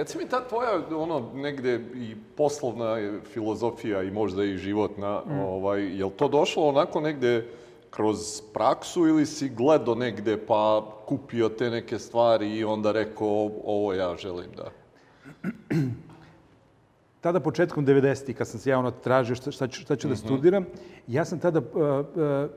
reci 0.00 0.18
mi 0.18 0.28
ta 0.28 0.48
tvoja 0.48 0.82
ono 0.96 1.30
negde 1.34 1.80
i 1.94 2.16
poslovna 2.36 2.96
filozofija 3.32 4.02
i 4.02 4.10
možda 4.10 4.44
i 4.44 4.56
životna, 4.56 5.22
mm. 5.26 5.40
ovaj, 5.40 5.98
je 5.98 6.04
li 6.04 6.10
to 6.10 6.28
došlo 6.28 6.68
onako 6.68 7.00
negde 7.00 7.46
kroz 7.90 8.42
praksu 8.54 9.06
ili 9.06 9.26
si 9.26 9.48
gledao 9.48 9.94
negde 9.94 10.46
pa 10.46 10.86
kupio 11.06 11.48
te 11.48 11.70
neke 11.70 11.98
stvari 11.98 12.56
i 12.56 12.64
onda 12.64 12.92
rekao 12.92 13.50
ovo 13.64 13.92
ja 13.94 14.16
želim 14.16 14.50
da... 14.56 14.70
tada 17.20 17.40
početkom 17.40 17.86
90-ih, 17.86 18.36
kad 18.36 18.48
sam 18.48 18.60
se 18.60 18.70
ja 18.70 18.78
ono 18.78 18.90
tražio 18.90 19.36
šta, 19.36 19.50
šta 19.50 19.68
ću, 19.68 19.80
šta 19.80 19.96
ću 19.96 20.08
mm 20.08 20.10
-hmm. 20.10 20.14
da 20.14 20.20
mhm. 20.20 20.26
studiram, 20.26 20.66
ja 21.06 21.24
sam 21.24 21.38
tada 21.38 21.58
uh, 21.58 21.66
uh, 21.76 22.50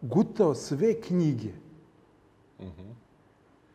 gutao 0.00 0.54
sve 0.54 1.00
knjige 1.00 1.52
mm 2.60 2.64
-hmm. 2.64 2.94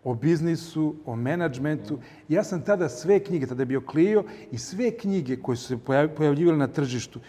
O 0.03 0.13
biznisu, 0.13 0.95
o 1.05 1.15
menadžmentu. 1.15 1.99
Ja 2.29 2.43
sam 2.43 2.61
tada 2.61 2.89
sve 2.89 3.19
knjige, 3.19 3.47
tada 3.47 3.61
je 3.61 3.65
bio 3.65 3.81
Clio, 3.91 4.23
i 4.51 4.57
sve 4.57 4.91
knjige 4.91 5.35
koje 5.41 5.55
su 5.55 5.67
se 5.67 5.77
pojavljivale 6.15 6.57
na 6.57 6.67
tržištu, 6.67 7.19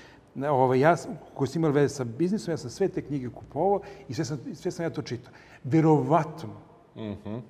ovaj, 0.50 0.80
ja, 0.80 0.96
koji 1.34 1.48
su 1.48 1.58
imali 1.58 1.74
veze 1.74 1.94
sa 1.94 2.04
biznisom, 2.04 2.52
ja 2.52 2.56
sam 2.56 2.70
sve 2.70 2.88
te 2.88 3.02
knjige 3.02 3.28
kupovao 3.28 3.80
i 4.08 4.14
sve 4.14 4.24
sam, 4.24 4.38
sve 4.54 4.70
sam 4.70 4.84
ja 4.84 4.90
to 4.90 5.02
čitao. 5.02 5.32
Verovatno, 5.64 6.48
mm 6.96 7.00
-hmm 7.00 7.40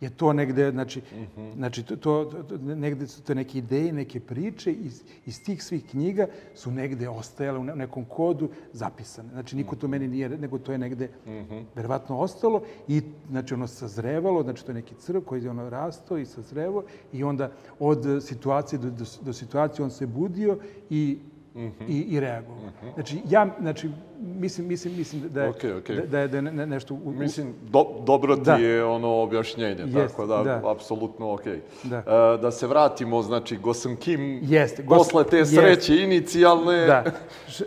je 0.00 0.10
to 0.10 0.32
negde, 0.32 0.70
znači, 0.70 1.00
mm 1.00 1.26
-hmm. 1.36 1.54
znači 1.54 1.82
to, 1.82 1.96
to, 1.96 2.24
to, 2.24 2.58
negde 2.58 3.06
su 3.06 3.22
to 3.22 3.34
neke 3.34 3.58
ideje, 3.58 3.92
neke 3.92 4.20
priče 4.20 4.72
iz, 4.72 5.02
iz 5.26 5.44
tih 5.44 5.62
svih 5.62 5.84
knjiga 5.90 6.26
su 6.54 6.70
negde 6.70 7.08
ostajale 7.08 7.58
u 7.58 7.64
nekom 7.64 8.04
kodu 8.04 8.48
zapisane. 8.72 9.28
Znači, 9.28 9.56
niko 9.56 9.76
to 9.76 9.88
meni 9.88 10.08
nije, 10.08 10.28
nego 10.28 10.58
to 10.58 10.72
je 10.72 10.78
negde 10.78 11.08
mm 11.26 11.30
-hmm. 11.30 11.64
verovatno 11.74 12.18
ostalo 12.18 12.62
i, 12.88 13.02
znači, 13.30 13.54
ono 13.54 13.66
sazrevalo, 13.66 14.42
znači, 14.42 14.64
to 14.64 14.70
je 14.70 14.74
neki 14.74 14.94
crv 14.94 15.20
koji 15.20 15.44
je 15.44 15.50
ono 15.50 15.70
rastao 15.70 16.18
i 16.18 16.26
sazrevo 16.26 16.84
i 17.12 17.24
onda 17.24 17.50
od 17.78 18.22
situacije 18.22 18.78
do, 18.78 18.90
do, 18.90 19.04
do 19.22 19.32
situacije 19.32 19.84
on 19.84 19.90
se 19.90 20.06
budio 20.06 20.58
i 20.90 21.18
-hmm. 21.54 21.88
i, 21.88 22.00
i 22.00 22.20
reagovao. 22.20 22.64
Mm 22.64 22.86
-hmm. 22.86 22.94
Znači, 22.94 23.18
ja, 23.28 23.56
znači, 23.60 23.90
mislim, 24.20 24.66
mislim, 24.66 24.96
mislim 24.96 25.22
da 25.28 25.42
je, 25.42 25.52
okay, 25.52 25.82
okay. 25.82 26.00
Da, 26.00 26.06
da 26.06 26.18
je, 26.18 26.28
da 26.28 26.36
je 26.36 26.42
ne, 26.42 26.66
nešto... 26.66 26.94
U, 26.94 27.12
mislim, 27.12 27.54
do, 27.62 27.84
dobro 28.06 28.36
ti 28.36 28.42
da. 28.42 28.54
je 28.54 28.84
ono 28.84 29.22
objašnjenje, 29.22 29.82
Jest, 29.86 30.16
tako 30.16 30.26
da, 30.26 30.42
da, 30.42 30.70
apsolutno 30.70 31.32
okej. 31.32 31.60
Okay. 31.84 31.88
Da. 31.88 31.98
Uh, 32.34 32.40
da 32.40 32.50
se 32.50 32.66
vratimo, 32.66 33.22
znači, 33.22 33.56
Gosan 33.56 33.96
Kim, 33.96 34.40
Jeste, 34.42 34.82
Gos, 34.82 34.98
posle 34.98 35.24
te 35.24 35.44
sreće 35.46 35.94
jest. 35.94 36.04
inicijalne... 36.04 36.86
Da. 36.86 37.04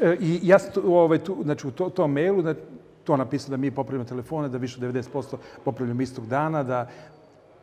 E, 0.01 0.17
I 0.19 0.39
ja 0.43 0.59
sam 0.59 0.73
tu, 0.73 0.95
ovaj, 0.95 1.17
tu, 1.17 1.37
znači, 1.43 1.67
u 1.67 1.71
to, 1.71 1.89
tom 1.89 2.11
mailu, 2.13 2.41
da, 2.41 2.53
to 3.03 3.17
napisao 3.17 3.49
da 3.49 3.57
mi 3.57 3.71
popravimo 3.71 4.05
telefone, 4.05 4.49
da 4.49 4.57
više 4.57 4.77
od 4.85 4.93
90% 4.93 5.35
popravljamo 5.65 6.01
istog 6.01 6.27
dana, 6.27 6.63
da 6.63 6.89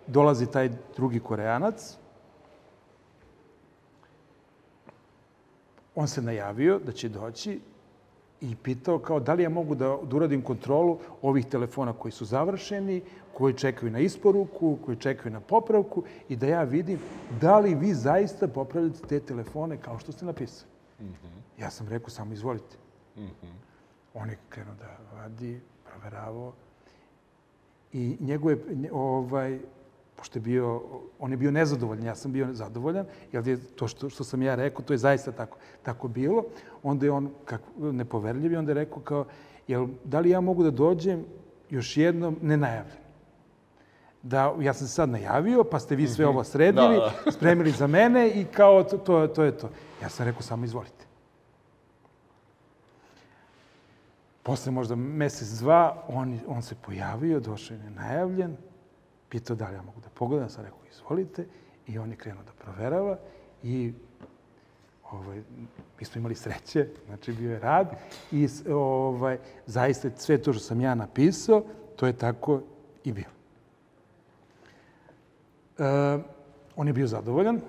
dolazi 0.06 0.46
taj 0.46 0.70
drugi 0.96 1.20
koreanac, 1.20 1.96
on 5.94 6.08
se 6.08 6.22
najavio 6.22 6.78
da 6.78 6.92
će 6.92 7.08
doći 7.08 7.60
i 8.40 8.56
pitao 8.62 8.98
kao 8.98 9.20
da 9.20 9.34
li 9.34 9.42
ja 9.42 9.48
mogu 9.48 9.74
da, 9.74 9.98
da 10.02 10.16
uradim 10.16 10.42
kontrolu 10.42 10.98
ovih 11.22 11.46
telefona 11.46 11.92
koji 11.92 12.12
su 12.12 12.24
završeni, 12.24 13.02
koji 13.34 13.54
čekaju 13.54 13.92
na 13.92 13.98
isporuku, 13.98 14.78
koji 14.84 14.96
čekaju 14.96 15.32
na 15.32 15.40
popravku 15.40 16.02
i 16.28 16.36
da 16.36 16.46
ja 16.46 16.62
vidim 16.62 16.98
da 17.40 17.58
li 17.58 17.74
vi 17.74 17.94
zaista 17.94 18.48
popravljate 18.48 19.06
te 19.08 19.20
telefone 19.20 19.76
kao 19.76 19.98
što 19.98 20.12
ste 20.12 20.24
napisali. 20.24 20.70
Mm 21.00 21.04
-hmm. 21.04 21.62
Ja 21.62 21.70
sam 21.70 21.88
rekao 21.88 22.10
samo 22.10 22.32
izvolite. 22.32 22.76
Mm 23.16 23.20
-hmm. 23.20 23.52
On 24.14 24.30
je 24.30 24.38
krenuo 24.48 24.74
da 24.74 25.16
radi, 25.16 25.60
proveravao 25.84 26.52
i 27.92 28.16
njegove, 28.20 28.56
ovaj, 28.92 29.58
pošto 30.16 30.38
je 30.38 30.42
bio, 30.42 30.82
on 31.18 31.30
je 31.30 31.36
bio 31.36 31.50
nezadovoljan, 31.50 32.04
ja 32.04 32.14
sam 32.14 32.32
bio 32.32 32.52
zadovoljan, 32.52 33.06
jer 33.32 33.48
je 33.48 33.56
to 33.56 33.88
što, 33.88 34.10
što 34.10 34.24
sam 34.24 34.42
ja 34.42 34.54
rekao, 34.54 34.84
to 34.84 34.92
je 34.92 34.98
zaista 34.98 35.32
tako, 35.32 35.58
tako 35.82 36.08
bilo. 36.08 36.44
Onda 36.82 37.06
je 37.06 37.12
on 37.12 37.30
kako, 37.44 37.70
nepoverljiv 37.78 38.52
i 38.52 38.56
onda 38.56 38.70
je 38.70 38.74
rekao 38.74 39.02
kao, 39.02 39.24
jel, 39.68 39.86
da 40.04 40.20
li 40.20 40.30
ja 40.30 40.40
mogu 40.40 40.62
da 40.62 40.70
dođem 40.70 41.24
još 41.70 41.96
jednom 41.96 42.36
nenajavljen? 42.42 43.04
Da, 44.22 44.54
ja 44.60 44.72
sam 44.72 44.86
se 44.86 44.94
sad 44.94 45.08
najavio, 45.08 45.64
pa 45.64 45.78
ste 45.78 45.96
vi 45.96 46.08
sve 46.08 46.26
ovo 46.26 46.44
sredili, 46.44 46.96
da, 46.96 47.12
da. 47.24 47.32
spremili 47.32 47.70
za 47.70 47.86
mene 47.86 48.30
i 48.30 48.44
kao 48.44 48.84
to, 48.84 48.98
to, 48.98 49.26
to 49.26 49.42
je 49.42 49.58
to. 49.58 49.70
Ja 50.02 50.08
sam 50.08 50.26
rekao, 50.26 50.42
samo 50.42 50.64
izvolite. 50.64 51.04
Posle 54.42 54.72
možda 54.72 54.94
mesec, 54.96 55.48
dva, 55.48 56.04
on, 56.08 56.40
on 56.46 56.62
se 56.62 56.74
pojavio, 56.74 57.40
došao 57.40 57.74
je 57.74 57.82
nenajavljen, 57.82 58.56
pitao 59.28 59.56
da 59.56 59.68
li 59.68 59.74
ja 59.74 59.82
mogu 59.82 60.00
da 60.00 60.08
pogledam, 60.08 60.48
sam 60.48 60.64
rekao 60.64 60.78
izvolite. 60.90 61.46
I 61.86 61.98
on 61.98 62.10
je 62.10 62.16
krenuo 62.16 62.42
da 62.42 62.52
proverava 62.52 63.18
i 63.62 63.92
ovaj, 65.10 65.42
mi 66.00 66.04
smo 66.04 66.18
imali 66.18 66.34
sreće, 66.34 66.88
znači 67.06 67.32
bio 67.32 67.52
je 67.52 67.58
rad. 67.58 67.90
I 68.32 68.48
ovaj, 68.72 69.38
zaista 69.66 70.10
sve 70.16 70.38
to 70.38 70.52
što 70.52 70.62
sam 70.62 70.80
ja 70.80 70.94
napisao, 70.94 71.64
to 71.96 72.06
je 72.06 72.12
tako 72.12 72.60
i 73.04 73.12
bilo. 73.12 73.34
E, 75.78 76.18
on 76.76 76.86
je 76.86 76.92
bio 76.92 77.06
zadovoljan 77.06 77.60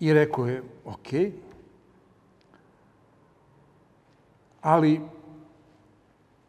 i 0.00 0.12
rekao 0.12 0.46
je, 0.46 0.62
ok, 0.84 1.08
ali 4.60 5.00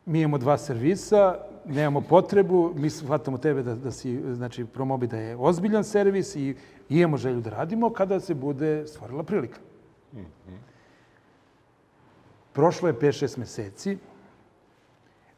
mi 0.05 0.21
imamo 0.21 0.37
dva 0.37 0.57
servisa, 0.57 1.52
nemamo 1.65 2.01
potrebu, 2.01 2.73
mi 2.75 2.89
shvatamo 2.89 3.37
tebe 3.37 3.63
da, 3.63 3.75
da 3.75 3.91
si, 3.91 4.33
znači, 4.33 4.65
Promobi 4.65 5.07
da 5.07 5.17
je 5.17 5.35
ozbiljan 5.39 5.83
servis 5.83 6.35
i 6.35 6.55
imamo 6.89 7.17
želju 7.17 7.41
da 7.41 7.49
radimo 7.49 7.89
kada 7.89 8.19
se 8.19 8.33
bude 8.33 8.87
stvorila 8.87 9.23
prilika. 9.23 9.59
Mm 10.13 10.19
-hmm. 10.19 10.57
Prošlo 12.53 12.87
je 12.87 12.93
5-6 12.93 13.37
meseci, 13.37 13.97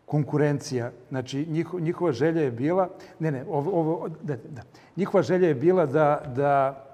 konkurencija, 0.06 0.92
znači 1.10 1.46
njiho, 1.50 1.80
njihova 1.80 2.12
želja 2.12 2.42
je 2.42 2.52
bila, 2.52 2.90
ne, 3.20 3.32
ne, 3.32 3.46
ovo, 3.50 3.72
ovo 3.80 4.10
da, 4.24 4.36
da, 4.36 4.62
njihova 4.96 5.24
želja 5.24 5.48
je 5.48 5.56
bila 5.56 5.86
da, 5.86 6.34
da 6.36 6.86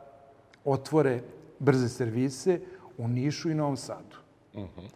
otvore 0.66 1.22
brze 1.60 1.90
servise 1.90 2.60
u 2.98 3.08
Nišu 3.08 3.50
i 3.50 3.54
Novom 3.54 3.78
Sadu. 3.78 4.18
Mm 4.54 4.60
-hmm. 4.60 4.90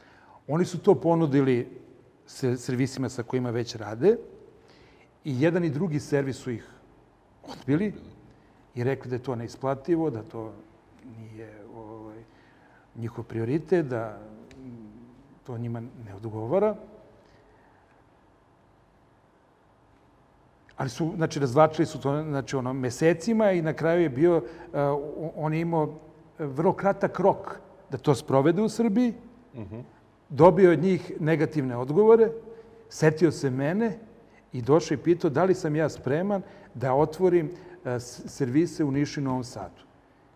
Oni 0.48 0.66
su 0.66 0.80
to 0.80 0.96
ponudili 0.96 1.85
servisima 2.28 3.10
sa 3.10 3.24
kojima 3.24 3.50
već 3.50 3.76
rade 3.76 4.18
i 5.24 5.42
jedan 5.42 5.64
i 5.64 5.70
drugi 5.70 6.00
servis 6.00 6.38
su 6.38 6.52
ih 6.52 6.70
odbili 7.44 7.94
i 8.76 8.84
rekli 8.84 9.10
da 9.10 9.16
je 9.16 9.24
to 9.24 9.36
neisplativo, 9.36 10.10
da 10.10 10.24
to 10.24 10.54
nije 11.18 11.64
ovaj, 11.76 12.24
njihov 12.96 13.24
prioritet, 13.24 13.86
da 13.86 14.20
to 15.44 15.58
njima 15.58 15.80
ne 15.80 16.16
odgovara. 16.16 16.76
Ali 20.78 20.90
su, 20.90 21.14
znači, 21.16 21.40
razvlačili 21.40 21.86
su 21.86 22.02
to, 22.02 22.24
znači, 22.24 22.56
ono, 22.56 22.74
mesecima 22.74 23.52
i 23.52 23.62
na 23.62 23.74
kraju 23.74 24.02
je 24.02 24.10
bio, 24.10 24.38
uh, 24.38 24.44
on 25.36 25.54
je 25.54 25.62
imao 25.62 26.00
vrlo 26.40 26.74
kratak 26.74 27.20
rok 27.20 27.60
da 27.92 27.98
to 27.98 28.16
sprovede 28.16 28.62
u 28.62 28.70
Srbiji. 28.70 29.14
Uh 29.54 29.60
mhm. 29.60 29.76
-huh 29.76 29.95
dobio 30.30 30.72
od 30.72 30.80
njih 30.80 31.12
negativne 31.20 31.78
odgovore, 31.78 32.30
setio 32.90 33.32
se 33.32 33.50
mene 33.50 33.98
i 34.54 34.62
došao 34.62 34.96
i 34.96 35.04
pitao 35.04 35.30
da 35.30 35.44
li 35.44 35.54
sam 35.54 35.76
ja 35.76 35.90
spreman 35.90 36.42
da 36.74 36.94
otvorim 36.94 37.52
e, 37.86 38.00
servise 38.00 38.84
u 38.84 38.92
Nišu 38.92 39.20
i 39.20 39.24
Novom 39.24 39.44
Sadu. 39.44 39.82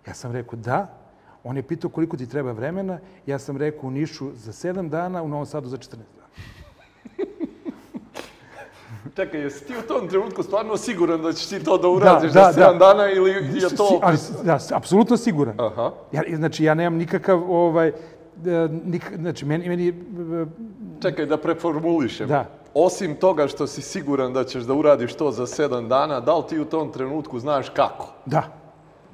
Ja 0.07 0.13
sam 0.13 0.31
rekao 0.31 0.59
da. 0.59 0.99
On 1.43 1.57
je 1.57 1.63
pitao 1.63 1.89
koliko 1.89 2.17
ti 2.17 2.29
treba 2.29 2.51
vremena. 2.51 2.99
Ja 3.25 3.39
sam 3.39 3.57
rekao 3.57 3.87
u 3.87 3.91
Nišu 3.91 4.31
za 4.35 4.51
7 4.51 4.89
dana, 4.89 5.23
u 5.23 5.27
Novom 5.27 5.45
Sadu 5.45 5.67
za 5.67 5.77
14 5.77 5.89
dana. 5.91 6.29
Čekaj, 9.15 9.41
jesi 9.41 9.65
ti 9.65 9.73
u 9.77 9.87
tom 9.87 10.07
trenutku 10.07 10.43
stvarno 10.43 10.77
siguran 10.77 11.21
da 11.21 11.33
ćeš 11.33 11.47
ti 11.47 11.63
to 11.63 11.77
da 11.77 11.87
uradiš 11.87 12.31
da, 12.31 12.41
da, 12.41 12.51
za 12.51 12.61
7 12.61 12.71
da. 12.71 12.77
dana 12.77 13.11
ili 13.11 13.31
je 13.31 13.69
to... 13.77 13.99
Ali, 14.03 14.17
da, 14.43 14.59
apsolutno 14.73 15.17
siguran. 15.17 15.59
Aha. 15.59 15.91
Ja, 16.11 16.21
znači, 16.35 16.63
ja 16.63 16.73
nemam 16.73 16.97
nikakav 16.97 17.51
ovaj, 17.51 17.91
nik, 18.85 19.11
znači, 19.15 19.45
meni, 19.45 19.69
meni... 19.69 19.87
E, 19.87 19.93
Čekaj, 21.01 21.25
da 21.25 21.37
preformulišem. 21.37 22.27
Da. 22.27 22.45
Osim 22.73 23.15
toga 23.15 23.47
što 23.47 23.67
si 23.67 23.81
siguran 23.81 24.33
da 24.33 24.43
ćeš 24.43 24.63
da 24.63 24.73
uradiš 24.73 25.13
to 25.13 25.31
za 25.31 25.47
sedam 25.47 25.89
dana, 25.89 26.19
da 26.19 26.37
li 26.37 26.43
ti 26.49 26.59
u 26.59 26.65
tom 26.65 26.91
trenutku 26.91 27.39
znaš 27.39 27.69
kako? 27.69 28.07
Da. 28.25 28.43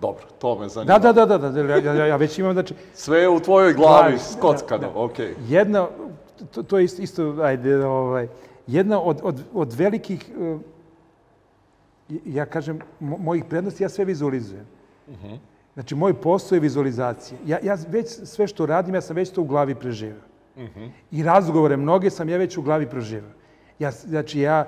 Dobro, 0.02 0.24
to 0.40 0.60
me 0.60 0.68
zanima. 0.70 0.98
Da, 0.98 1.12
da, 1.14 1.26
da, 1.26 1.38
da, 1.38 1.50
da 1.50 1.62
ja, 1.62 1.94
ja, 1.94 2.06
ja 2.06 2.16
već 2.16 2.40
imam, 2.40 2.54
znači... 2.54 2.74
Sve 2.94 3.20
je 3.20 3.30
u 3.30 3.40
tvojoj 3.40 3.74
glavi, 3.74 4.18
skockano, 4.20 4.82
da, 4.82 4.94
da. 4.94 5.00
okej. 5.00 5.26
Okay. 5.28 5.36
Jedna, 5.48 5.88
to, 6.52 6.64
to 6.64 6.78
je 6.78 6.84
isto, 6.84 7.02
isto, 7.02 7.36
ajde, 7.42 7.86
ovaj, 7.86 8.28
jedna 8.68 9.02
od, 9.02 9.20
od, 9.24 9.42
od 9.54 9.74
velikih, 9.74 10.32
uh, 10.38 10.62
ja 12.26 12.46
kažem, 12.46 12.80
mojih 13.00 13.46
prednosti, 13.46 13.84
ja 13.84 13.90
sve 13.90 14.06
vizualizujem. 14.06 14.66
Uh 15.08 15.14
mhm. 15.14 15.28
-huh. 15.28 15.38
Znači, 15.76 15.96
moj 15.96 16.14
posao 16.14 16.56
je 16.56 16.60
vizualizacija. 16.60 17.38
Ja, 17.46 17.60
ja 17.64 17.78
već 17.88 18.08
sve 18.08 18.48
što 18.48 18.66
radim, 18.66 18.96
ja 18.96 19.02
sam 19.02 19.16
već 19.16 19.30
to 19.30 19.42
u 19.42 19.46
glavi 19.46 19.76
preživao. 19.76 20.24
Mm 20.58 20.62
-hmm. 20.62 20.90
I 21.12 21.24
razgovore 21.24 21.78
mnoge 21.78 22.10
sam 22.10 22.30
ja 22.30 22.38
već 22.38 22.58
u 22.58 22.62
glavi 22.62 22.90
proživao. 22.90 23.32
Ja, 23.80 23.92
znači, 23.92 24.40
ja, 24.40 24.68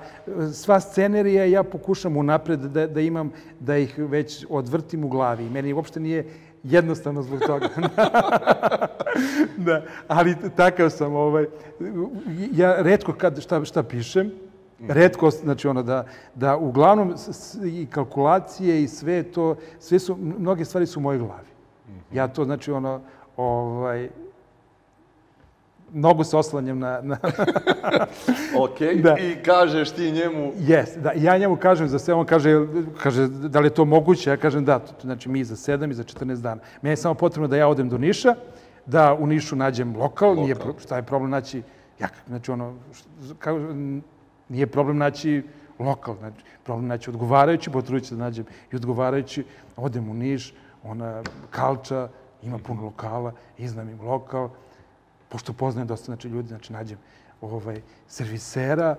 sva 0.52 0.80
scenerija 0.80 1.44
ja 1.44 1.62
pokušam 1.62 2.16
unapred 2.16 2.60
da, 2.60 2.86
da 2.86 3.00
imam, 3.00 3.32
da 3.60 3.76
ih 3.76 3.94
već 3.98 4.46
odvrtim 4.48 5.04
u 5.04 5.08
glavi. 5.08 5.46
I 5.46 5.50
meni 5.50 5.72
uopšte 5.72 6.00
nije 6.00 6.26
jednostavno 6.62 7.22
zbog 7.22 7.40
toga. 7.40 7.68
da, 9.66 9.82
ali 10.08 10.36
takav 10.56 10.90
sam. 10.90 11.14
Ovaj, 11.14 11.46
ja 12.52 12.82
redko 12.82 13.12
kad 13.12 13.40
šta, 13.42 13.64
šta 13.64 13.82
pišem, 13.82 14.30
redko, 14.88 15.30
znači 15.30 15.68
ono 15.68 15.82
da, 15.82 16.04
da 16.34 16.56
uglavnom 16.56 17.14
i 17.64 17.86
kalkulacije 17.86 18.82
i 18.82 18.88
sve 18.88 19.22
to, 19.22 19.56
sve 19.78 19.98
su, 19.98 20.16
mnoge 20.16 20.64
stvari 20.64 20.86
su 20.86 21.00
u 21.00 21.02
mojoj 21.02 21.18
glavi. 21.18 21.48
Ja 22.12 22.28
to, 22.28 22.44
znači 22.44 22.72
ono, 22.72 23.00
ovaj, 23.36 24.08
mnogo 25.92 26.24
se 26.24 26.36
oslanjam 26.36 26.78
na... 26.78 27.00
na 27.02 27.16
ok, 28.64 28.78
da. 29.04 29.16
i 29.18 29.36
kažeš 29.44 29.90
ti 29.90 30.10
njemu... 30.10 30.52
Jes, 30.58 30.96
da, 30.96 31.12
ja 31.16 31.38
njemu 31.38 31.56
kažem 31.56 31.88
za 31.88 31.98
sve, 31.98 32.14
on 32.14 32.26
kaže, 32.26 32.66
kaže 33.02 33.28
da 33.28 33.60
li 33.60 33.66
je 33.66 33.74
to 33.74 33.84
moguće, 33.84 34.30
ja 34.30 34.36
kažem 34.36 34.64
da, 34.64 34.78
to, 34.78 34.94
znači 35.02 35.28
mi 35.28 35.44
za 35.44 35.56
7 35.56 35.90
i 35.90 35.94
za 35.94 36.02
14 36.02 36.40
dana. 36.40 36.60
Meni 36.82 36.92
je 36.92 36.96
samo 36.96 37.14
potrebno 37.14 37.48
da 37.48 37.56
ja 37.56 37.68
odem 37.68 37.88
do 37.88 37.98
Niša, 37.98 38.34
da 38.86 39.14
u 39.14 39.26
Nišu 39.26 39.56
nađem 39.56 39.96
lokal, 39.96 40.28
lokal. 40.28 40.44
nije, 40.44 40.56
šta 40.78 40.96
je 40.96 41.02
problem 41.02 41.30
naći, 41.30 41.62
ja, 41.98 42.08
znači 42.26 42.50
ono, 42.50 42.74
kao, 43.38 43.58
nije 44.48 44.66
problem 44.66 44.98
naći 44.98 45.42
lokal, 45.78 46.16
znači, 46.18 46.42
problem 46.64 46.86
naći 46.86 47.10
odgovarajući, 47.10 47.70
potrudit 47.70 48.08
ću 48.08 48.14
da 48.14 48.24
nađem 48.24 48.44
i 48.72 48.76
odgovarajući, 48.76 49.44
odem 49.76 50.10
u 50.10 50.14
Niš, 50.14 50.54
ona 50.82 51.22
kalča, 51.50 52.08
ima 52.42 52.58
puno 52.58 52.82
lokala, 52.82 53.32
iznam 53.58 53.88
im 53.88 54.00
lokal, 54.00 54.50
pošto 55.28 55.52
poznajem 55.52 55.88
dosta 55.88 56.04
znači, 56.04 56.28
ljudi, 56.28 56.48
znači 56.48 56.72
nađem 56.72 56.98
ovaj, 57.40 57.80
servisera, 58.08 58.96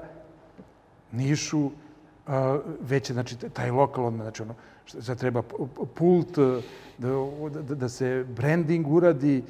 Nišu, 1.12 1.72
a, 2.28 2.60
već 2.82 3.10
je 3.10 3.14
znači, 3.14 3.38
taj 3.38 3.72
lokal 3.72 4.06
odmah, 4.06 4.26
znači 4.26 4.42
ono, 4.44 4.56
što 4.86 5.16
treba 5.16 5.42
pult, 5.96 6.38
da, 6.98 7.10
da, 7.62 7.76
da 7.76 7.90
se 7.90 8.26
branding 8.36 8.88
uradi, 8.88 9.44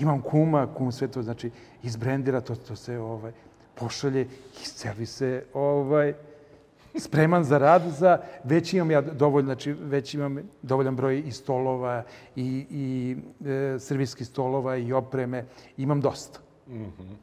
imam 0.00 0.20
kuma, 0.20 0.66
kum 0.74 0.92
sve 0.92 1.08
to 1.08 1.22
znači 1.22 1.50
izbrendira, 1.82 2.40
to, 2.40 2.54
to 2.54 2.76
se 2.76 2.98
ovaj, 2.98 3.32
pošalje 3.76 4.22
i 4.62 4.64
servise 4.64 5.44
ovaj, 5.54 6.14
spreman 6.98 7.44
za 7.44 7.58
rad, 7.58 7.82
za, 7.98 8.18
već 8.44 8.72
imam 8.72 8.90
ja 8.90 9.00
dovoljno, 9.00 9.46
znači 9.46 9.72
već 9.72 10.14
imam 10.14 10.38
dovoljan 10.62 10.96
broj 10.96 11.22
i 11.26 11.32
stolova 11.32 12.02
i, 12.36 12.66
i 12.70 13.16
e, 13.48 13.78
serviskih 13.78 14.26
stolova 14.26 14.76
i 14.76 14.92
opreme, 14.92 15.44
imam 15.76 16.00
dosta. 16.00 16.40
Mm 16.68 16.82
-hmm. 16.82 17.14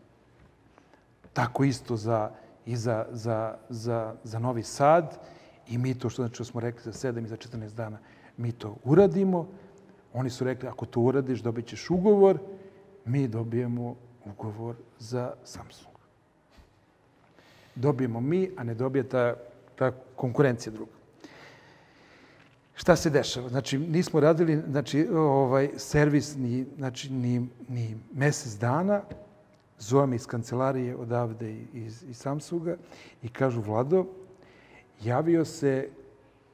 Tako 1.33 1.63
isto 1.63 1.97
za, 1.97 2.31
i 2.65 2.75
za, 2.75 3.05
za, 3.11 3.55
za, 3.69 4.13
za 4.23 4.39
Novi 4.39 4.63
Sad 4.63 5.19
i 5.67 5.77
mi 5.77 5.93
to 5.93 6.09
što, 6.09 6.21
znači, 6.21 6.35
što 6.35 6.43
smo 6.43 6.59
rekli 6.59 6.81
za 6.91 7.11
7 7.11 7.25
i 7.25 7.27
za 7.27 7.37
14 7.37 7.73
dana, 7.73 7.97
mi 8.37 8.51
to 8.51 8.75
uradimo. 8.83 9.47
Oni 10.13 10.29
su 10.29 10.43
rekli, 10.43 10.69
ako 10.69 10.85
to 10.85 11.01
uradiš, 11.01 11.39
dobit 11.39 11.67
ćeš 11.67 11.89
ugovor. 11.89 12.37
Mi 13.05 13.27
dobijemo 13.27 13.95
ugovor 14.25 14.75
za 14.99 15.33
Samsung. 15.43 15.92
Dobijemo 17.75 18.21
mi, 18.21 18.49
a 18.57 18.63
ne 18.63 18.73
dobije 18.73 19.09
ta 19.09 19.35
ta 19.75 19.91
konkurencija 20.15 20.73
druga. 20.73 20.91
Šta 22.75 22.95
se 22.95 23.09
dešava? 23.09 23.49
Znači, 23.49 23.77
nismo 23.77 24.19
radili 24.19 24.61
znači, 24.69 25.07
ovaj, 25.07 25.69
servis 25.77 26.35
ni, 26.37 26.65
znači, 26.77 27.13
ni, 27.13 27.47
ni 27.69 27.97
mesec 28.13 28.53
dana. 28.59 29.01
Zove 29.79 30.07
me 30.07 30.15
iz 30.15 30.27
kancelarije 30.27 30.95
odavde 30.95 31.53
iz, 31.73 32.03
iz 32.09 32.17
Samsunga 32.17 32.77
i 33.21 33.29
kažu, 33.29 33.61
Vlado, 33.61 34.05
javio 35.03 35.45
se 35.45 35.89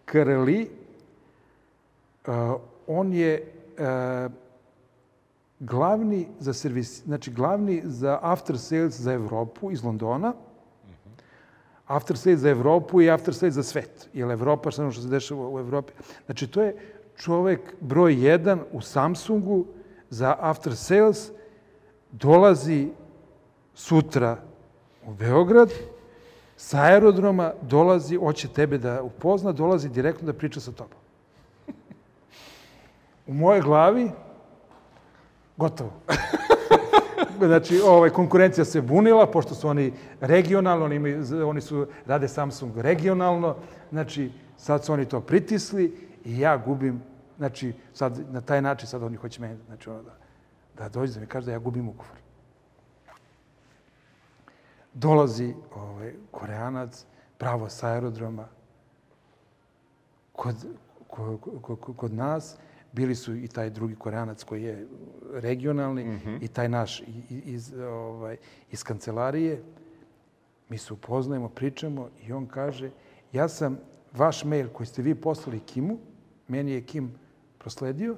Kareli, 0.06 0.70
uh, 2.28 2.34
on 2.88 3.14
je 3.14 3.54
uh, 3.78 4.32
glavni 5.60 6.28
za 6.40 6.54
servis, 6.54 7.04
znači 7.04 7.32
glavni 7.32 7.82
za 7.86 8.20
after 8.22 8.60
sales 8.60 9.00
za 9.00 9.14
Evropu 9.14 9.72
iz 9.72 9.84
Londona, 9.84 10.34
after 11.90 12.18
sale 12.18 12.38
za 12.38 12.50
Evropu 12.50 13.02
i 13.02 13.10
after 13.10 13.34
sale 13.34 13.52
za 13.52 13.64
svet. 13.64 14.10
Jer 14.14 14.32
Evropa, 14.32 14.72
što 14.72 14.92
se 14.92 15.08
dešava 15.08 15.50
u 15.50 15.60
Evropi. 15.60 15.94
Znači, 16.26 16.48
to 16.48 16.62
je 16.62 16.76
čovek 17.18 17.74
broj 17.82 18.26
jedan 18.26 18.62
u 18.72 18.82
Samsungu 18.82 19.66
za 20.10 20.36
after 20.40 20.76
sales, 20.76 21.32
dolazi 22.12 22.90
sutra 23.74 24.38
u 25.08 25.14
Beograd, 25.14 25.72
sa 26.58 26.82
aerodroma 26.82 27.54
dolazi, 27.62 28.16
hoće 28.16 28.48
tebe 28.48 28.78
da 28.78 29.02
upozna, 29.04 29.52
dolazi 29.52 29.90
direktno 29.90 30.26
da 30.26 30.34
priča 30.34 30.60
sa 30.60 30.72
tobom. 30.72 31.00
U 33.28 33.34
mojoj 33.34 33.62
glavi, 33.62 34.12
gotovo. 35.58 35.92
znači, 37.48 37.82
ovaj, 37.86 38.10
konkurencija 38.10 38.66
se 38.66 38.82
bunila, 38.82 39.32
pošto 39.32 39.56
su 39.56 39.68
oni 39.68 39.94
regionalno, 40.22 40.86
oni, 40.86 41.00
oni 41.46 41.62
su, 41.62 41.88
rade 42.06 42.28
Samsung 42.28 42.78
regionalno, 42.78 43.56
znači, 43.92 44.32
sad 44.58 44.86
su 44.86 44.94
oni 44.94 45.06
to 45.06 45.22
pritisli 45.22 46.08
i 46.26 46.40
ja 46.40 46.58
gubim, 46.58 47.02
znači, 47.38 47.74
sad, 47.94 48.20
na 48.32 48.42
taj 48.42 48.62
način 48.62 48.88
sad 48.88 49.04
oni 49.04 49.16
hoće 49.16 49.42
meni, 49.42 49.58
znači, 49.68 49.90
ono, 49.90 50.02
da, 50.02 50.12
da 50.78 50.90
dođe 50.90 51.14
da 51.14 51.20
mi 51.20 51.28
kaže 51.28 51.46
da 51.46 51.52
ja 51.52 51.60
gubim 51.60 51.90
ugovor. 51.90 52.18
Dolazi 54.94 55.54
ovaj, 55.76 56.14
koreanac, 56.32 57.06
pravo 57.38 57.70
sa 57.70 57.88
aerodroma, 57.88 58.48
kod, 60.34 60.56
kod, 61.08 61.40
kod, 61.62 61.96
kod 61.96 62.14
nas, 62.14 62.58
bili 62.92 63.16
su 63.16 63.36
i 63.36 63.48
taj 63.48 63.70
drugi 63.70 63.96
koreanac 63.96 64.44
koji 64.44 64.64
je 64.64 64.88
regionalni 65.34 66.04
mm 66.04 66.22
-hmm. 66.26 66.38
i 66.42 66.48
taj 66.48 66.70
naš 66.70 67.04
iz, 67.30 67.74
ovaj, 67.74 68.38
iz 68.72 68.84
kancelarije. 68.84 69.64
Mi 70.70 70.78
se 70.78 70.94
upoznajemo, 70.94 71.50
pričamo 71.50 72.10
i 72.28 72.34
on 72.34 72.48
kaže, 72.48 72.92
ja 73.34 73.48
sam 73.48 73.80
vaš 74.14 74.44
mail 74.44 74.70
koji 74.70 74.88
ste 74.88 75.02
vi 75.02 75.16
poslali 75.16 75.60
Kimu, 75.60 75.98
meni 76.48 76.72
je 76.72 76.82
Kim 76.82 77.14
prosledio 77.58 78.16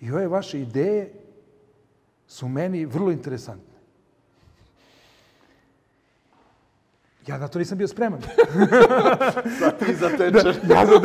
i 0.00 0.10
ove 0.10 0.28
vaše 0.28 0.60
ideje 0.60 1.12
su 2.26 2.48
meni 2.48 2.86
vrlo 2.86 3.10
interesantne. 3.10 3.72
Ja 7.26 7.38
na 7.38 7.48
to 7.48 7.58
nisam 7.58 7.78
bio 7.78 7.88
spreman. 7.88 8.20
Sad 9.58 9.78
ti 9.78 9.94
zatečen. 9.94 10.32
da, 10.68 10.74
ja, 10.74 10.84
da, 10.84 10.98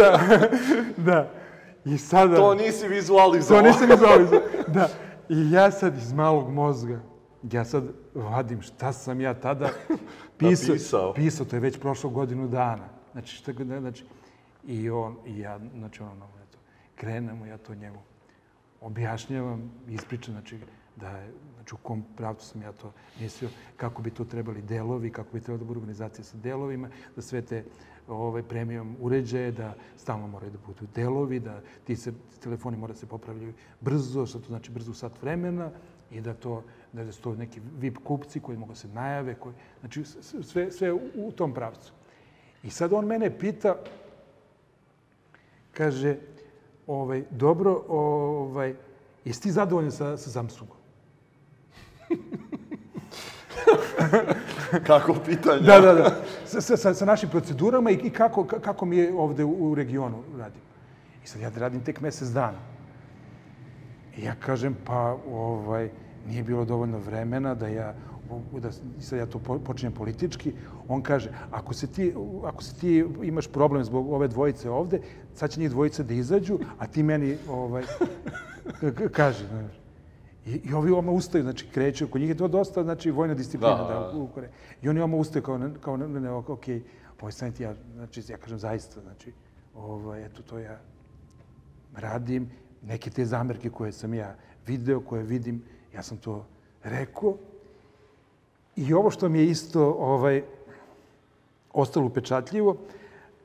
da. 0.97 1.31
I 1.93 1.97
sada... 1.97 2.35
To 2.35 2.53
nisi 2.55 2.87
vizualizovao. 2.87 3.61
To 3.61 3.67
nisam 3.67 3.89
vizualizovao, 3.89 4.47
da. 4.67 4.89
I 5.29 5.51
ja 5.51 5.71
sad 5.71 5.97
iz 5.97 6.13
malog 6.13 6.49
mozga, 6.53 6.99
ja 7.51 7.65
sad 7.65 7.83
vadim 8.15 8.61
šta 8.61 8.93
sam 8.93 9.21
ja 9.21 9.33
tada 9.33 9.69
pisao. 10.37 10.69
Napisao. 10.69 11.13
Pisao, 11.13 11.45
to 11.45 11.55
je 11.55 11.59
već 11.59 11.79
prošlo 11.79 12.09
godinu 12.09 12.47
dana. 12.47 12.89
Znači, 13.11 13.35
šta, 13.35 13.51
znači, 13.79 14.05
i 14.67 14.89
on, 14.89 15.15
i 15.25 15.39
ja, 15.39 15.59
znači 15.77 16.03
ono, 16.03 16.25
eto, 16.47 16.57
krenemo, 16.95 17.45
ja 17.45 17.57
to 17.57 17.75
njemu 17.75 17.99
objašnjavam, 18.81 19.71
ispričam, 19.89 20.33
znači, 20.33 20.59
da 20.99 21.09
je, 21.09 21.31
znači 21.55 21.75
u 21.75 21.77
kom 21.77 22.03
pravcu 22.15 22.45
sam 22.45 22.61
ja 22.61 22.71
to 22.71 22.91
mislio, 23.19 23.49
kako 23.77 24.01
bi 24.01 24.11
to 24.11 24.25
trebali 24.25 24.61
delovi, 24.61 25.11
kako 25.11 25.33
bi 25.33 25.41
trebalo 25.41 25.57
da 25.57 25.65
bude 25.65 25.79
organizacija 25.79 26.23
sa 26.25 26.37
delovima, 26.37 26.89
da 27.15 27.21
sve 27.21 27.41
te 27.41 27.63
ovaj, 28.07 28.43
premium 28.43 28.95
uređaje, 28.99 29.51
da 29.51 29.75
stalno 29.97 30.27
moraju 30.27 30.51
da 30.51 30.57
budu 30.67 30.87
delovi, 30.95 31.39
da 31.39 31.61
ti 31.83 31.95
se, 31.95 32.13
telefoni 32.43 32.77
moraju 32.77 32.93
da 32.93 32.99
se 32.99 33.05
popravljaju 33.05 33.53
brzo, 33.81 34.25
što 34.25 34.39
to 34.39 34.47
znači 34.47 34.71
brzo 34.71 34.93
sat 34.93 35.21
vremena 35.21 35.71
i 36.11 36.21
da 36.21 36.33
to 36.33 36.63
da 36.93 37.11
su 37.11 37.21
to 37.21 37.35
neki 37.35 37.61
VIP 37.79 37.97
kupci 38.03 38.39
koji 38.39 38.57
mogu 38.57 38.71
da 38.71 38.75
se 38.75 38.87
najave, 38.87 39.35
koji, 39.35 39.55
znači 39.79 40.03
sve, 40.41 40.71
sve 40.71 40.93
u, 40.93 40.99
u 41.15 41.31
tom 41.31 41.53
pravcu. 41.53 41.93
I 42.63 42.69
sad 42.69 42.93
on 42.93 43.05
mene 43.05 43.37
pita, 43.37 43.75
kaže, 45.73 46.17
ovaj, 46.87 47.23
dobro, 47.31 47.83
ovaj, 47.87 48.75
jesi 49.25 49.41
ti 49.41 49.51
zadovoljan 49.51 49.91
sa, 49.91 50.17
sa 50.17 50.29
Samsungom? 50.29 50.76
kako 54.87 55.15
pitanje? 55.25 55.61
Da, 55.61 55.79
da, 55.79 55.93
da. 55.93 56.21
Sa, 56.45 56.77
sa, 56.77 56.93
sa 56.93 57.05
našim 57.05 57.29
procedurama 57.29 57.91
i, 57.91 57.93
i 57.93 58.09
kako, 58.09 58.43
kako 58.43 58.85
mi 58.85 58.97
je 58.97 59.13
ovde 59.13 59.43
u, 59.43 59.71
u 59.71 59.75
regionu 59.75 60.23
radim. 60.37 60.61
I 61.23 61.27
sad 61.27 61.41
ja 61.41 61.51
radim 61.57 61.83
tek 61.83 62.01
mesec 62.01 62.29
dana. 62.29 62.59
I 64.17 64.23
ja 64.23 64.35
kažem, 64.35 64.75
pa 64.85 65.17
ovaj, 65.31 65.89
nije 66.27 66.43
bilo 66.43 66.65
dovoljno 66.65 66.99
vremena 66.99 67.55
da 67.55 67.67
ja 67.67 67.93
da 68.59 68.71
sad 68.99 69.19
ja 69.19 69.25
to 69.25 69.39
počinjem 69.39 69.93
politički, 69.93 70.53
on 70.87 71.01
kaže, 71.01 71.29
ako 71.51 71.73
se, 71.73 71.87
ti, 71.87 72.13
ako 72.45 72.63
se 72.63 72.75
ti 72.75 73.05
imaš 73.23 73.47
problem 73.47 73.83
zbog 73.83 74.11
ove 74.11 74.27
dvojice 74.27 74.69
ovde, 74.69 75.01
sad 75.33 75.49
će 75.49 75.59
njih 75.59 75.69
dvojice 75.69 76.03
da 76.03 76.13
izađu, 76.13 76.59
a 76.79 76.87
ti 76.87 77.03
meni 77.03 77.37
ovaj, 77.49 77.83
kaže, 79.17 79.47
znaš. 79.47 79.86
I, 80.47 80.61
I 80.63 80.73
ovi 80.73 80.91
oma 80.91 81.11
ustaju, 81.11 81.43
znači 81.43 81.67
kreću, 81.67 82.07
kod 82.07 82.21
njih 82.21 82.29
je 82.29 82.37
to 82.37 82.47
dosta, 82.47 82.83
znači 82.83 83.11
vojna 83.11 83.33
disciplina 83.33 83.75
Da, 83.77 83.83
da, 83.83 84.11
da. 84.13 84.17
u 84.17 84.27
Koreji. 84.27 84.51
I 84.81 84.89
oni 84.89 84.99
oma 85.01 85.17
ustaju 85.17 85.43
kao, 85.43 85.57
ne- 85.57 85.73
kao 85.81 85.97
ne, 85.97 86.07
ne, 86.07 86.31
ok, 86.31 86.65
ovaj 87.21 87.31
sanit 87.31 87.59
ja, 87.59 87.75
znači 87.95 88.23
ja 88.29 88.37
kažem 88.37 88.59
zaista, 88.59 89.01
znači, 89.01 89.33
ovaj, 89.75 90.25
eto 90.25 90.41
to 90.41 90.59
ja 90.59 90.79
radim, 91.95 92.49
neke 92.81 93.09
te 93.09 93.25
zamerke 93.25 93.69
koje 93.69 93.91
sam 93.91 94.13
ja 94.13 94.35
video, 94.67 94.99
koje 94.99 95.23
vidim, 95.23 95.63
ja 95.93 96.03
sam 96.03 96.17
to 96.17 96.45
rekao. 96.83 97.37
I 98.75 98.93
ovo 98.93 99.09
što 99.11 99.29
mi 99.29 99.39
je 99.39 99.45
isto 99.45 99.91
ovaj, 99.91 100.43
ostalo 101.73 102.05
upečatljivo, 102.05 102.77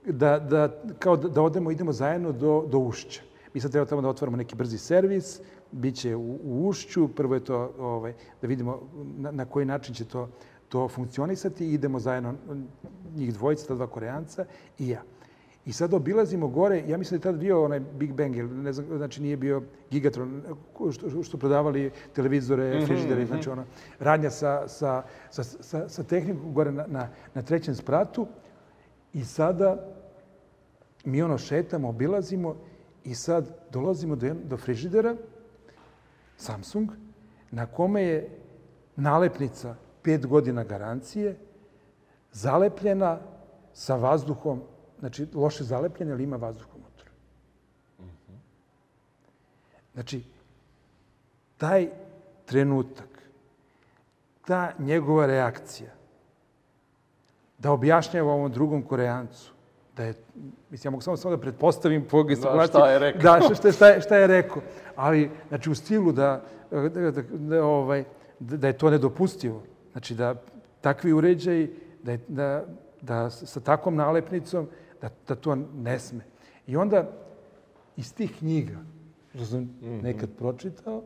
da, 0.06 0.38
da, 0.38 0.68
kao 0.99 1.16
da, 1.16 1.28
da 1.28 1.42
odemo, 1.42 1.71
idemo 1.71 1.92
zajedno 1.92 2.32
do, 2.32 2.66
do 2.68 2.78
Ušća. 2.78 3.21
Mi 3.54 3.61
sad 3.61 3.71
treba 3.71 3.87
tamo 3.87 4.02
da 4.02 4.09
otvorimo 4.09 4.37
neki 4.37 4.56
brzi 4.56 4.78
servis, 4.78 5.40
bit 5.72 5.94
će 5.94 6.16
u, 6.16 6.38
u 6.44 6.68
Ušću, 6.68 7.08
prvo 7.08 7.34
je 7.34 7.44
to 7.44 7.72
ovaj, 7.78 8.14
da 8.42 8.48
vidimo 8.48 8.80
na, 9.18 9.30
na 9.30 9.44
koji 9.44 9.66
način 9.66 9.94
će 9.94 10.04
to, 10.04 10.28
to 10.68 10.88
funkcionisati. 10.88 11.72
Idemo 11.72 11.98
zajedno, 11.98 12.34
njih 13.16 13.34
dvojica, 13.34 13.66
ta 13.66 13.74
dva 13.74 13.86
koreanca 13.86 14.44
i 14.78 14.88
ja. 14.88 15.02
I 15.66 15.72
sad 15.72 15.94
obilazimo 15.94 16.48
gore, 16.48 16.82
ja 16.88 16.98
mislim 16.98 17.20
da 17.20 17.28
je 17.28 17.32
tad 17.32 17.40
bio 17.40 17.64
onaj 17.64 17.80
Big 17.80 18.12
Bang, 18.12 18.36
ne 18.36 18.72
znam, 18.72 18.86
znači 18.96 19.22
nije 19.22 19.36
bio 19.36 19.62
Gigatron, 19.90 20.42
što, 20.92 21.22
što 21.22 21.38
prodavali 21.38 21.90
televizore, 22.12 22.86
frižidere, 22.86 23.26
znači 23.26 23.50
ono, 23.50 23.64
radnja 23.98 24.30
sa, 24.30 24.68
sa, 24.68 25.02
sa, 25.30 25.42
sa, 25.42 25.88
sa 25.88 26.02
tehnikom 26.02 26.54
gore 26.54 26.72
na, 26.72 26.86
na, 26.86 27.08
na 27.34 27.42
trećem 27.42 27.74
spratu. 27.74 28.26
I 29.12 29.24
sada 29.24 29.94
mi 31.04 31.22
ono 31.22 31.38
šetamo, 31.38 31.88
obilazimo 31.88 32.56
i 33.04 33.14
sad 33.14 33.56
dolazimo 33.70 34.16
do, 34.16 34.34
do 34.44 34.56
frižidera, 34.56 35.16
Samsung, 36.42 36.90
na 37.50 37.66
kome 37.66 38.02
je 38.02 38.38
nalepnica 38.96 39.75
pet 40.02 40.26
godina 40.26 40.64
garancije, 40.64 41.37
zalepljena 42.32 43.18
sa 43.72 43.96
vazduhom, 43.96 44.62
znači 44.99 45.26
loše 45.34 45.64
zalepljena, 45.64 46.12
ali 46.12 46.25
ima 46.25 46.37
vazduh 46.37 46.66
unutra. 46.75 47.11
Znači, 49.94 50.22
taj 51.58 51.88
trenutak, 52.44 53.08
ta 54.46 54.72
njegova 54.78 55.26
reakcija, 55.26 55.90
da 57.58 57.72
objašnjava 57.72 58.32
ovom 58.32 58.52
drugom 58.52 58.82
Koreancu, 58.82 59.52
da 59.96 60.04
je, 60.04 60.14
mislim, 60.70 60.88
ja 60.88 60.90
mogu 60.90 61.02
samo, 61.02 61.16
samo 61.16 61.37
da 61.37 61.42
pretpostavim 61.42 62.04
po 62.11 62.25
gestikulaciji. 62.25 62.68
šta 62.68 62.90
je 62.90 62.99
rekao. 62.99 63.22
Da, 63.22 63.54
šta, 63.54 63.72
šta, 63.72 63.88
je, 63.88 64.00
šta 64.00 64.16
je 64.16 64.26
rekao. 64.26 64.62
Ali, 64.96 65.30
znači, 65.49 65.70
u 65.70 65.75
stilu 65.75 66.12
da, 66.12 66.44
da, 66.70 66.88
da, 66.88 67.22
da, 67.22 67.64
ovaj, 67.64 68.04
da, 68.38 68.56
da 68.56 68.66
je 68.66 68.78
to 68.78 68.90
nedopustivo. 68.90 69.62
Znači, 69.92 70.14
da 70.14 70.34
takvi 70.80 71.12
uređaji, 71.12 71.70
da, 72.02 72.12
je, 72.12 72.20
da, 72.28 72.64
da 73.00 73.30
sa 73.30 73.61
takvom 73.61 73.96
nalepnicom, 73.96 74.68
da, 75.00 75.08
da 75.28 75.34
to 75.34 75.54
ne 75.75 75.99
sme. 75.99 76.25
I 76.66 76.76
onda, 76.76 77.11
iz 77.96 78.14
tih 78.14 78.37
knjiga, 78.38 78.78
što 79.34 79.44
sam 79.44 79.78
nekad 80.02 80.30
pročitao, 80.38 81.02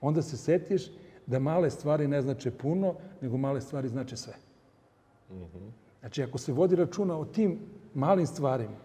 onda 0.00 0.22
se 0.22 0.36
setiš 0.36 0.90
da 1.26 1.38
male 1.38 1.70
stvari 1.70 2.08
ne 2.08 2.22
znače 2.22 2.50
puno, 2.50 2.94
nego 3.20 3.36
male 3.36 3.60
stvari 3.60 3.88
znače 3.88 4.16
sve. 4.16 4.34
Znači, 6.00 6.22
ako 6.22 6.38
se 6.38 6.52
vodi 6.52 6.76
računa 6.76 7.18
o 7.18 7.24
tim 7.24 7.58
malim 7.94 8.26
stvarima, 8.26 8.76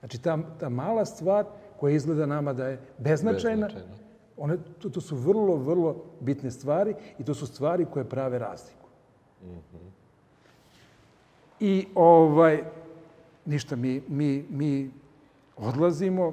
znači 0.00 0.22
ta, 0.22 0.38
ta 0.60 0.68
mala 0.68 1.04
stvar 1.04 1.44
koja 1.80 1.94
izgleda 1.94 2.26
nama 2.26 2.52
da 2.52 2.66
je 2.68 2.80
beznačajna, 2.98 3.66
Beznačajna. 3.66 3.94
one, 4.36 4.56
to, 4.78 4.88
to 4.88 5.00
su 5.00 5.16
vrlo, 5.16 5.56
vrlo 5.56 6.04
bitne 6.20 6.50
stvari 6.50 6.94
i 7.18 7.24
to 7.24 7.34
su 7.34 7.46
stvari 7.46 7.86
koje 7.92 8.04
prave 8.04 8.38
razliku. 8.38 8.88
I 11.60 11.86
ovaj, 11.94 12.62
ništa, 13.44 13.76
mi, 13.76 14.02
mi, 14.08 14.46
mi 14.50 14.90
odlazimo, 15.56 16.32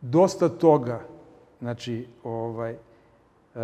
dosta 0.00 0.48
toga, 0.48 1.00
znači, 1.60 2.06
ovaj, 2.24 2.72
uh, 3.54 3.60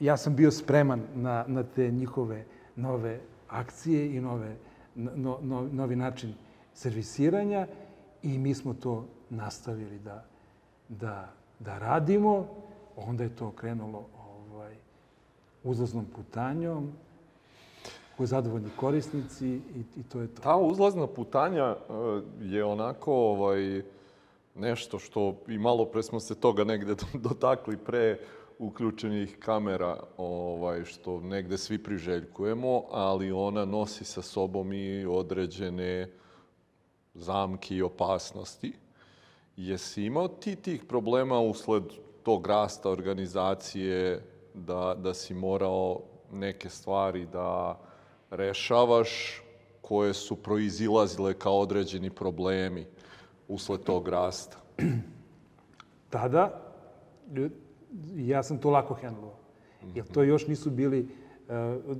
ja 0.00 0.16
sam 0.16 0.36
bio 0.36 0.50
spreman 0.50 1.02
na, 1.14 1.44
na 1.48 1.62
te 1.62 1.90
njihove 1.90 2.44
nove 2.76 3.20
akcije 3.48 4.16
i 4.16 4.20
nove, 4.20 4.56
no, 4.98 5.38
no, 5.42 5.68
novi 5.72 5.96
način 5.96 6.34
servisiranja 6.74 7.66
i 8.22 8.38
mi 8.38 8.54
smo 8.54 8.74
to 8.74 9.04
nastavili 9.30 9.98
da, 9.98 10.24
da, 10.88 11.32
da 11.58 11.78
radimo. 11.78 12.46
Onda 12.96 13.22
je 13.22 13.36
to 13.36 13.50
krenulo 13.50 14.06
ovaj, 14.52 14.74
uzlaznom 15.64 16.04
putanjom, 16.16 16.92
koji 18.16 18.26
zadovoljni 18.26 18.68
korisnici 18.76 19.48
i, 19.48 19.84
i 19.96 20.02
to 20.02 20.20
je 20.20 20.34
to. 20.34 20.42
Ta 20.42 20.56
uzlazna 20.56 21.06
putanja 21.06 21.64
e, 21.64 21.76
je 22.40 22.64
onako 22.64 23.14
ovaj, 23.14 23.82
nešto 24.54 24.98
što 24.98 25.36
i 25.48 25.58
malo 25.58 25.84
pre 25.84 26.02
smo 26.02 26.20
se 26.20 26.34
toga 26.34 26.64
negde 26.64 26.94
dotakli 27.14 27.76
pre 27.76 28.18
uključenih 28.58 29.38
kamera, 29.38 29.96
ovaj, 30.16 30.84
što 30.84 31.20
negde 31.20 31.58
svi 31.58 31.82
priželjkujemo, 31.82 32.82
ali 32.90 33.32
ona 33.32 33.64
nosi 33.64 34.04
sa 34.04 34.22
sobom 34.22 34.72
i 34.72 35.06
određene 35.06 36.10
zamke 37.14 37.74
i 37.74 37.82
opasnosti. 37.82 38.72
Jesi 39.56 40.04
imao 40.04 40.28
ti 40.28 40.56
tih 40.56 40.84
problema 40.84 41.40
usled 41.40 41.82
tog 42.22 42.46
rasta 42.46 42.90
organizacije, 42.90 44.22
da, 44.54 44.94
da 44.98 45.14
si 45.14 45.34
morao 45.34 46.00
neke 46.32 46.68
stvari 46.68 47.26
da 47.26 47.78
rešavaš 48.30 49.42
koje 49.80 50.14
su 50.14 50.36
proizilazile 50.36 51.34
kao 51.34 51.60
određeni 51.60 52.10
problemi 52.10 52.86
usled 53.48 53.82
tog 53.82 54.08
rasta? 54.08 54.56
tada 56.10 56.60
ja 58.16 58.42
sam 58.42 58.58
to 58.58 58.70
lako 58.70 58.94
hendlovao. 58.94 59.36
Jer 59.94 60.06
to 60.06 60.22
još 60.22 60.46
nisu 60.46 60.70
bili, 60.70 61.08
uh, 61.48 61.96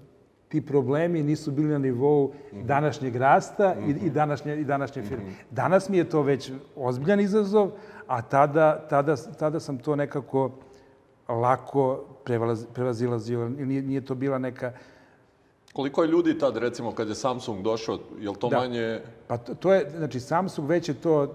ti 0.48 0.66
problemi 0.66 1.22
nisu 1.22 1.50
bili 1.50 1.68
na 1.68 1.78
nivou 1.78 2.32
današnjeg 2.52 3.16
rasta 3.16 3.74
i, 3.86 3.90
i, 4.06 4.10
današnje, 4.10 4.60
i 4.60 4.64
današnje 4.64 5.02
firme. 5.02 5.24
Danas 5.50 5.88
mi 5.88 5.96
je 5.96 6.08
to 6.08 6.22
već 6.22 6.52
ozbiljan 6.76 7.20
izazov, 7.20 7.70
a 8.06 8.22
tada, 8.22 8.86
tada, 8.90 9.16
tada 9.16 9.60
sam 9.60 9.78
to 9.78 9.96
nekako 9.96 10.50
lako 11.28 12.04
prevalaz, 12.24 12.66
prevazilazio. 12.74 13.48
Nije, 13.48 13.82
nije 13.82 14.00
to 14.00 14.14
bila 14.14 14.38
neka... 14.38 14.72
Koliko 15.72 16.02
je 16.02 16.08
ljudi 16.08 16.38
tad, 16.38 16.56
recimo, 16.56 16.92
kad 16.92 17.08
je 17.08 17.14
Samsung 17.14 17.62
došao, 17.62 17.98
je 18.20 18.30
li 18.30 18.36
to 18.36 18.48
Da. 18.48 18.58
manje... 18.58 19.00
Pa 19.26 19.36
to, 19.36 19.54
to 19.54 19.74
je, 19.74 19.90
znači 19.96 20.20
Samsung 20.20 20.68
već 20.68 20.88
je 20.88 20.94
to 20.94 21.34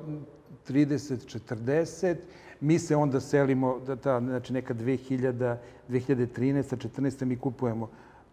30-40, 0.70 2.16
mi 2.62 2.80
se 2.80 2.96
onda 2.96 3.20
selimo, 3.20 3.80
da 3.80 3.96
ta, 3.96 4.20
znači 4.20 4.54
neka 4.54 4.74
2000, 4.74 5.56
2013. 5.90 6.90
14. 7.00 7.26
mi 7.26 7.38
kupujemo 7.38 7.90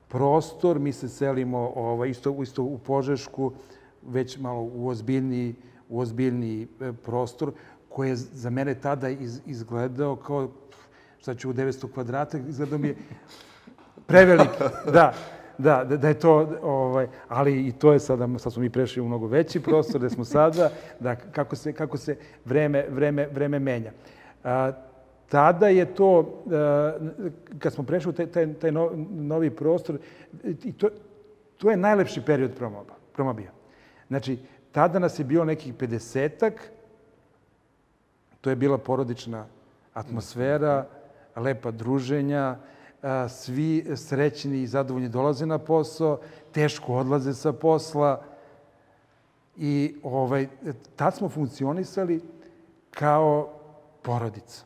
prostor, 0.09 0.79
mi 0.79 0.93
se 0.93 1.09
selimo 1.09 1.73
ovaj, 1.77 2.11
isto, 2.11 2.43
isto 2.43 2.63
u 2.63 2.79
Požešku, 2.79 3.53
već 4.03 4.39
malo 4.39 4.71
u 4.75 4.89
ozbiljniji, 4.89 5.55
u 5.89 6.01
ozbiljniji 6.01 6.69
e, 6.81 6.93
prostor, 6.93 7.53
koji 7.89 8.09
je 8.09 8.17
za 8.17 8.51
mene 8.51 8.75
tada 8.75 9.09
iz, 9.09 9.41
izgledao 9.47 10.17
kao, 10.17 10.49
šta 11.19 11.35
ću, 11.35 11.51
u 11.51 11.53
900 11.53 11.93
kvadrata, 11.93 12.39
izgledao 12.39 12.79
mi 12.79 12.89
je 12.89 12.97
preveliki, 14.07 14.59
da. 14.93 15.15
Da, 15.61 15.85
da, 15.85 15.97
da 15.97 16.09
je 16.09 16.15
to, 16.15 16.59
ovaj, 16.63 17.07
ali 17.29 17.69
i 17.69 17.73
to 17.73 17.93
je 17.93 17.99
sada, 18.01 18.39
sad 18.39 18.53
smo 18.53 18.63
mi 18.63 18.71
prešli 18.71 19.03
u 19.03 19.07
mnogo 19.07 19.27
veći 19.27 19.61
prostor 19.63 20.01
gde 20.01 20.11
smo 20.11 20.25
sada, 20.25 20.71
da 21.01 21.17
kako 21.17 21.57
se, 21.57 21.73
kako 21.73 21.97
se 21.97 22.17
vreme, 22.45 22.87
vreme, 22.89 23.27
vreme 23.33 23.59
menja. 23.59 23.93
A, 24.45 24.73
tada 25.29 25.69
je 25.69 25.85
to, 25.95 26.43
kad 27.59 27.73
smo 27.73 27.85
prešli 27.85 28.11
u 28.11 28.13
taj, 28.13 28.27
taj, 28.27 28.55
taj 28.55 28.73
no- 28.73 28.91
novi 29.11 29.51
prostor, 29.51 29.99
i 30.45 30.73
to, 30.73 30.89
to 31.57 31.71
je 31.71 31.77
najlepši 31.77 32.21
period 32.21 32.55
promoba, 32.57 32.95
promobija. 33.13 33.51
Znači, 34.09 34.39
tada 34.73 34.99
nas 34.99 35.19
je 35.19 35.25
bilo 35.25 35.45
nekih 35.45 35.75
50-ak, 35.75 36.53
to 38.41 38.51
je 38.51 38.57
bila 38.57 38.79
porodična 38.79 39.47
atmosfera, 39.95 40.87
lepa 41.37 41.71
druženja, 41.71 42.57
svi 43.29 43.87
srećni 43.97 44.63
i 44.63 44.67
zadovoljni 44.67 45.09
dolaze 45.09 45.47
na 45.47 45.59
posao, 45.59 46.21
teško 46.53 46.95
odlaze 46.95 47.35
sa 47.35 47.53
posla. 47.53 48.23
I 49.57 49.95
ovaj, 50.03 50.49
tad 50.97 51.17
smo 51.17 51.29
funkcionisali 51.29 52.23
kao 52.91 53.49
porodica. 54.03 54.65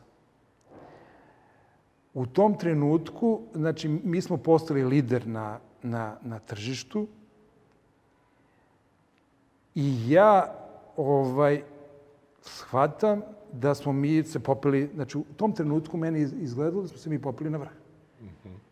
U 2.13 2.25
tom 2.25 2.57
trenutku, 2.57 3.41
znači, 3.53 3.87
mi 3.89 4.21
smo 4.21 4.37
postali 4.37 4.83
lider 4.83 5.27
na, 5.27 5.59
na, 5.83 6.17
na 6.21 6.39
tržištu 6.39 7.07
i 9.75 10.11
ja 10.11 10.55
ovaj, 10.97 11.63
shvatam 12.41 13.21
da 13.51 13.75
smo 13.75 13.93
mi 13.93 14.23
se 14.23 14.39
popeli, 14.39 14.89
znači 14.95 15.17
u 15.17 15.23
tom 15.37 15.51
trenutku 15.51 15.97
meni 15.97 16.19
iz- 16.19 16.33
izgledalo 16.33 16.81
da 16.81 16.87
smo 16.87 16.97
se 16.97 17.09
mi 17.09 17.21
popeli 17.21 17.49
na 17.49 17.57
vrh. 17.57 17.84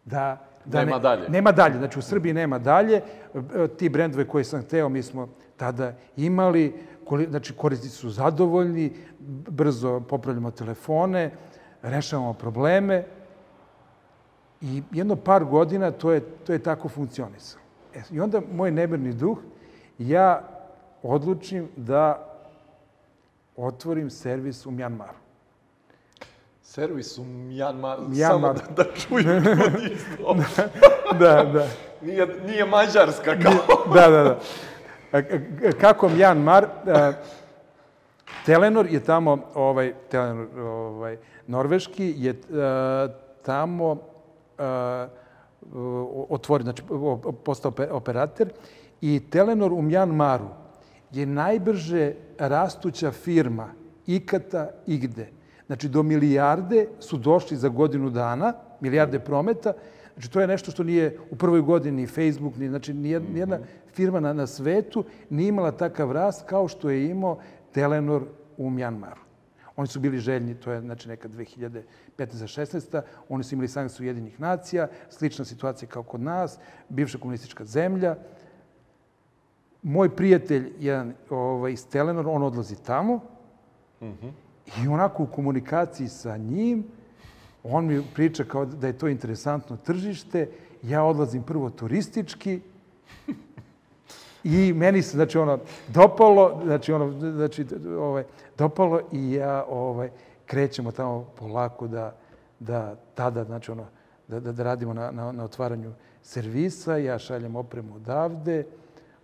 Da, 0.06 0.46
da 0.66 0.86
Nema 0.86 1.00
dalje. 1.00 1.30
Nema 1.30 1.52
dalje, 1.52 1.78
znači 1.78 2.00
u 2.00 2.02
Srbiji 2.02 2.34
nema 2.34 2.60
dalje. 2.60 3.02
E, 3.34 3.68
Ti 3.68 3.90
brendove 3.90 4.28
koje 4.28 4.44
sam 4.44 4.62
hteo, 4.62 4.90
mi 4.90 5.04
smo 5.04 5.28
tada 5.58 5.94
imali, 6.18 6.74
znači 7.30 7.54
korisnici 7.54 7.96
su 7.96 8.10
zadovoljni, 8.10 8.94
brzo 9.50 10.00
popravljamo 10.00 10.52
telefone, 10.52 11.32
rešavamo 11.82 12.34
probleme 12.34 13.06
i 14.62 14.84
jedno 14.92 15.16
par 15.16 15.46
godina 15.46 15.92
to 15.92 16.12
je, 16.12 16.22
to 16.22 16.54
je 16.54 16.60
tako 16.60 16.90
funkcionisalo. 16.90 17.64
E, 17.94 18.02
I 18.12 18.20
onda 18.20 18.42
moj 18.54 18.72
nemirni 18.72 19.14
duh, 19.14 19.38
ja 19.98 20.42
odlučim 21.04 21.68
da 21.76 22.30
otvorim 23.58 24.10
servis 24.10 24.66
u 24.66 24.72
Mjanmaru. 24.72 25.23
Servis 26.64 27.18
u 27.18 27.24
Mjanmar, 27.24 28.00
Mjanmar. 28.00 28.58
samo 28.58 28.74
da, 28.76 28.84
da 28.84 28.92
čuju 28.94 29.24
ljudi 29.24 29.94
isto. 29.94 30.36
da, 31.14 31.44
da. 31.44 31.68
Nije, 32.02 32.28
nije 32.46 32.66
Mađarska 32.66 33.36
kao... 33.36 33.54
da, 33.94 34.10
da, 34.10 34.24
da. 34.24 34.40
A, 35.12 35.18
a, 35.18 35.22
Kako 35.82 36.10
Mjanmar, 36.10 36.66
a, 36.88 37.14
Telenor 38.46 38.86
je 38.86 39.00
tamo, 39.00 39.38
ovaj, 39.54 39.94
Telenor, 40.10 40.48
ovaj, 40.60 41.18
norveški, 41.48 42.14
je 42.18 42.36
a, 42.54 43.08
tamo 43.42 43.98
a, 44.58 45.08
o- 45.76 46.28
otvorio, 46.30 46.64
znači 46.64 46.84
postao 47.44 47.72
ope- 47.72 47.92
operator 47.92 48.50
i 49.02 49.22
Telenor 49.30 49.74
u 49.74 49.82
Mjanmaru 49.82 50.48
je 51.12 51.26
najbrže 51.26 52.14
rastuća 52.40 53.12
firma 53.12 53.68
ikata 54.08 54.70
igde. 54.88 55.28
Znači, 55.68 55.90
do 55.90 56.04
milijarde 56.04 56.88
su 57.00 57.18
došli 57.18 57.58
za 57.58 57.70
godinu 57.70 58.10
dana, 58.10 58.54
milijarde 58.80 59.20
prometa. 59.20 59.74
Znači, 60.14 60.32
to 60.32 60.42
je 60.42 60.48
nešto 60.48 60.72
što 60.72 60.84
nije 60.84 61.18
u 61.32 61.36
prvoj 61.36 61.62
godini 61.62 62.02
ni 62.02 62.08
Facebook, 62.08 62.56
ni, 62.58 62.70
znači, 62.70 62.94
nijed- 62.94 63.34
nijedna 63.34 63.60
firma 63.94 64.20
na, 64.20 64.34
na 64.34 64.48
svetu 64.48 65.04
nije 65.30 65.50
imala 65.50 65.72
takav 65.72 66.12
rast 66.12 66.46
kao 66.46 66.68
što 66.68 66.90
je 66.90 67.10
imao 67.10 67.40
Telenor 67.72 68.24
u 68.58 68.70
Mjanmaru. 68.70 69.22
Oni 69.76 69.88
su 69.88 70.00
bili 70.00 70.18
željni, 70.20 70.56
to 70.56 70.72
je 70.72 70.82
znači 70.82 71.10
neka 71.10 71.30
2015-16. 72.18 73.02
Oni 73.30 73.44
su 73.44 73.56
imali 73.56 73.68
sankciju 73.68 74.08
Jedinih 74.08 74.40
nacija, 74.40 74.88
slična 75.10 75.46
situacija 75.46 75.90
kao 75.90 76.04
kod 76.04 76.22
nas, 76.22 76.60
bivša 76.90 77.18
komunistička 77.18 77.66
zemlja. 77.66 78.16
Moj 79.82 80.16
prijatelj, 80.16 80.74
jedan 80.80 81.14
ovaj, 81.30 81.72
iz 81.72 81.88
Telenor, 81.88 82.28
on 82.28 82.44
odlazi 82.44 82.76
tamo 82.84 83.20
i 84.84 84.88
onako 84.88 85.24
u 85.24 85.28
komunikaciji 85.28 86.08
sa 86.08 86.38
njim, 86.38 86.84
on 87.64 87.86
mi 87.86 88.04
priča 88.14 88.44
kao 88.44 88.66
da 88.66 88.88
je 88.88 88.98
to 88.98 89.08
interesantno 89.08 89.78
tržište, 89.78 90.50
ja 90.84 91.04
odlazim 91.04 91.44
prvo 91.44 91.70
turistički, 91.70 92.62
I 94.44 94.74
meni 94.74 95.02
se, 95.02 95.12
znači, 95.12 95.38
ono, 95.38 95.60
dopalo, 95.88 96.62
znači, 96.64 96.94
ono, 96.94 97.12
znači, 97.20 97.66
ovaj, 98.00 98.24
dopalo 98.58 99.02
i 99.12 99.32
ja, 99.32 99.66
ovaj, 99.70 100.10
krećemo 100.46 100.92
tamo 100.92 101.26
polako 101.40 101.88
da, 101.88 102.16
da 102.60 102.96
tada, 103.16 103.44
znači, 103.44 103.72
ono, 103.72 103.86
da, 104.28 104.40
da, 104.40 104.52
da 104.52 104.64
radimo 104.64 104.94
na, 104.94 105.12
na, 105.12 105.32
na 105.32 105.44
otvaranju 105.44 105.94
servisa. 106.22 106.98
Ja 106.98 107.20
šaljem 107.20 107.56
opremu 107.56 107.96
odavde, 107.96 108.66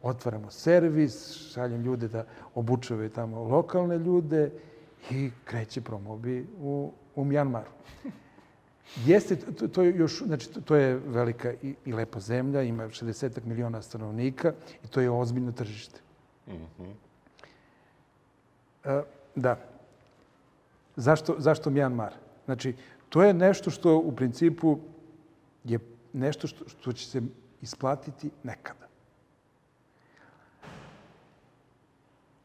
otvaramo 0.01 0.51
servis, 0.51 1.33
šaljem 1.33 1.81
ljude 1.81 2.07
da 2.07 2.25
obučavaju 2.55 3.09
tamo 3.09 3.43
lokalne 3.43 3.97
ljude 3.97 4.51
i 5.11 5.31
kreće 5.45 5.81
promobi 5.81 6.47
u, 6.59 6.91
u 7.15 7.23
Mjanmaru. 7.23 7.69
Jeste, 9.05 9.35
to, 9.35 9.67
to 9.67 9.81
je 9.81 9.95
još, 9.97 10.23
znači, 10.23 10.49
to- 10.65 10.75
je 10.75 10.95
velika 10.95 11.53
i, 11.53 11.75
i 11.85 11.93
lepa 11.93 12.19
zemlja, 12.19 12.61
ima 12.61 12.83
60 12.83 13.45
miliona 13.45 13.81
stanovnika 13.81 14.53
i 14.83 14.87
to 14.87 15.01
je 15.01 15.09
ozbiljno 15.09 15.51
tržište. 15.51 15.99
E, 18.83 19.01
da. 19.35 19.59
Zašto, 20.95 21.35
zašto 21.37 21.69
Mjanmar? 21.69 22.13
Znači, 22.45 22.75
to 23.09 23.23
je 23.23 23.33
nešto 23.33 23.69
što 23.71 23.97
u 23.97 24.15
principu 24.15 24.79
je 25.63 25.79
nešto 26.13 26.47
što, 26.47 26.69
što 26.69 26.93
će 26.93 27.05
se 27.05 27.21
isplatiti 27.61 28.29
nekada. 28.43 28.87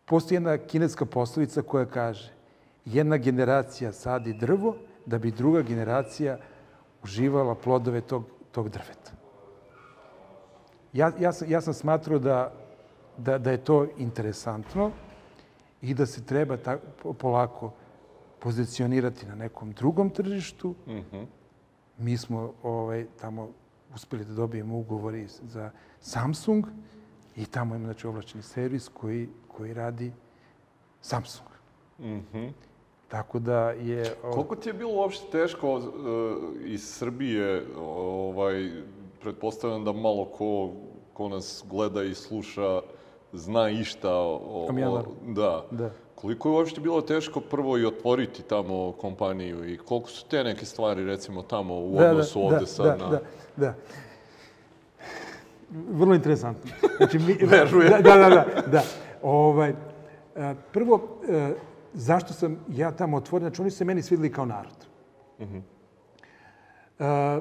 Postoji 0.05 0.37
jedna 0.37 0.59
kineska 0.59 1.07
poslovica 1.07 1.63
koja 1.63 1.87
kaže 1.87 2.34
jedna 2.85 3.17
generacija 3.17 3.93
sadi 3.93 4.33
drvo 4.33 4.77
da 5.07 5.19
bi 5.19 5.31
druga 5.31 5.63
generacija 5.63 6.39
uživala 7.03 7.55
plodove 7.55 8.01
tog, 8.01 8.25
tog 8.53 8.69
drveta. 8.69 9.13
Ja, 10.93 11.13
ja, 11.21 11.33
sam, 11.33 11.51
ja 11.51 11.61
sam 11.61 11.75
smatrao 11.75 12.19
da, 12.19 12.53
da, 13.19 13.39
da 13.39 13.51
je 13.51 13.65
to 13.65 13.87
interesantno 13.99 14.91
i 15.83 15.95
da 15.95 16.07
se 16.07 16.25
treba 16.25 16.57
ta, 16.57 16.79
polako 17.19 17.73
pozicionirati 18.39 19.27
na 19.27 19.35
nekom 19.35 19.73
drugom 19.73 20.11
tržištu. 20.11 20.75
Mi 21.99 22.17
smo 22.17 22.53
ovaj, 22.63 23.07
tamo 23.21 23.49
uspeli 23.95 24.25
da 24.25 24.35
dobijemo 24.35 24.79
ugovor 24.79 25.15
i 25.15 25.27
za 25.27 25.71
Samsung 26.01 26.67
i 27.37 27.47
tamo 27.47 27.75
ima 27.75 27.85
znači, 27.85 28.07
ovlačeni 28.07 28.43
servis 28.43 28.89
koji, 28.89 29.29
koji 29.49 29.75
radi 29.75 30.13
Samsung. 31.01 31.49
Tako 33.15 33.39
da 33.39 33.71
je... 33.71 34.15
o- 34.25 34.31
Koliko 34.31 34.57
ti 34.57 34.69
je 34.69 34.73
bilo 34.73 34.93
uopšte 34.93 35.27
teško 35.31 35.77
e, 35.77 35.81
iz 36.65 36.85
Srbije, 36.89 37.63
ovaj, 37.81 38.71
pretpostavljam 39.23 39.85
da 39.85 39.93
malo 39.93 40.25
ko, 40.25 40.71
ko 41.13 41.29
nas 41.29 41.65
gleda 41.71 42.03
i 42.03 42.15
sluša 42.15 42.81
zna 43.33 43.71
išta 43.71 44.15
o... 44.15 44.67
O 44.85 45.03
da. 45.27 45.65
Da. 45.71 45.91
Koliko 46.15 46.49
je 46.49 46.55
uopšte 46.55 46.81
bilo 46.81 47.01
teško 47.01 47.41
prvo 47.41 47.79
i 47.79 47.87
otvoriti 47.87 48.43
tamo 48.43 48.93
kompaniju 48.93 49.73
i 49.73 49.79
koliko 49.79 50.09
su 50.09 50.27
te 50.27 50.45
neke 50.45 50.67
stvari 50.67 51.05
recimo 51.05 51.43
tamo 51.43 51.75
u 51.75 51.99
odnosu 51.99 52.41
ovde 52.43 52.67
sad 52.67 52.87
da, 52.87 53.05
na... 53.05 53.11
Da, 53.11 53.21
da. 53.57 53.75
Vrlo 55.91 56.15
interesantno. 56.15 56.71
Znači, 56.97 57.19
mi, 57.19 57.33
Verujem. 57.51 57.91
Da, 57.91 58.17
da, 58.17 58.17
da, 58.17 58.29
da, 58.29 58.63
da. 58.67 58.83
Ovaj, 59.23 59.75
a, 60.37 60.55
prvo, 60.73 61.01
e, 61.29 61.55
zašto 61.95 62.33
sam 62.33 62.57
ja 62.69 62.91
tamo 62.91 63.17
otvoren? 63.17 63.49
Znači, 63.49 63.63
oni 63.63 63.71
su 63.71 63.77
se 63.77 63.85
meni 63.85 64.03
svideli 64.03 64.33
kao 64.33 64.47
narod. 64.47 64.87
A, 66.99 67.41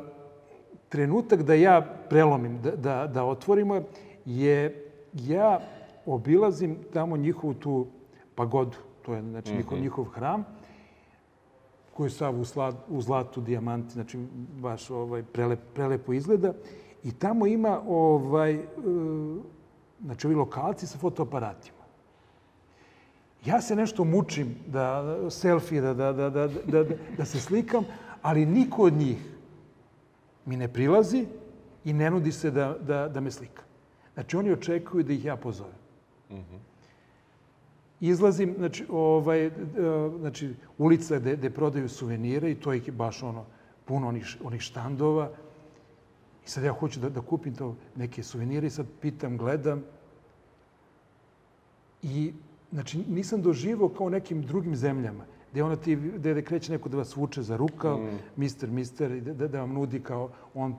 trenutak 0.90 1.44
da 1.44 1.54
ja 1.54 1.82
prelomim, 2.10 2.62
da, 2.62 2.72
da, 2.72 3.08
da 3.08 3.24
otvorimo, 3.24 3.82
je 4.26 4.92
ja 5.14 5.60
obilazim 6.06 6.78
tamo 6.94 7.18
njihovu 7.18 7.54
tu 7.54 7.88
pagodu, 8.36 8.78
to 9.02 9.14
je 9.14 9.22
znači 9.22 9.56
njihov, 9.56 9.80
njihov 9.80 10.06
hram, 10.06 10.46
koji 11.94 12.08
je 12.08 12.12
sav 12.12 12.40
u, 12.40 12.46
sla, 12.46 12.74
u 12.90 13.02
zlatu, 13.02 13.42
dijamanti, 13.42 13.94
znači 13.94 14.18
baš 14.62 14.90
ovaj, 14.90 15.24
prelep, 15.24 15.60
prelepo 15.74 16.14
izgleda. 16.14 16.54
I 17.04 17.12
tamo 17.12 17.48
ima 17.48 17.82
ovaj, 17.88 18.54
e, 18.54 18.62
znači 20.04 20.28
ovi 20.28 20.36
lokalci 20.36 20.88
sa 20.88 20.98
fotoaparatima. 20.98 21.83
Ja 23.46 23.62
se 23.62 23.76
nešto 23.76 24.04
mučim 24.04 24.56
da 24.68 25.04
selfie, 25.30 25.82
da, 25.82 25.94
da, 25.94 26.14
da, 26.14 26.30
da, 26.30 26.48
da, 26.48 26.84
da, 26.84 26.96
da 27.18 27.26
se 27.26 27.40
slikam, 27.40 27.86
ali 28.22 28.46
niko 28.46 28.84
od 28.84 28.94
njih 28.94 29.18
mi 30.46 30.58
ne 30.58 30.68
prilazi 30.68 31.26
i 31.86 31.94
ne 31.94 32.10
nudi 32.12 32.32
se 32.32 32.52
da, 32.52 32.78
da, 32.82 33.08
da 33.08 33.22
me 33.22 33.32
slika. 33.32 33.64
Znači, 34.14 34.38
oni 34.38 34.52
očekuju 34.52 35.04
da 35.04 35.14
ih 35.14 35.26
ja 35.26 35.36
pozovem. 35.36 35.76
Izlazim, 38.00 38.56
znači, 38.58 38.86
ovaj, 38.90 39.52
znači 40.20 40.56
ulica 40.78 41.20
gde, 41.20 41.36
gde 41.36 41.50
prodaju 41.50 41.90
suvenire 41.90 42.52
i 42.52 42.56
to 42.56 42.74
je 42.74 42.92
baš 42.92 43.24
ono, 43.24 43.46
puno 43.86 44.08
onih, 44.08 44.38
onih 44.44 44.62
štandova. 44.62 45.30
I 46.46 46.50
sad 46.50 46.64
ja 46.64 46.74
hoću 46.74 47.00
da, 47.00 47.10
da 47.10 47.22
kupim 47.22 47.56
to 47.56 47.76
neke 47.96 48.24
suvenire 48.24 48.68
i 48.68 48.70
sad 48.70 48.86
pitam, 49.02 49.38
gledam. 49.38 49.84
I, 52.02 52.34
znači, 52.74 53.04
nisam 53.10 53.42
doživao 53.42 53.90
kao 53.90 54.10
nekim 54.10 54.42
drugim 54.42 54.76
zemljama 54.76 55.26
gde 55.54 55.64
ona 55.64 55.76
ti, 55.76 55.96
gde, 55.96 56.42
kreće 56.42 56.72
neko 56.72 56.90
da 56.90 56.98
vas 56.98 57.16
vuče 57.16 57.42
za 57.42 57.58
rukav, 57.58 58.00
mister, 58.36 58.70
mister, 58.72 59.12
i 59.12 59.22
da, 59.22 59.48
da 59.48 59.60
vam 59.60 59.74
nudi 59.74 60.00
kao 60.00 60.30
on 60.54 60.76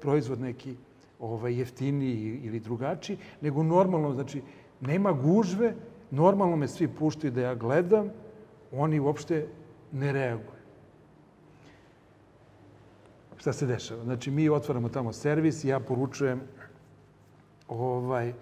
proizvod 0.00 0.40
neki 0.40 0.74
ovaj, 1.20 1.58
jeftiniji 1.58 2.40
ili 2.42 2.60
drugačiji, 2.60 3.18
nego 3.40 3.62
normalno, 3.62 4.12
znači, 4.14 4.42
nema 4.80 5.12
gužve, 5.12 5.74
normalno 6.10 6.56
me 6.56 6.68
svi 6.68 6.88
puštaju 6.88 7.32
da 7.32 7.40
ja 7.40 7.54
gledam, 7.54 8.10
oni 8.72 9.00
uopšte 9.00 9.46
ne 9.92 10.12
reaguju. 10.12 10.56
Šta 13.36 13.52
se 13.52 13.66
dešava? 13.66 14.04
Znači, 14.04 14.30
mi 14.30 14.48
otvaramo 14.48 14.88
tamo 14.88 15.12
servis 15.12 15.64
i 15.64 15.68
ja 15.68 15.80
poručujem 15.80 16.40
ovaj, 17.68 18.32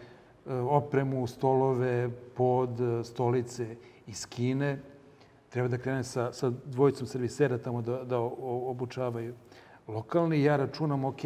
opremu, 0.46 1.26
stolove, 1.26 2.10
pod, 2.36 2.80
e, 2.80 3.04
stolice 3.04 3.76
iz 4.06 4.26
Kine. 4.26 4.78
treba 5.48 5.68
da 5.68 5.78
krene 5.78 6.04
sa, 6.04 6.32
sa 6.32 6.50
dvojicom 6.64 7.06
servisera 7.06 7.58
tamo 7.58 7.82
da, 7.82 8.04
da 8.04 8.18
obučavaju 8.18 9.34
lokalni. 9.88 10.42
Ja 10.42 10.56
računam, 10.56 11.04
ok, 11.04 11.20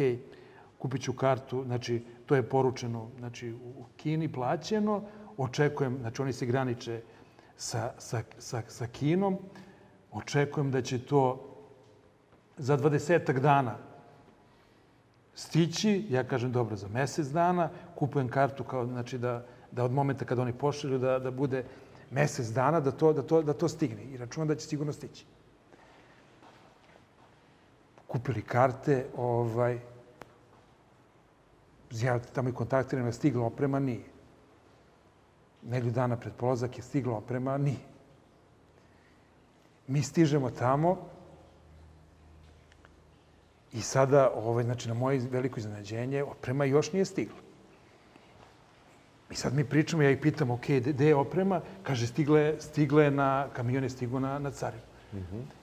kupit 0.77 1.01
ću 1.01 1.13
kartu, 1.13 1.63
znači 1.65 2.03
to 2.25 2.35
je 2.35 2.49
poručeno 2.49 3.07
znači, 3.19 3.53
u 3.53 3.85
Kini 3.97 4.31
plaćeno, 4.31 5.01
očekujem, 5.37 5.97
znači 5.99 6.21
oni 6.21 6.33
se 6.33 6.45
graniče 6.45 7.01
sa, 7.57 7.91
sa, 7.97 8.21
sa, 8.37 8.61
sa 8.67 8.87
Kinom, 8.87 9.37
očekujem 10.11 10.71
da 10.71 10.81
će 10.81 11.05
to 11.05 11.45
za 12.57 12.77
20 12.77 13.39
dana 13.39 13.88
stići, 15.35 16.05
ja 16.09 16.23
kažem 16.23 16.51
dobro, 16.51 16.75
za 16.75 16.87
mesec 16.87 17.27
dana, 17.27 17.69
kupujem 17.95 18.29
kartu 18.29 18.63
kao, 18.63 18.85
znači 18.85 19.17
da, 19.17 19.45
da 19.71 19.83
od 19.83 19.91
momenta 19.91 20.25
kada 20.25 20.41
oni 20.41 20.53
pošalju 20.53 20.99
da, 20.99 21.19
da 21.19 21.31
bude 21.31 21.63
mesec 22.11 22.47
dana, 22.47 22.79
da 22.79 22.91
to, 22.91 23.13
da, 23.13 23.21
to, 23.21 23.41
da 23.41 23.53
to 23.53 23.67
stigne 23.67 24.03
i 24.03 24.17
računam 24.17 24.47
da 24.47 24.55
će 24.55 24.67
sigurno 24.67 24.93
stići. 24.93 25.25
Kupili 28.07 28.41
karte, 28.41 29.05
ovaj, 29.17 29.79
ja 31.91 32.19
tamo 32.19 32.49
i 32.49 32.53
kontaktiram, 32.53 33.05
je 33.05 33.13
stigla 33.13 33.45
oprema, 33.45 33.79
nije. 33.79 34.05
Nedelju 35.61 35.91
dana 35.91 36.17
pred 36.17 36.33
polazak 36.33 36.77
je 36.77 36.83
stigla 36.83 37.17
oprema, 37.17 37.57
nije. 37.57 37.89
Mi 39.87 40.01
stižemo 40.01 40.49
tamo, 40.49 40.97
I 43.73 43.81
sada, 43.81 44.31
ovaj, 44.35 44.63
znači, 44.63 44.87
na 44.87 44.93
moje 44.93 45.19
veliko 45.31 45.59
iznenađenje, 45.59 46.23
oprema 46.23 46.65
još 46.65 46.91
nije 46.93 47.05
stigla. 47.05 47.37
I 49.31 49.35
sad 49.35 49.53
mi 49.53 49.63
pričamo, 49.63 50.03
ja 50.03 50.11
ih 50.11 50.17
pitam, 50.17 50.51
ok, 50.51 50.65
gde 50.65 51.07
je 51.07 51.15
oprema? 51.15 51.61
Kaže, 51.83 52.07
stigle, 52.07 52.55
stigle 52.59 53.11
na, 53.11 53.47
kamion 53.53 53.83
je 53.83 53.89
stigo 53.89 54.19
na, 54.19 54.39
na 54.39 54.51
carinu. 54.51 54.81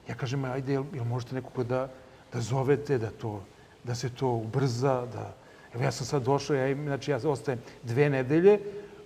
Ja 0.09 0.15
kažem, 0.15 0.45
ajde, 0.45 0.73
jel, 0.73 0.85
jel 0.95 1.05
možete 1.05 1.35
nekoga 1.35 1.65
da, 1.65 1.89
da 2.33 2.41
zovete, 2.41 2.99
da, 2.99 3.11
to, 3.11 3.43
da 3.85 3.95
se 3.95 4.11
to 4.11 4.29
ubrza, 4.29 5.07
da... 5.07 5.35
Evo, 5.75 5.85
ja 5.85 5.91
sam 5.93 6.07
sad 6.07 6.23
došao, 6.23 6.57
ja, 6.57 6.75
znači, 6.75 7.11
ja 7.11 7.19
ostajem 7.25 7.61
dve 7.83 8.11
nedelje, 8.11 8.61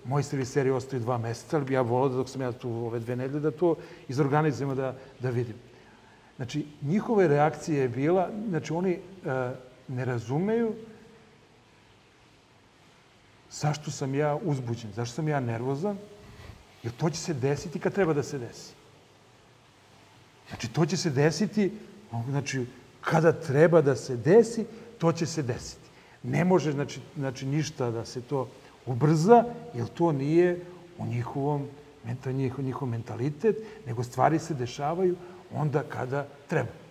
moji 0.05 0.23
serviseri 0.23 0.69
ostaju 0.69 0.99
dva 0.99 1.17
meseca, 1.17 1.57
ali 1.57 1.65
bi 1.65 1.73
ja 1.73 1.81
volao 1.81 2.09
da 2.09 2.15
dok 2.15 2.29
sam 2.29 2.41
ja 2.41 2.51
tu 2.51 2.69
ove 2.69 2.99
dve 2.99 3.15
nedelje, 3.15 3.39
da 3.39 3.51
to 3.51 3.75
izorganizujemo, 4.07 4.75
da, 4.75 4.95
da 5.19 5.29
vidim. 5.29 5.55
Znači, 6.41 6.65
njihove 6.81 7.27
reakcije 7.27 7.81
je 7.81 7.89
bila, 7.89 8.29
znači 8.49 8.73
oni 8.73 8.91
e, 8.91 8.99
ne 9.87 10.05
razumeju 10.05 10.73
zašto 13.51 13.91
sam 13.91 14.15
ja 14.15 14.37
uzbuđen, 14.43 14.91
zašto 14.95 15.15
sam 15.15 15.27
ja 15.27 15.39
nervozan, 15.39 15.97
jer 16.83 16.93
to 16.97 17.09
će 17.09 17.17
se 17.17 17.33
desiti 17.33 17.79
kad 17.79 17.93
treba 17.93 18.13
da 18.13 18.23
se 18.23 18.39
desi. 18.39 18.73
Znači, 20.49 20.67
to 20.73 20.85
će 20.85 20.97
se 20.97 21.09
desiti, 21.09 21.71
znači, 22.29 22.65
kada 23.01 23.31
treba 23.31 23.81
da 23.81 23.95
se 23.95 24.17
desi, 24.17 24.65
to 24.97 25.11
će 25.11 25.25
se 25.25 25.43
desiti. 25.43 25.89
Ne 26.23 26.45
može, 26.45 26.71
znači, 26.71 27.01
znači 27.17 27.45
ništa 27.45 27.91
da 27.91 28.05
se 28.05 28.21
to 28.21 28.47
ubrza, 28.85 29.43
jer 29.73 29.87
to 29.87 30.11
nije 30.11 30.65
u 30.97 31.05
njihovom, 31.05 31.67
menta- 32.05 32.33
njihov, 32.33 32.65
njihov 32.65 32.87
mentalitet, 32.87 33.57
nego 33.85 34.03
stvari 34.03 34.39
se 34.39 34.53
dešavaju 34.53 35.15
onda 35.55 35.83
kada 35.83 36.27
treba. 36.47 36.81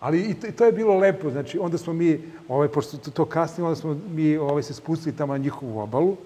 Ali 0.00 0.20
i 0.20 0.34
to, 0.34 0.46
i 0.46 0.52
to 0.52 0.64
je 0.64 0.72
bilo 0.72 0.98
lepo. 0.98 1.30
Znači, 1.30 1.58
onda 1.58 1.78
smo 1.78 1.92
mi, 1.92 2.20
ovaj, 2.48 2.68
pošto 2.68 2.96
to, 2.96 3.10
to 3.10 3.24
kasnije, 3.24 3.66
onda 3.66 3.80
smo 3.80 3.96
mi 4.10 4.36
ovaj, 4.36 4.62
se 4.62 4.74
spustili 4.74 5.16
tamo 5.16 5.32
na 5.32 5.38
njihovu 5.38 5.80
obalu. 5.80 6.16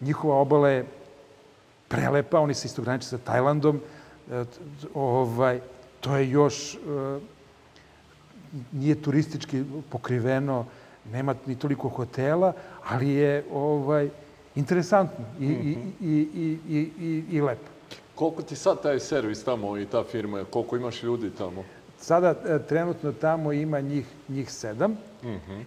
Njihova 0.00 0.36
obala 0.36 0.68
je 0.68 0.86
prelepa, 1.88 2.40
oni 2.40 2.54
se 2.54 2.66
isto 2.66 2.82
graniče 2.82 3.06
sa 3.06 3.18
Tajlandom. 3.18 3.80
E, 4.30 4.44
ovaj, 4.94 5.60
to 6.00 6.16
je 6.16 6.30
još, 6.30 6.74
e, 6.74 6.78
nije 8.72 9.02
turistički 9.02 9.64
pokriveno, 9.90 10.66
nema 11.12 11.34
ni 11.46 11.56
toliko 11.58 11.88
hotela, 11.88 12.52
ali 12.84 13.08
je 13.10 13.44
ovaj, 13.52 14.08
interesantno 14.54 15.24
i, 15.40 15.44
i, 15.44 15.76
i, 16.00 16.28
i, 16.34 16.58
i, 16.68 16.90
i, 17.00 17.24
i 17.30 17.40
lepo. 17.40 17.73
Koliko 18.14 18.42
ti 18.42 18.56
sad 18.56 18.82
taj 18.82 19.00
servis 19.00 19.44
tamo 19.44 19.78
i 19.78 19.86
ta 19.86 20.04
firma, 20.04 20.44
koliko 20.44 20.76
imaš 20.76 21.02
ljudi 21.02 21.30
tamo? 21.30 21.64
Sada 21.98 22.34
e, 22.46 22.58
trenutno 22.58 23.12
tamo 23.12 23.52
ima 23.52 23.80
njih, 23.80 24.06
njih 24.28 24.52
sedam. 24.52 24.96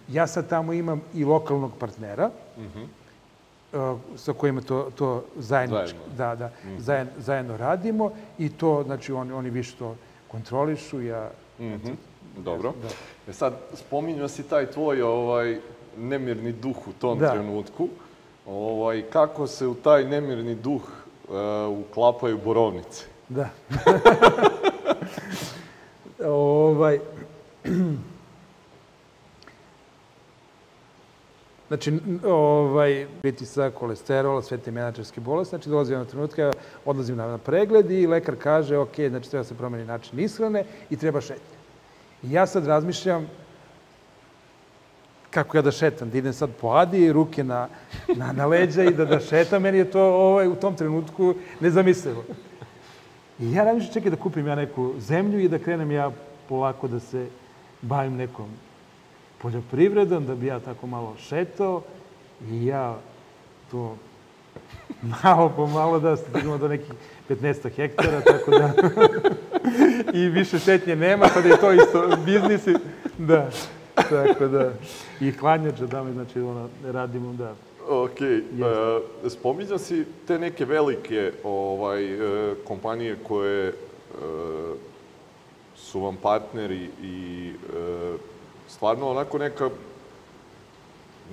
Ja 0.08 0.26
sad 0.26 0.48
tamo 0.48 0.72
imam 0.72 1.00
i 1.14 1.24
lokalnog 1.24 1.72
partnera 1.78 2.30
e, 2.58 3.76
sa 4.16 4.32
kojima 4.32 4.60
to, 4.60 4.90
to 4.96 5.24
zajednički, 5.36 5.86
Zajedno. 5.86 6.16
da, 6.16 6.34
da, 6.36 6.50
zajedno, 6.78 7.12
zajedno 7.18 7.56
radimo 7.56 8.10
i 8.38 8.48
to, 8.48 8.82
znači, 8.86 9.12
oni, 9.12 9.32
oni 9.32 9.50
više 9.50 9.76
to 9.78 9.96
kontrolišu, 10.28 11.00
ja... 11.02 11.30
Mhm, 11.60 11.92
Dobro. 12.38 12.72
Da. 12.82 12.88
E 13.28 13.34
sad, 13.34 13.52
spominjao 13.74 14.28
si 14.28 14.42
taj 14.42 14.66
tvoj 14.66 15.02
ovaj, 15.02 15.60
nemirni 15.96 16.52
duh 16.52 16.88
u 16.88 16.92
tom 16.92 17.18
Da. 17.18 17.30
trenutku. 17.32 17.88
Ovaj, 18.46 19.02
kako 19.02 19.46
se 19.46 19.66
u 19.66 19.74
taj 19.74 20.04
nemirni 20.04 20.54
duh 20.54 20.82
uklapaju 21.68 22.38
borovnice? 22.44 23.04
Da. 23.28 23.48
ovaj, 26.28 26.98
Znači, 31.68 31.92
ovaj, 32.24 33.06
pritisak, 33.20 33.74
kolesterol, 33.74 34.42
sve 34.42 34.58
te 34.58 34.70
menadžerske 34.70 35.20
bolesti, 35.20 35.50
znači 35.50 35.68
dolazi 35.68 35.92
jednog 35.92 36.08
trenutka, 36.08 36.52
odlazim 36.84 37.16
na, 37.16 37.26
na 37.26 37.38
pregled 37.38 37.90
i 37.90 38.06
lekar 38.06 38.34
kaže, 38.42 38.76
ok, 38.76 38.94
znači 39.08 39.30
treba 39.30 39.44
se 39.44 39.54
promeni 39.54 39.84
način 39.84 40.18
ishrane 40.18 40.64
i 40.90 40.96
treba 40.96 41.20
šetnje. 41.20 41.58
I 42.22 42.32
ja 42.32 42.46
sad 42.46 42.66
razmišljam 42.66 43.28
kako 45.30 45.56
ja 45.56 45.62
da 45.62 45.70
šetam, 45.70 46.10
da 46.10 46.18
idem 46.18 46.32
sad 46.32 46.50
po 46.60 46.68
Adi, 46.68 47.12
ruke 47.12 47.44
na, 47.44 47.68
na, 48.16 48.32
na 48.32 48.46
leđa 48.46 48.84
i 48.84 48.94
da, 48.94 49.04
da 49.04 49.20
šetam, 49.20 49.62
meni 49.62 49.78
je 49.78 49.90
to 49.90 50.02
ovaj, 50.02 50.48
u 50.48 50.54
tom 50.54 50.76
trenutku 50.76 51.34
nezamislivo. 51.60 52.24
I 53.38 53.52
ja 53.52 53.64
razmišljam, 53.64 53.92
čekaj 53.92 54.10
da 54.10 54.16
kupim 54.16 54.46
ja 54.46 54.54
neku 54.54 54.94
zemlju 54.98 55.40
i 55.40 55.48
da 55.48 55.58
krenem 55.58 55.90
ja 55.90 56.10
polako 56.48 56.88
da 56.88 57.00
se 57.00 57.26
bavim 57.82 58.16
nekom 58.16 58.48
poljoprivredom, 59.38 60.26
da 60.26 60.34
bi 60.34 60.46
ja 60.46 60.60
tako 60.60 60.86
malo 60.86 61.14
šetao 61.18 61.82
i 62.50 62.66
ja 62.66 62.96
to 63.70 63.96
malo 65.24 65.52
po 65.56 65.66
malo 65.66 66.00
da 66.00 66.16
stignemo 66.16 66.58
do 66.58 66.68
nekih 66.68 66.92
15 67.28 67.70
hektara, 67.76 68.20
tako 68.20 68.50
da 68.50 68.72
i 70.18 70.28
više 70.28 70.58
šetnje 70.58 70.96
nema, 70.96 71.26
pa 71.34 71.40
da 71.40 71.48
je 71.48 71.60
to 71.60 71.72
isto 71.72 72.16
biznis. 72.24 72.60
Da, 73.18 73.50
tako 74.10 74.46
da. 74.46 74.72
I 75.20 75.30
hladnjača 75.30 75.86
da 75.86 76.04
mi, 76.04 76.12
znači, 76.12 76.40
ono, 76.40 76.68
radimo, 76.84 77.32
da. 77.32 77.54
Ok, 77.88 78.20
e, 78.20 78.40
spominjao 79.28 79.78
si 79.78 80.04
te 80.26 80.38
neke 80.38 80.64
velike 80.64 81.32
ovaj, 81.44 82.04
e, 82.04 82.54
kompanije 82.64 83.16
koje 83.28 83.68
e, 83.68 83.72
su 85.76 86.00
vam 86.00 86.16
partneri 86.16 86.90
i 87.02 87.50
e, 87.76 88.16
stvarno 88.68 89.10
onako 89.10 89.38
neka, 89.38 89.70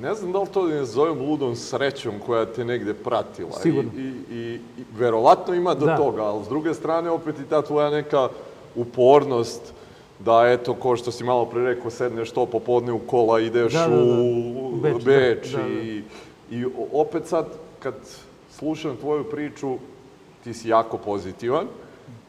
ne 0.01 0.13
znam 0.13 0.31
da 0.31 0.39
li 0.39 0.47
to 0.53 0.67
ne 0.67 0.85
zovem 0.85 1.19
ludom 1.19 1.55
srećom 1.55 2.13
koja 2.25 2.45
te 2.45 2.65
negde 2.65 2.93
pratila. 2.93 3.59
Sigurno. 3.61 3.91
I, 3.97 4.01
i, 4.01 4.35
i, 4.35 4.53
i 4.77 4.83
verovatno 4.97 5.53
ima 5.53 5.73
do 5.73 5.85
Da. 5.85 5.97
toga, 5.97 6.23
ali 6.23 6.45
s 6.45 6.47
druge 6.47 6.73
strane 6.73 7.09
opet 7.09 7.39
i 7.39 7.49
ta 7.49 7.61
tvoja 7.61 7.89
neka 7.89 8.29
upornost 8.75 9.73
da 10.19 10.43
eto, 10.47 10.73
ko 10.73 10.95
što 10.95 11.11
si 11.11 11.23
malo 11.23 11.45
pre 11.45 11.63
rekao, 11.63 11.91
sedneš 11.91 12.31
to 12.31 12.45
popodne 12.45 12.91
u 12.91 12.99
kola, 12.99 13.39
ideš 13.39 13.73
Da, 13.73 13.79
da, 13.81 13.95
da. 13.95 14.03
u 14.13 14.71
Beč, 14.73 15.03
Beč, 15.03 15.47
da, 15.47 15.57
da, 15.57 15.63
da. 15.63 15.69
i, 15.71 16.03
i 16.51 16.65
o- 16.65 16.69
opet 16.93 17.25
sad 17.25 17.45
kad 17.79 17.93
slušam 18.49 18.95
tvoju 18.95 19.23
priču, 19.23 19.75
ti 20.43 20.53
si 20.53 20.69
jako 20.69 20.97
pozitivan, 20.97 21.65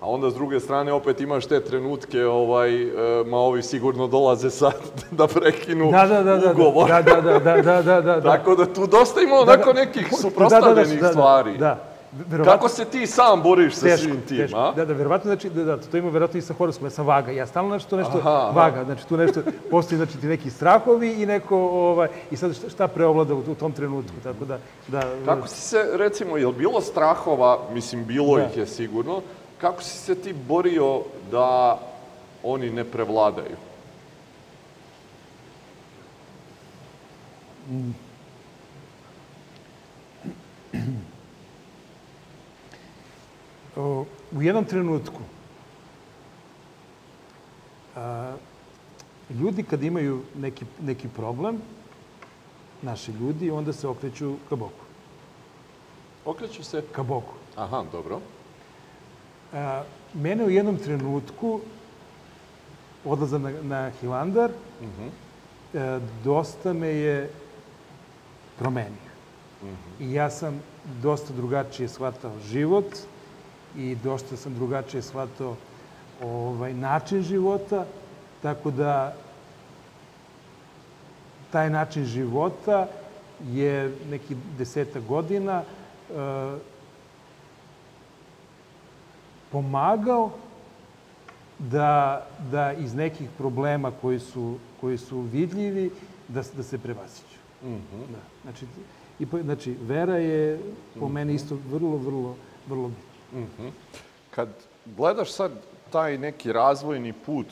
a 0.01 0.09
onda 0.09 0.31
s 0.31 0.35
druge 0.35 0.61
strane 0.61 0.93
opet 0.93 1.21
imaš 1.21 1.47
te 1.47 1.61
trenutke, 1.61 2.27
ovaj, 2.27 2.83
e, 2.83 2.89
ma 3.25 3.37
ovi 3.39 3.63
sigurno 3.63 4.07
dolaze 4.07 4.51
sad 4.51 4.75
da 5.11 5.27
prekinu 5.27 5.91
Da, 5.91 6.07
da, 6.07 6.23
da, 6.23 6.37
da, 6.37 6.51
ugovor. 6.53 6.89
da, 6.89 7.03
da, 7.03 7.21
da, 7.21 7.39
da, 7.39 7.63
da, 7.63 7.83
da, 7.83 8.21
da. 8.21 8.21
Tako 8.23 8.55
da 8.55 8.67
tu 8.67 8.87
dosta 8.87 9.21
ima 9.21 9.35
Da, 9.37 9.41
onako 9.43 9.73
da. 9.73 9.81
nekih 9.81 10.03
Da, 10.03 10.09
da, 10.09 10.11
da, 10.13 10.21
suprostavljenih 10.21 10.95
da, 10.95 11.07
da, 11.07 11.13
stvari. 11.13 11.59
Da, 11.59 11.96
verovatno, 12.29 12.53
Kako 12.53 12.69
se 12.69 12.85
ti 12.85 13.07
sam 13.07 13.43
boriš 13.43 13.75
sa 13.75 13.81
teško, 13.81 14.03
svim 14.03 14.21
tim, 14.29 14.37
teško. 14.39 14.59
a? 14.59 14.73
Da, 14.77 14.85
da, 14.85 14.93
verovatno, 14.93 15.29
znači, 15.29 15.51
da, 15.51 15.65
da, 15.65 15.77
to 15.77 15.97
ima 15.97 16.11
verovatno 16.11 16.39
i 16.39 16.43
sa 16.43 16.55
horoskopom, 16.55 16.87
ja 16.87 16.91
sam 16.91 17.07
vaga. 17.07 17.33
Ja 17.33 17.47
stalno 17.47 17.75
nešto, 17.75 17.97
nešto 17.97 18.19
Aha, 18.19 18.31
aha. 18.31 18.51
vaga, 18.61 18.85
znači 18.85 19.07
tu 19.07 19.17
nešto, 19.17 19.41
postoji 19.71 19.97
znači 19.97 20.19
ti 20.19 20.27
neki 20.27 20.51
strahovi 20.51 21.23
i 21.23 21.27
neko, 21.27 21.57
ovaj, 21.59 22.09
i 22.31 22.37
sad 22.37 22.57
šta, 22.57 22.69
šta 22.69 22.89
preovlada 22.89 23.35
u, 23.35 23.39
u 23.39 23.55
tom 23.55 23.73
trenutku, 23.73 24.15
tako 24.23 24.45
da, 24.45 24.59
da, 24.89 25.03
Kako 25.25 25.49
si 25.49 25.61
se, 25.61 25.89
recimo, 25.93 26.37
je 26.37 26.47
li 26.47 26.55
bilo 26.55 26.81
strahova, 26.81 27.59
mislim, 27.73 28.05
bilo 28.05 28.37
Da. 28.37 28.43
ih 28.45 28.57
je 28.57 28.67
sigurno, 28.67 29.21
kako 29.61 29.83
si 29.83 29.99
se 29.99 30.15
ti 30.15 30.33
borio 30.33 31.01
da 31.31 31.79
oni 32.43 32.71
ne 32.71 32.85
prevladaju? 32.85 33.57
o, 37.71 38.06
u 43.77 44.43
jednom 44.43 44.65
trenutku 44.65 45.21
a, 47.97 48.35
ljudi 49.31 49.63
kad 49.63 49.83
imaju 49.83 50.23
neki, 50.37 50.65
neki 50.81 51.09
problem, 51.09 51.61
naši 52.83 53.13
ljudi, 53.13 53.51
onda 53.51 53.73
se 53.73 53.89
okreću 53.89 54.35
ka 54.49 54.57
Bogu. 54.57 54.85
Okreću 56.25 56.65
se? 56.65 56.83
Ka 56.93 57.03
Bogu. 57.03 57.33
Aha, 57.57 57.85
dobro. 57.93 58.21
A, 59.53 59.83
mene 60.15 60.45
u 60.45 60.51
jednom 60.51 60.77
trenutku 60.77 61.61
odlazam 63.05 63.43
na, 63.43 63.53
na 63.63 63.91
Hilandar, 64.01 64.51
e, 65.75 66.01
dosta 66.25 66.73
me 66.73 66.89
je 66.89 67.31
promenio. 68.59 69.07
I 70.01 70.13
ja 70.13 70.31
sam 70.31 70.61
dosta 71.03 71.33
drugačije 71.33 71.89
shvatao 71.89 72.33
život 72.49 72.87
i 73.77 73.97
dosta 74.05 74.37
sam 74.37 74.55
drugačije 74.55 75.03
shvatao 75.03 75.57
ovaj, 76.23 76.75
način 76.75 77.23
života, 77.23 77.85
tako 78.43 78.71
da 78.71 79.15
taj 81.51 81.71
način 81.71 82.05
života 82.05 82.87
je 83.53 83.95
neki 84.11 84.37
deseta 84.59 85.01
godina 85.01 85.63
e, 85.63 86.59
pomagao 89.53 90.31
da, 91.59 92.27
da 92.51 92.73
iz 92.73 92.95
nekih 92.95 93.29
problema 93.39 93.93
koji 94.01 94.21
su, 94.21 94.57
koji 94.81 94.99
su 94.99 95.21
vidljivi, 95.21 95.91
da, 96.29 96.43
da 96.57 96.63
se 96.63 96.79
prevaziću. 96.79 97.39
Da. 97.91 98.19
Znači, 98.43 98.67
i, 99.19 99.27
znači, 99.43 99.77
vera 99.83 100.17
je 100.17 100.61
po 101.01 101.09
meni 101.09 101.35
isto 101.35 101.59
vrlo, 101.71 101.97
vrlo, 101.97 102.37
vrlo 102.69 102.89
bitna. 102.89 103.16
Kad 104.31 104.49
gledaš 104.85 105.33
sad 105.33 105.53
taj 105.91 106.19
neki 106.19 106.53
razvojni 106.53 107.13
put 107.13 107.47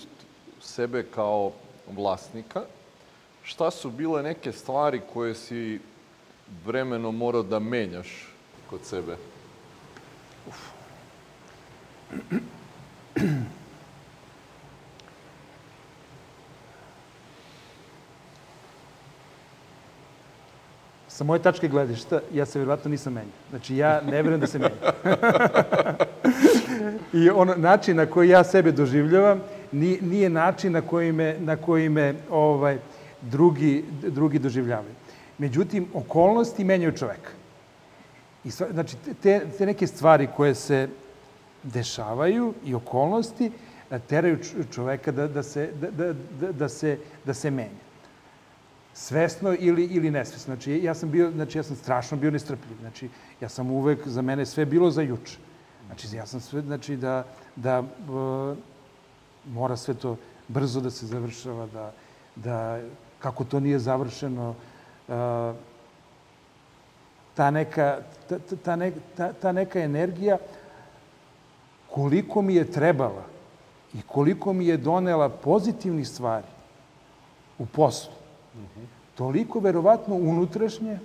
sebe 0.61 1.03
kao 1.15 1.53
vlasnika, 1.97 2.63
šta 3.43 3.71
su 3.71 3.91
bile 3.91 4.23
neke 4.23 4.53
stvari 4.53 5.01
koje 5.13 5.35
si 5.35 5.81
vremenom 6.67 7.17
morao 7.17 7.43
da 7.43 7.59
menjaš 7.59 8.29
kod 8.71 8.81
sebe? 8.85 9.17
Sa 21.15 21.25
moje 21.25 21.43
tačke 21.43 21.69
gledišta, 21.69 22.21
ja 22.33 22.47
se 22.47 22.59
vjerovatno 22.59 22.91
nisam 22.91 23.13
menjao. 23.13 23.33
Znači, 23.51 23.77
ja 23.77 24.01
ne 24.01 24.23
vjerujem 24.23 24.41
da 24.41 24.47
se 24.47 24.59
menjam. 24.59 24.79
I 27.23 27.31
ono, 27.31 27.55
način 27.57 27.97
na 27.97 28.07
koji 28.07 28.29
ja 28.29 28.45
sebe 28.45 28.73
doživljavam 28.73 29.41
ni- 29.73 29.99
nije 30.01 30.31
način 30.31 30.73
na 30.73 30.81
koji 30.81 31.13
me, 31.13 31.37
na 31.41 31.57
koji 31.57 31.89
me 31.89 32.15
ovaj, 32.31 32.79
drugi, 33.21 33.85
drugi 34.03 34.39
doživljavaju. 34.39 34.95
Međutim, 35.39 35.87
okolnosti 35.95 36.65
menjaju 36.65 36.93
čoveka. 36.93 37.31
I 38.45 38.51
sva, 38.51 38.67
znači, 38.73 38.97
te, 39.23 39.41
te 39.59 39.67
neke 39.67 39.87
stvari 39.87 40.29
koje 40.37 40.55
se 40.55 40.89
dešavaju 41.63 42.55
i 42.65 42.75
okolnosti 42.75 43.53
teraju 44.07 44.39
čoveka 44.75 45.13
da, 45.13 45.29
da, 45.29 45.43
se, 45.43 45.71
da, 45.81 45.91
da, 45.91 46.13
da, 46.41 46.53
da, 46.53 46.69
se, 46.69 46.99
da 47.25 47.35
se 47.35 47.51
menja 47.51 47.84
svesno 48.95 49.55
ili, 49.59 49.85
ili 49.85 50.11
nesvesno. 50.11 50.55
Znači, 50.55 50.81
ja 50.83 50.95
sam 50.95 51.11
bio, 51.11 51.31
znači, 51.31 51.59
ja 51.59 51.63
sam 51.63 51.77
strašno 51.77 52.17
bio 52.17 52.31
nestrpljiv. 52.31 52.79
Znači, 52.81 53.09
ja 53.41 53.49
sam 53.49 53.71
uvek, 53.71 54.09
za 54.09 54.23
mene 54.23 54.47
sve 54.47 54.65
bilo 54.65 54.91
za 54.91 55.03
juče. 55.03 55.39
Znači, 55.87 56.17
ja 56.17 56.27
sam 56.27 56.41
sve, 56.41 56.63
znači, 56.63 56.97
da, 56.97 57.25
da 57.57 57.79
e, 57.79 57.85
mora 59.51 59.77
sve 59.77 59.95
to 59.95 60.17
brzo 60.49 60.81
da 60.81 60.91
se 60.91 61.07
završava, 61.07 61.67
da, 61.67 61.93
da 62.37 62.81
kako 63.19 63.45
to 63.45 63.61
nije 63.61 63.79
završeno, 63.79 64.55
e, 65.09 65.53
ta 67.35 67.51
neka, 67.51 67.99
ta, 68.29 68.39
ta- 68.39 68.91
ta, 69.17 69.33
ta 69.33 69.53
neka 69.53 69.81
energija 69.81 70.39
koliko 71.91 72.43
mi 72.43 72.55
je 72.55 72.71
trebala 72.71 73.25
i 73.95 74.03
koliko 74.03 74.53
mi 74.53 74.67
je 74.67 74.77
donela 74.77 75.29
pozitivnih 75.29 76.09
stvari 76.09 76.47
u 77.59 77.67
poslu, 77.67 78.13
toliko 79.15 79.61
verovatno 79.61 80.15
unutrašnje 80.15 80.99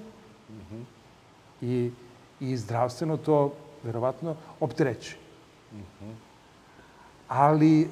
i, 1.61 1.91
i 2.39 2.57
zdravstveno 2.57 3.17
to 3.17 3.53
verovatno 3.83 4.35
opterećuje. 4.59 5.17
Ali, 7.27 7.81
e, 7.81 7.87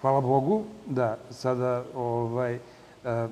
hvala 0.00 0.20
Bogu 0.20 0.64
da 0.86 1.18
sada 1.30 1.84
ovaj, 1.94 2.54
e, 2.54 2.60
e, 3.04 3.28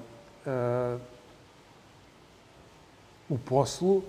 u 3.28 3.38
poslu 3.38 4.02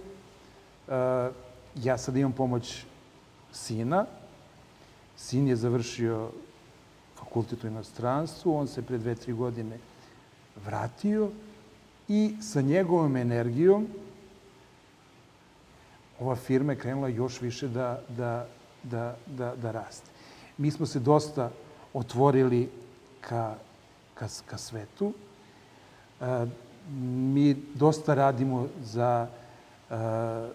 e, 0.87 1.29
ja 1.75 1.97
sad 1.97 2.17
imam 2.17 2.31
pomoć 2.31 2.85
sina. 3.51 4.05
Sin 5.15 5.47
je 5.47 5.55
završio 5.55 6.29
fakultet 7.19 7.63
u 7.63 7.67
inostranstvu, 7.67 8.55
on 8.55 8.67
se 8.67 8.81
pre 8.81 8.97
dve, 8.97 9.15
tri 9.15 9.33
godine 9.33 9.77
vratio 10.65 11.29
i 12.07 12.35
sa 12.41 12.61
njegovom 12.61 13.15
energijom 13.15 13.87
ova 16.19 16.35
firma 16.35 16.71
je 16.73 16.79
krenula 16.79 17.07
još 17.07 17.41
više 17.41 17.67
da, 17.67 18.01
da, 18.09 18.47
da, 18.83 19.15
da, 19.25 19.55
da 19.55 19.71
raste. 19.71 20.09
Mi 20.57 20.71
smo 20.71 20.85
se 20.85 20.99
dosta 20.99 21.51
otvorili 21.93 22.69
ka, 23.21 23.55
ka, 24.13 24.27
ka 24.45 24.57
svetu. 24.57 25.13
E, 26.21 26.45
mi 26.99 27.55
dosta 27.73 28.13
radimo 28.13 28.67
za 28.83 29.27
e, 29.27 29.95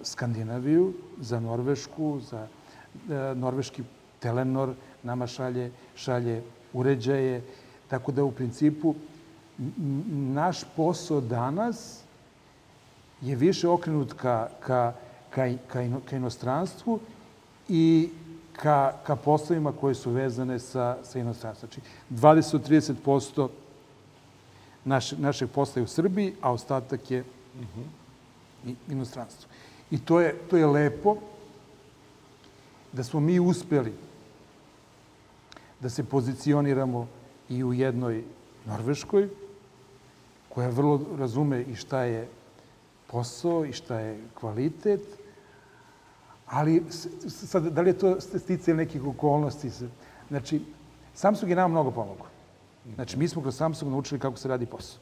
Skandinaviju, 0.03 0.93
za 1.21 1.41
Norvešku, 1.41 2.21
za 2.21 2.47
e, 2.47 3.35
norveški 3.35 3.83
Telenor 4.19 4.75
nama 5.03 5.27
šalje, 5.27 5.71
šalje 5.95 6.43
uređaje. 6.73 7.43
Tako 7.89 8.13
da 8.13 8.25
u 8.25 8.33
principu 8.33 8.95
naš 10.09 10.61
posao 10.77 11.21
danas 11.21 12.01
je 13.21 13.37
više 13.37 13.69
okrenut 13.69 14.13
ka, 14.13 14.49
ka, 14.61 14.93
ka, 15.31 15.49
ka, 15.69 15.83
ino- 15.83 16.01
ka 16.11 16.17
inostranstvu 16.17 17.01
i 17.69 18.11
ka, 18.53 18.93
ka 19.07 19.17
poslovima 19.17 19.73
koje 19.73 19.95
su 19.95 20.11
vezane 20.11 20.59
sa, 20.59 20.97
sa 21.05 21.19
inostranstvom. 21.19 21.71
Znači, 21.71 21.81
20-30% 22.11 23.49
naše, 24.85 25.17
našeg 25.17 25.51
posla 25.51 25.81
je 25.81 25.85
u 25.85 25.89
Srbiji, 25.89 26.35
a 26.41 26.53
ostatak 26.53 27.11
je 27.11 27.25
i 28.67 28.75
inostranstvo. 28.89 29.51
I 29.91 29.99
to 29.99 30.21
je, 30.21 30.35
to 30.51 30.57
je 30.57 30.67
lepo 30.67 31.17
da 32.93 33.05
smo 33.05 33.21
mi 33.21 33.41
uspeli 33.41 33.93
da 35.83 35.89
se 35.89 36.05
pozicioniramo 36.05 37.09
i 37.49 37.65
u 37.65 37.73
jednoj 37.73 38.25
Norveškoj, 38.67 39.29
koja 40.49 40.69
vrlo 40.69 41.01
razume 41.19 41.63
i 41.63 41.75
šta 41.75 42.03
je 42.03 42.29
posao 43.07 43.65
i 43.65 43.73
šta 43.73 43.99
je 44.01 44.21
kvalitet, 44.35 45.01
ali 46.47 46.85
sad, 47.29 47.65
da 47.65 47.83
li 47.83 47.91
je 47.91 47.99
to 47.99 48.21
sticaj 48.21 48.75
nekih 48.75 49.05
okolnosti? 49.05 49.71
Znači, 50.29 50.61
Samsung 51.15 51.51
je 51.51 51.57
nama 51.57 51.69
mnogo 51.69 51.91
pomogao. 51.91 52.27
Znači, 52.95 53.19
mi 53.19 53.29
smo 53.29 53.43
kroz 53.43 53.57
Samsung 53.57 53.93
naučili 53.93 54.21
kako 54.21 54.37
se 54.37 54.49
radi 54.49 54.67
posao. 54.67 55.01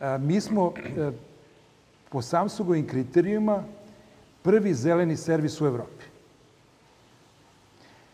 A, 0.00 0.18
mi 0.18 0.40
smo 0.40 0.72
e, 0.76 1.10
po 2.08 2.22
Samsungovim 2.22 2.86
kriterijima 2.86 3.64
prvi 4.42 4.74
zeleni 4.74 5.16
servis 5.16 5.60
u 5.60 5.66
Evropi. 5.66 6.04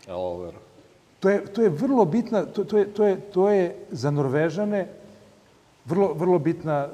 Evo, 0.07 0.37
ver. 0.37 0.53
To 1.23 1.29
je, 1.29 1.45
to 1.45 1.61
je 1.61 1.69
vrlo 1.69 2.05
bitna, 2.05 2.45
to, 2.45 2.63
to, 2.63 2.77
je, 2.77 2.85
to, 2.93 3.05
je, 3.05 3.15
to 3.31 3.49
je 3.49 3.75
za 3.91 4.11
Norvežane 4.11 4.87
vrlo, 5.85 6.13
vrlo 6.13 6.39
bitna 6.39 6.89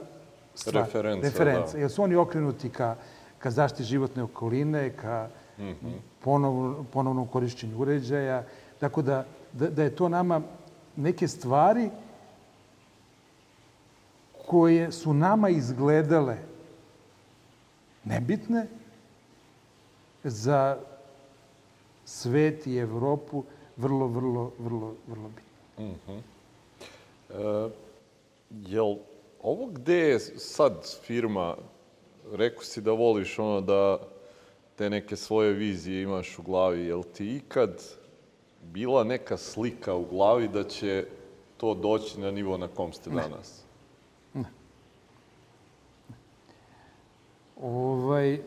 stvar. 0.56 0.86
Referenca, 0.86 1.28
Referenca. 1.28 1.74
da. 1.74 1.80
Jer 1.80 1.90
su 1.90 2.04
oni 2.04 2.16
okrenuti 2.16 2.70
ka, 2.70 2.96
ka 3.40 3.52
zaštiti 3.52 3.84
životne 3.84 4.24
okoline, 4.24 4.92
ka 4.94 5.30
ponovno, 6.22 6.86
ponovnom 6.94 7.28
korišćenju 7.28 7.78
uređaja. 7.78 8.44
Tako 8.80 9.02
da, 9.02 9.26
da, 9.54 9.70
da 9.70 9.84
je 9.84 9.96
to 9.96 10.10
nama 10.10 10.42
neke 10.96 11.28
stvari 11.28 11.90
koje 14.46 14.92
su 14.92 15.14
nama 15.14 15.50
izgledale 15.50 16.38
nebitne 18.04 18.68
za 20.24 20.78
svet 22.06 22.68
i 22.68 22.78
Evropu 22.78 23.44
vrlo, 23.80 24.08
vrlo, 24.08 24.52
vrlo, 24.60 24.96
vrlo 25.08 25.30
bitno. 25.30 25.96
E, 27.30 27.70
jel 28.50 28.96
ovo 29.42 29.66
gde 29.66 29.98
je 29.98 30.20
sad 30.20 30.98
firma, 31.04 31.56
rekao 32.32 32.64
si 32.64 32.82
da 32.82 32.92
voliš 32.92 33.40
ono 33.40 33.62
da 33.62 34.00
te 34.76 34.90
neke 34.90 35.16
svoje 35.16 35.54
vizije 35.54 36.02
imaš 36.02 36.40
u 36.40 36.44
glavi, 36.44 36.86
jel 36.86 37.04
ti 37.04 37.36
ikad 37.36 37.84
bila 38.62 39.04
neka 39.04 39.38
slika 39.38 39.96
u 39.96 40.06
glavi 40.06 40.48
da 40.48 40.64
će 40.64 41.06
to 41.58 41.74
doći 41.74 42.20
na 42.20 42.32
nivo 42.32 42.58
na 42.58 42.68
kom 42.68 42.94
ste 42.94 43.10
danas? 43.10 43.64
Ovaj, 47.62 48.40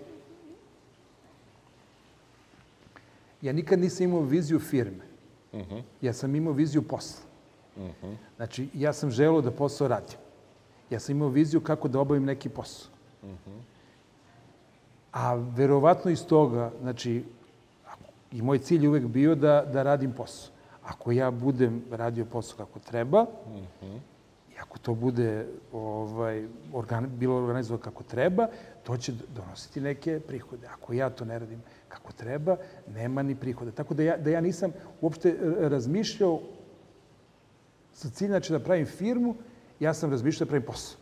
ja 3.42 3.52
nikad 3.52 3.78
nisam 3.78 4.04
imao 4.04 4.20
viziju 4.20 4.60
firme. 4.60 5.11
Ja 6.00 6.12
sam 6.12 6.34
imao 6.34 6.52
viziju 6.52 6.82
posla. 6.82 7.24
Znači, 8.36 8.68
ja 8.74 8.92
sam 8.92 9.10
želeo 9.10 9.40
da 9.40 9.50
posao 9.50 9.88
radim. 9.88 10.18
Ja 10.90 11.00
sam 11.00 11.16
imao 11.16 11.28
viziju 11.28 11.60
kako 11.60 11.88
da 11.88 12.00
obavim 12.00 12.24
neki 12.24 12.48
posao. 12.48 12.90
A 15.12 15.34
verovatno 15.34 16.10
iz 16.10 16.26
toga, 16.26 16.72
znači, 16.80 17.24
i 18.32 18.42
moj 18.42 18.58
cilj 18.58 18.82
je 18.82 18.88
uvek 18.88 19.06
bio 19.06 19.34
da, 19.34 19.64
da 19.72 19.82
radim 19.82 20.12
posao. 20.12 20.52
Ako 20.82 21.12
ja 21.12 21.30
budem 21.30 21.82
radio 21.90 22.24
posao 22.24 22.56
kako 22.56 22.78
treba, 22.78 23.26
i 24.50 24.58
ako 24.60 24.78
to 24.78 24.94
bude 24.94 25.46
ovaj, 25.72 26.46
organ, 26.72 27.10
bilo 27.18 27.36
organizovano 27.36 27.82
kako 27.82 28.02
treba, 28.02 28.46
to 28.82 28.96
će 28.96 29.12
donositi 29.34 29.80
neke 29.80 30.20
prihode. 30.20 30.66
Ako 30.66 30.92
ja 30.92 31.10
to 31.10 31.24
ne 31.24 31.38
radim 31.38 31.62
kako 31.92 32.12
treba, 32.12 32.56
nema 32.94 33.22
ni 33.22 33.34
prihoda. 33.34 33.70
Tako 33.70 33.94
da 33.94 34.02
ja, 34.02 34.16
da 34.16 34.30
ja 34.30 34.40
nisam 34.40 34.72
uopšte 35.00 35.28
e, 35.28 35.68
razmišljao 35.68 36.40
sa 37.92 38.10
ciljem 38.10 38.32
znači, 38.32 38.52
da 38.52 38.58
pravim 38.58 38.86
firmu, 38.86 39.34
ja 39.80 39.94
sam 39.94 40.10
razmišljao 40.10 40.46
da 40.46 40.50
pravim 40.50 40.66
posao. 40.66 40.98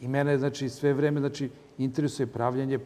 I 0.00 0.08
mene, 0.08 0.38
znači, 0.38 0.68
sve 0.68 0.92
vreme, 0.92 1.20
znači, 1.20 1.50
interesuje 1.78 2.26
pravljanje 2.26 2.78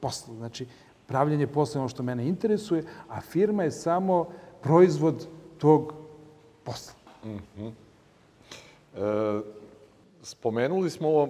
posla. 0.00 0.34
Znači, 0.34 0.66
pravljanje 1.06 1.46
posla 1.46 1.78
je 1.78 1.80
ono 1.80 1.88
što 1.88 2.02
mene 2.02 2.28
interesuje, 2.28 2.84
a 3.08 3.20
firma 3.20 3.64
je 3.64 3.70
samo 3.70 4.28
proizvod 4.62 5.26
tog 5.58 5.94
posla. 6.64 6.94
E, 7.24 7.30
spomenuli 10.22 10.90
smo 10.90 11.22
e, 11.22 11.28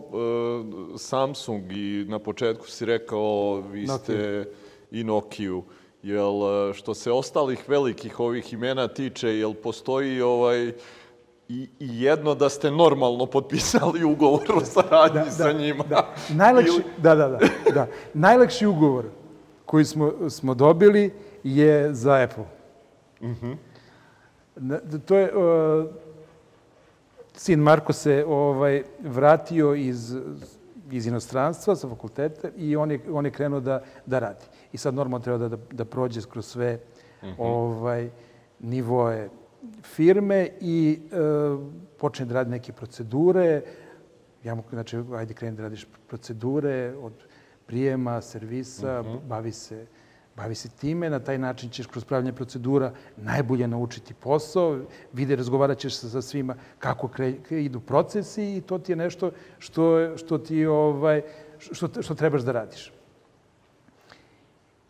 Samsung 0.99 1.73
i 1.73 2.05
na 2.09 2.19
početku 2.19 2.67
si 2.67 2.85
rekao 2.85 3.61
vi 3.61 3.87
ste 3.87 4.45
i 4.91 5.05
Nokiju. 5.05 5.63
Jel, 6.03 6.35
e, 6.71 6.75
što 6.75 6.95
se 6.95 7.13
ostalih 7.13 7.69
velikih 7.69 8.21
ovih 8.21 8.53
imena 8.53 8.89
tiče, 8.89 9.29
jel 9.29 9.55
postoji 9.55 10.21
ovaj 10.23 10.73
i, 11.49 11.69
i 11.81 12.03
jedno 12.03 12.35
da 12.35 12.49
ste 12.49 12.71
normalno 12.71 13.27
potpisali 13.27 14.05
ugovor 14.05 14.53
o 14.55 14.61
saradnji 14.61 15.21
Da, 15.25 15.31
sa 15.31 15.53
njima? 15.53 15.85
Da. 15.85 16.15
Najlakši, 16.29 16.83
da, 16.99 17.15
da, 17.15 17.29
da, 17.29 17.39
da. 17.75 17.87
Najlakši 18.15 18.67
ugovor 18.67 19.05
koji 19.67 19.85
smo, 19.85 20.31
smo 20.31 20.55
dobili 20.55 21.13
je 21.45 21.95
za 21.95 22.15
Apple. 22.15 22.45
Na- 24.57 24.79
da, 24.79 24.99
To 24.99 25.17
je, 25.17 25.37
uh, 25.37 25.87
sin 27.35 27.61
Marko 27.61 27.93
se 27.93 28.25
ovaj, 28.29 28.83
vratio 29.01 29.75
iz, 29.75 30.17
iz 30.91 31.07
inostranstva 31.07 31.77
sa 31.77 31.89
fakulteta 31.89 32.49
i 32.57 32.77
on 32.77 32.91
je, 32.91 33.01
on 33.13 33.25
je 33.25 33.31
krenuo 33.31 33.61
da, 33.61 33.83
da 34.07 34.19
radi. 34.19 34.45
I 34.73 34.79
sad 34.79 34.95
normalno 34.95 35.25
treba 35.25 35.39
da, 35.39 35.49
da, 35.49 35.63
da 35.73 35.85
prođe 35.85 36.21
kroz 36.31 36.47
sve 36.47 36.79
ovaj, 37.39 38.11
nivoe 38.61 39.29
firme 39.83 40.49
i 40.61 40.99
e, 41.13 41.17
počne 41.99 42.27
da 42.27 42.35
radi 42.35 42.51
neke 42.51 42.73
procedure. 42.73 43.63
Ja 44.45 44.55
mu, 44.55 44.63
znači, 44.71 44.97
ajde 45.15 45.35
kreni 45.35 45.57
da 45.57 45.63
radiš 45.63 45.87
procedure 46.09 46.95
od 47.03 47.13
prijema, 47.67 48.21
servisa, 48.21 49.05
bavi 49.29 49.53
se 49.53 49.87
bavi 50.41 50.55
se 50.55 50.69
time, 50.69 51.11
na 51.11 51.19
taj 51.21 51.39
način 51.39 51.71
ćeš 51.71 51.87
kroz 51.87 52.05
pravljanje 52.05 52.33
procedura 52.33 52.93
najbolje 53.17 53.69
naučiti 53.69 54.15
posao, 54.15 54.79
vide, 55.13 55.37
razgovarat 55.37 55.79
ćeš 55.79 55.97
sa, 55.97 56.23
svima 56.23 56.55
kako 56.79 57.09
kre- 57.09 57.59
idu 57.65 57.81
procesi 57.81 58.57
i 58.57 58.61
to 58.61 58.79
ti 58.79 58.93
je 58.93 58.97
nešto 58.97 59.31
što, 59.59 60.17
što 60.17 60.39
ti 60.39 60.67
ovaj, 60.67 61.23
što, 61.59 62.03
što 62.03 62.15
trebaš 62.15 62.43
da 62.43 62.53
radiš. 62.53 62.93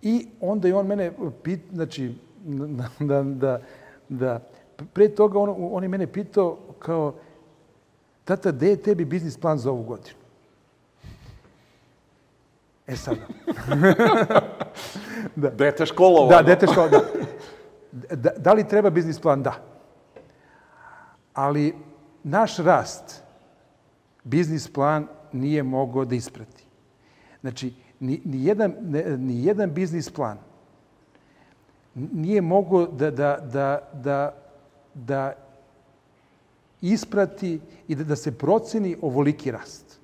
I 0.02 0.28
onda 0.40 0.68
je 0.68 0.74
on 0.74 0.86
mene 0.86 1.12
pit, 1.42 1.60
znači, 1.72 2.14
da, 2.44 2.88
da, 3.00 3.22
da, 3.22 3.58
da 4.08 4.40
pre 4.92 5.08
toga 5.08 5.38
on, 5.38 5.54
on 5.72 5.82
je 5.82 5.88
mene 5.88 6.06
pitao 6.06 6.58
kao, 6.78 7.14
tata, 8.24 8.52
gde 8.52 8.68
je 8.68 8.82
tebi 8.82 9.04
biznis 9.04 9.36
plan 9.36 9.58
za 9.58 9.70
ovu 9.70 9.82
godinu? 9.82 10.19
E 12.90 12.96
sada. 12.96 13.20
Dete 15.58 15.86
školovano. 15.86 16.36
Da, 16.36 16.42
dete 16.42 16.66
škola, 16.66 16.88
da. 16.88 17.00
da. 18.16 18.30
Da 18.38 18.52
li 18.52 18.68
treba 18.68 18.90
biznis 18.90 19.20
plan? 19.20 19.42
Da. 19.42 19.54
Ali 21.34 21.74
naš 22.22 22.56
rast 22.56 23.22
biznis 24.24 24.68
plan 24.72 25.06
nije 25.32 25.62
mogao 25.62 26.04
da 26.04 26.14
isprati. 26.14 26.64
Znači, 27.40 27.74
ni, 28.00 28.20
ni, 28.24 28.44
jedan, 28.44 28.74
ni 29.18 29.44
jedan 29.44 29.74
biznis 29.74 30.10
plan 30.10 30.38
nije 31.94 32.40
mogao 32.40 32.86
da, 32.86 33.10
da, 33.10 33.38
da, 33.52 33.88
da, 33.92 34.34
da 34.94 35.32
isprati 36.80 37.60
i 37.88 37.94
da, 37.94 38.04
da 38.04 38.16
se 38.16 38.38
proceni 38.38 38.96
ovoliki 39.02 39.50
rast. 39.50 39.99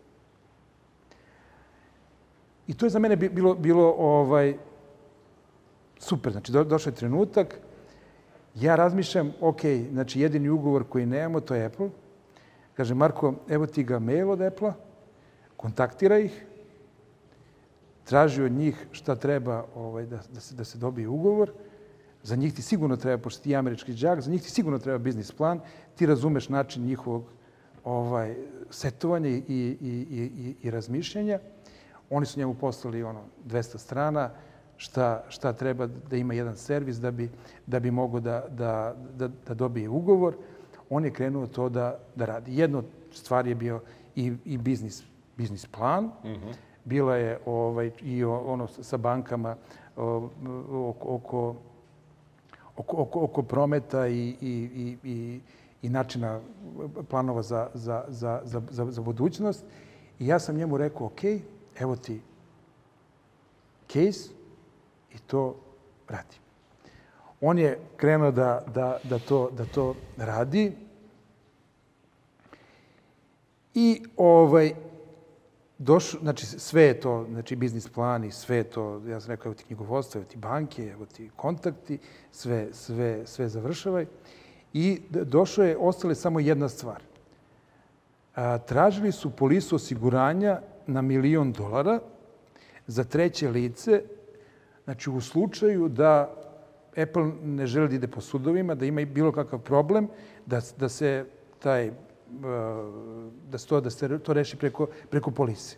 I 2.66 2.74
to 2.74 2.86
je 2.86 2.90
za 2.90 2.98
mene 2.98 3.16
bi- 3.16 3.28
bilo, 3.28 3.54
bilo 3.54 3.94
ovaj, 3.98 4.56
super. 5.98 6.32
Znači, 6.32 6.52
do, 6.52 6.64
došao 6.64 6.90
je 6.90 6.94
trenutak, 6.94 7.58
ja 8.54 8.76
razmišljam, 8.76 9.32
ok, 9.40 9.60
znači 9.92 10.20
jedini 10.20 10.48
ugovor 10.48 10.84
koji 10.88 11.06
nemamo, 11.06 11.40
to 11.40 11.54
je 11.54 11.64
Apple. 11.64 11.90
Kaže, 12.74 12.94
Marko, 12.94 13.34
evo 13.48 13.66
ti 13.66 13.84
ga 13.84 13.98
mail 13.98 14.30
od 14.30 14.40
Apple-a, 14.40 14.72
kontaktira 15.56 16.18
ih, 16.18 16.46
traži 18.04 18.42
od 18.42 18.52
njih 18.52 18.86
šta 18.92 19.16
treba 19.16 19.64
ovaj, 19.74 20.06
da, 20.06 20.20
da, 20.34 20.40
se, 20.40 20.54
da 20.54 20.64
se 20.64 20.78
dobije 20.78 21.08
ugovor. 21.08 21.52
Za 22.22 22.36
njih 22.36 22.54
ti 22.54 22.62
sigurno 22.62 22.96
treba, 22.96 23.22
pošto 23.22 23.42
ti 23.42 23.50
je 23.50 23.56
američki 23.56 23.94
džak, 23.94 24.20
za 24.20 24.30
njih 24.30 24.42
ti 24.42 24.50
sigurno 24.50 24.78
treba 24.78 24.98
biznis 24.98 25.32
plan, 25.32 25.60
ti 25.94 26.06
razumeš 26.06 26.48
način 26.48 26.84
njihovog 26.84 27.24
ovaj, 27.84 28.34
setovanja 28.70 29.28
i, 29.28 29.42
i, 29.48 29.76
i, 29.80 29.96
i, 30.10 30.54
i 30.62 30.70
razmišljanja. 30.70 31.38
Oni 32.10 32.26
su 32.26 32.38
njemu 32.38 32.54
poslali 32.54 33.02
ono 33.02 33.20
200 33.46 33.78
strana, 33.78 34.30
šta, 34.76 35.24
šta 35.28 35.52
treba 35.52 35.86
da 35.86 36.16
ima 36.16 36.34
jedan 36.34 36.56
servis 36.56 36.96
da 36.96 37.10
bi, 37.10 37.30
da 37.66 37.80
bi 37.80 37.90
mogao 37.90 38.20
da, 38.20 38.44
da, 38.50 38.94
da, 39.16 39.28
da 39.46 39.54
dobije 39.54 39.88
ugovor. 39.88 40.36
On 40.90 41.04
je 41.04 41.10
krenuo 41.10 41.46
to 41.46 41.68
da, 41.68 41.98
da 42.14 42.24
radi. 42.24 42.58
Jedno 42.58 42.78
od 42.78 42.84
stvari 43.12 43.50
je 43.50 43.54
bio 43.54 43.80
i, 44.16 44.32
i 44.44 44.58
biznis, 44.58 45.02
biznis 45.36 45.66
plan. 45.66 46.10
Bila 46.84 47.16
je 47.16 47.38
ovaj, 47.46 47.90
i 48.02 48.24
ono 48.24 48.66
sa 48.66 48.96
bankama 48.96 49.56
oko, 49.96 51.14
oko, 51.14 51.54
oko, 52.76 53.08
oko, 53.12 53.42
prometa 53.42 54.06
i, 54.06 54.36
i, 54.40 54.70
i, 54.74 54.96
i, 55.10 55.40
i 55.82 55.88
načina 55.88 56.40
planova 57.08 57.42
za, 57.42 57.68
za, 57.74 58.04
za, 58.08 58.40
za, 58.44 58.62
za, 58.70 58.90
za 58.90 59.02
budućnost. 59.02 59.64
I 60.18 60.26
ja 60.26 60.38
sam 60.38 60.56
njemu 60.56 60.76
rekao, 60.76 61.06
ok, 61.06 61.20
evo 61.78 61.96
ti 61.96 62.20
case 63.88 64.30
i 65.14 65.18
to 65.26 65.56
radi. 66.08 66.36
On 67.40 67.58
je 67.58 67.78
krenuo 67.96 68.30
da, 68.30 68.64
da, 68.74 68.98
da, 69.04 69.18
to, 69.18 69.50
da 69.50 69.64
to 69.64 69.94
radi 70.16 70.72
i 73.74 74.02
ovaj, 74.16 74.72
došlo, 75.78 76.20
znači 76.22 76.46
sve 76.46 76.82
je 76.82 77.00
to, 77.00 77.26
znači 77.30 77.56
biznis 77.56 77.88
plan 77.88 78.24
i 78.24 78.32
sve 78.32 78.64
to, 78.64 79.02
ja 79.08 79.20
sam 79.20 79.30
rekao, 79.30 79.48
evo 79.50 79.54
ti 79.54 79.64
knjigovodstvo, 79.64 80.18
evo 80.18 80.28
ti 80.30 80.36
banke, 80.36 80.86
evo 80.86 81.06
ti 81.06 81.30
kontakti, 81.36 81.98
sve, 82.32 82.68
sve, 82.72 83.26
sve 83.26 83.48
završavaj. 83.48 84.06
I 84.72 85.00
došlo 85.10 85.64
je, 85.64 85.76
ostale 85.76 86.14
samo 86.14 86.40
jedna 86.40 86.68
stvar. 86.68 87.02
A, 88.34 88.58
tražili 88.58 89.12
su 89.12 89.30
polisu 89.30 89.76
osiguranja 89.76 90.60
na 90.86 91.02
milion 91.02 91.52
dolara 91.52 92.00
za 92.86 93.04
treće 93.04 93.50
lice, 93.50 94.02
znači 94.84 95.10
u 95.10 95.20
slučaju 95.20 95.88
da 95.88 96.34
Apple 96.96 97.32
ne 97.44 97.66
želi 97.66 97.88
da 97.88 97.94
ide 97.94 98.08
po 98.08 98.20
sudovima, 98.20 98.74
da 98.74 98.86
ima 98.86 99.04
bilo 99.04 99.32
kakav 99.32 99.58
problem, 99.58 100.08
da, 100.46 100.60
da 100.78 100.88
se 100.88 101.24
taj 101.58 101.86
e, 101.86 101.92
da 103.50 103.58
se 103.58 103.66
to, 103.66 103.80
da 103.80 103.90
se 103.90 104.18
to 104.18 104.32
reši 104.32 104.56
preko, 104.56 104.86
preko 105.10 105.30
polise. 105.30 105.76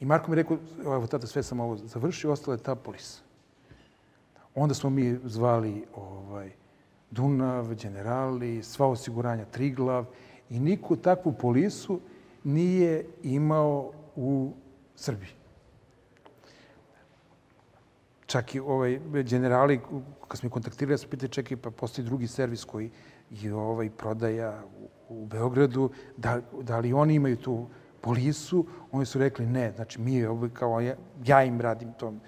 I 0.00 0.04
Marko 0.04 0.30
mi 0.30 0.36
je 0.36 0.42
rekao, 0.42 0.58
evo 0.84 1.06
tada 1.06 1.26
sve 1.26 1.42
sam 1.42 1.60
ovo 1.60 1.76
završio, 1.76 2.32
ostala 2.32 2.56
je 2.56 2.62
ta 2.62 2.74
polisa. 2.74 3.22
Onda 4.54 4.74
smo 4.74 4.90
mi 4.90 5.18
zvali 5.24 5.84
ovaj, 5.94 6.50
Dunav, 7.10 7.74
Generali, 7.74 8.62
sva 8.62 8.86
osiguranja 8.86 9.44
Triglav 9.44 10.04
i 10.50 10.60
niko 10.60 10.96
takvu 10.96 11.32
polisu 11.32 12.00
nije 12.46 13.04
imao 13.22 13.92
u 14.16 14.52
Srbiji. 14.96 15.36
čak 18.26 18.54
i 18.54 18.60
ovaj, 18.60 19.00
generali, 19.22 19.80
kad 20.28 20.38
smo 20.38 20.46
ih 20.46 20.52
kontaktirali, 20.52 20.98
sam 20.98 21.10
pitali, 21.10 21.32
čekaj, 21.32 21.56
pa 21.56 21.70
postoji 21.70 22.04
drugi 22.04 22.26
servis 22.26 22.64
koji 22.64 22.90
je 23.30 23.54
ovaj, 23.54 23.90
prodaja 23.90 24.62
u, 24.78 24.88
u 25.08 25.26
Beogradu, 25.26 25.90
da, 26.16 26.40
da 26.62 26.78
li 26.78 26.92
oni 26.92 27.14
imaju 27.14 27.36
tu 27.36 27.66
polisu? 28.00 28.66
Oni 28.92 29.06
su 29.06 29.18
rekli 29.18 29.46
ne, 29.46 29.72
znači 29.76 30.00
mi 30.00 30.24
ovaj, 30.24 30.50
kao 30.52 30.80
ja, 30.80 30.94
ja 31.26 31.44
im 31.44 31.60
radim 31.60 31.92
tom, 31.92 32.20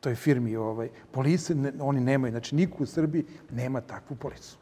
toj 0.00 0.14
firmi 0.14 0.56
ovaj, 0.56 0.88
polise, 1.12 1.54
ne, 1.54 1.72
oni 1.80 2.00
nemaju, 2.00 2.32
znači 2.32 2.54
niko 2.54 2.82
u 2.82 2.86
Srbiji 2.86 3.24
nema 3.50 3.80
takvu 3.80 4.16
polisu. 4.16 4.58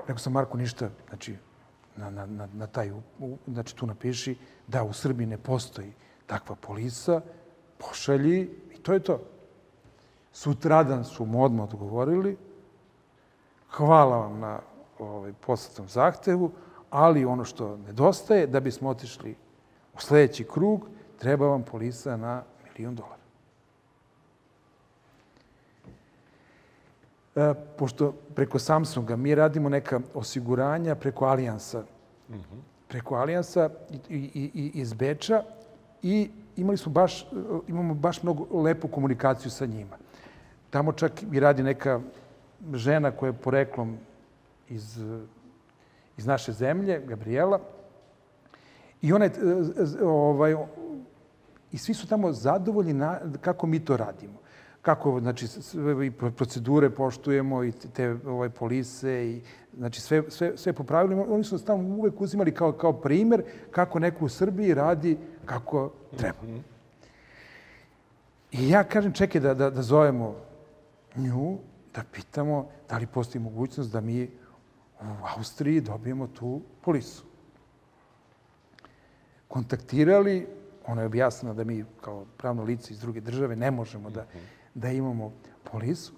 Rekao 0.00 0.18
sam, 0.18 0.32
Marko, 0.32 0.58
ništa, 0.58 0.90
znači, 1.08 1.36
na, 1.96 2.10
na, 2.10 2.26
na, 2.26 2.48
na 2.54 2.66
taj, 2.66 2.90
u, 2.90 3.36
znači 3.46 3.76
tu 3.76 3.86
napiši 3.86 4.36
da 4.66 4.84
u 4.84 4.92
Srbiji 4.92 5.26
ne 5.26 5.38
postoji 5.38 5.92
takva 6.26 6.56
polisa, 6.56 7.20
pošalji 7.78 8.50
i 8.74 8.78
to 8.82 8.92
je 8.92 9.00
to. 9.00 9.20
Sutradan 10.32 11.04
su 11.04 11.24
mu 11.24 11.44
odmah 11.44 11.64
odgovorili, 11.64 12.36
hvala 13.70 14.16
vam 14.16 14.38
na 14.38 14.60
ovaj, 14.98 15.32
poslatom 15.32 15.88
zahtevu, 15.88 16.50
ali 16.90 17.24
ono 17.24 17.44
što 17.44 17.76
nedostaje, 17.76 18.46
da 18.46 18.60
bismo 18.60 18.88
otišli 18.88 19.36
u 19.94 20.00
sledeći 20.00 20.44
krug, 20.44 20.86
treba 21.18 21.46
vam 21.46 21.62
polisa 21.62 22.16
na 22.16 22.42
milion 22.64 22.94
dolara. 22.94 23.19
Pošto 27.76 28.12
preko 28.34 28.58
Samsunga 28.58 29.16
mi 29.16 29.34
radimo 29.34 29.68
neka 29.68 30.00
osiguranja 30.14 30.94
preko 30.94 31.24
Alijansa, 31.24 31.80
mm 32.28 32.34
-hmm. 32.34 32.60
preko 32.88 33.14
Alijansa 33.14 33.70
i, 33.90 34.16
i, 34.16 34.50
i 34.54 34.70
iz 34.74 34.92
Beča 34.92 35.42
i 36.02 36.30
imali 36.56 36.76
smo 36.76 36.92
baš, 36.92 37.26
imamo 37.68 37.94
baš 37.94 38.22
mnogo 38.22 38.60
lepu 38.60 38.88
komunikaciju 38.88 39.50
sa 39.50 39.66
njima. 39.66 39.96
Tamo 40.70 40.92
čak 40.92 41.12
i 41.32 41.40
radi 41.40 41.62
neka 41.62 42.00
žena 42.74 43.10
koja 43.10 43.28
je 43.28 43.32
poreklom 43.32 43.98
iz, 44.68 44.98
iz 46.16 46.26
naše 46.26 46.52
zemlje, 46.52 47.02
Gabriela. 47.06 47.60
I 49.02 49.12
ona 49.12 49.24
je, 49.24 49.32
ovaj, 50.02 50.56
i 51.72 51.78
svi 51.78 51.94
su 51.94 52.08
tamo 52.08 52.32
zadovoljni 52.32 52.92
na, 52.92 53.20
kako 53.40 53.66
mi 53.66 53.84
to 53.84 53.96
radimo. 53.96 54.38
Kako, 54.82 55.20
znači, 55.20 55.46
sve 55.48 56.06
i 56.06 56.10
procedure 56.10 56.90
poštujemo 56.90 57.64
i 57.64 57.72
te 57.72 58.16
ovaj, 58.26 58.48
polise 58.48 59.26
i 59.26 59.42
znači 59.76 60.00
sve, 60.00 60.22
sve, 60.28 60.56
sve 60.56 60.72
po 60.72 60.84
pravilima. 60.84 61.24
Oni 61.28 61.44
su 61.44 61.64
tamo 61.64 61.82
uvek 61.82 62.20
uzimali 62.20 62.54
kao, 62.54 62.72
kao 62.72 62.92
primer 62.92 63.42
kako 63.70 63.98
neko 63.98 64.24
u 64.24 64.28
Srbiji 64.28 64.74
radi 64.74 65.18
kako 65.44 65.92
treba. 66.16 66.38
I 68.52 68.68
ja 68.68 68.84
kažem, 68.84 69.12
čekaj 69.12 69.40
da, 69.40 69.54
da, 69.54 69.70
da 69.70 69.82
zovemo 69.82 70.34
nju, 71.16 71.58
da 71.94 72.02
pitamo 72.12 72.68
da 72.88 72.98
li 72.98 73.06
postoji 73.06 73.42
mogućnost 73.42 73.92
da 73.92 74.00
mi 74.00 74.30
u 75.00 75.26
Austriji 75.36 75.80
dobijemo 75.80 76.26
tu 76.26 76.60
polisu. 76.80 77.24
Kontaktirali, 79.48 80.46
ona 80.86 81.02
je 81.02 81.06
objasnila 81.06 81.54
da 81.54 81.64
mi 81.64 81.84
kao 82.00 82.24
pravno 82.36 82.62
lice 82.62 82.92
iz 82.92 83.00
druge 83.00 83.20
države 83.20 83.56
ne 83.56 83.70
možemo 83.70 84.10
da, 84.10 84.26
da 84.74 84.88
imamo 84.88 85.32
polisu, 85.72 86.12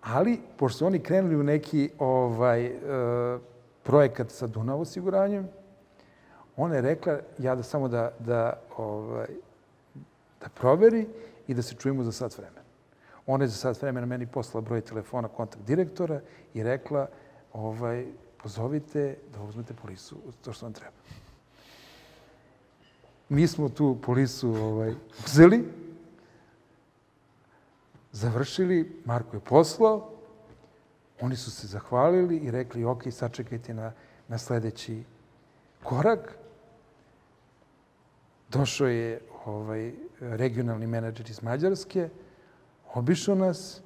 ali 0.00 0.40
pošto 0.56 0.86
oni 0.86 0.98
krenuli 0.98 1.36
u 1.36 1.42
neki 1.42 1.90
ovaj, 1.98 2.66
e, 2.66 2.72
projekat 3.82 4.30
sa 4.30 4.46
Dunav 4.46 4.80
osiguranjem, 4.80 5.48
ona 6.56 6.74
je 6.74 6.80
rekla 6.80 7.18
ja 7.38 7.54
da 7.54 7.62
samo 7.62 7.88
da, 7.88 8.10
da, 8.18 8.60
ovaj, 8.76 9.28
da 10.40 10.48
proveri 10.48 11.06
i 11.46 11.54
da 11.54 11.62
se 11.62 11.74
čujemo 11.74 12.04
za 12.04 12.12
sat 12.12 12.38
vremena. 12.38 12.66
Ona 13.26 13.44
je 13.44 13.48
za 13.48 13.56
sat 13.56 13.82
vremena 13.82 14.06
meni 14.06 14.26
poslala 14.26 14.64
broj 14.64 14.80
telefona 14.80 15.28
kontakt 15.28 15.64
direktora 15.64 16.20
i 16.54 16.62
rekla 16.62 17.08
ovaj, 17.52 18.06
pozovite 18.42 19.16
da 19.34 19.42
uzmete 19.42 19.74
polisu, 19.74 20.16
to 20.44 20.52
što 20.52 20.66
vam 20.66 20.72
treba. 20.72 20.96
Mi 23.28 23.46
smo 23.46 23.68
tu 23.68 23.96
polisu 24.02 24.50
ovaj, 24.50 24.94
uzeli, 25.24 25.64
završili, 28.16 29.02
Marko 29.04 29.36
je 29.36 29.40
poslao, 29.40 30.10
oni 31.20 31.36
su 31.36 31.50
se 31.50 31.66
zahvalili 31.66 32.36
i 32.36 32.50
rekli, 32.50 32.84
ok, 32.84 33.02
sačekajte 33.10 33.74
na, 33.74 33.92
na 34.28 34.38
sledeći 34.38 35.02
korak. 35.82 36.38
Došao 38.50 38.88
je 38.88 39.20
ovaj, 39.44 39.92
regionalni 40.20 40.86
menadžer 40.86 41.30
iz 41.30 41.42
Mađarske, 41.42 42.08
obišao 42.94 43.34
nas, 43.34 43.80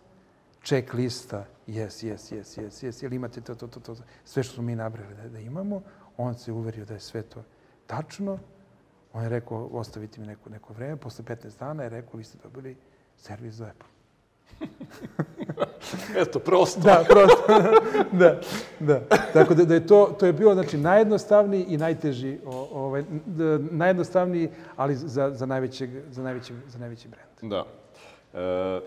ček 0.62 0.94
lista, 0.94 1.46
jes, 1.66 2.02
jes, 2.02 2.32
jes, 2.32 2.56
jes, 2.56 2.82
jes, 2.82 3.02
jel 3.02 3.12
imate 3.12 3.40
to, 3.40 3.54
to, 3.54 3.66
to, 3.66 3.80
to, 3.80 3.96
sve 4.24 4.42
što 4.42 4.54
smo 4.54 4.62
mi 4.62 4.76
nabrali 4.76 5.14
da, 5.14 5.28
da 5.28 5.38
imamo. 5.38 5.82
On 6.16 6.34
se 6.34 6.52
uverio 6.52 6.84
da 6.84 6.94
je 6.94 7.00
sve 7.00 7.22
to 7.22 7.44
tačno. 7.86 8.38
On 9.12 9.22
je 9.22 9.28
rekao, 9.28 9.68
ostavite 9.72 10.20
mi 10.20 10.26
neko, 10.26 10.50
neko 10.50 10.72
vreme. 10.72 10.96
Posle 10.96 11.24
15 11.24 11.58
dana 11.58 11.82
je 11.82 11.88
rekao, 11.88 12.18
vi 12.18 12.24
ste 12.24 12.38
dobili 12.42 12.76
servis 13.16 13.54
za 13.54 13.66
Apple. 13.66 13.99
Eto, 16.22 16.38
prosto. 16.38 16.80
Da, 16.80 17.04
prosto. 17.08 17.42
da, 18.20 18.40
da. 18.80 19.00
Tako 19.32 19.54
da, 19.54 19.64
da 19.64 19.74
je 19.74 19.86
to, 19.86 20.16
to 20.18 20.26
je 20.26 20.32
bilo 20.32 20.54
znači, 20.54 20.78
najjednostavniji 20.78 21.64
i 21.68 21.76
najteži, 21.76 22.38
ovaj, 22.72 23.04
najjednostavniji, 23.70 24.50
ali 24.76 24.96
za, 24.96 25.30
za, 25.34 25.46
najvećeg, 25.46 25.90
za, 26.10 26.22
najveći, 26.22 26.54
za 26.68 26.78
najveći 26.78 27.08
brend. 27.08 27.52
Da. 27.52 27.64
E, 28.34 28.80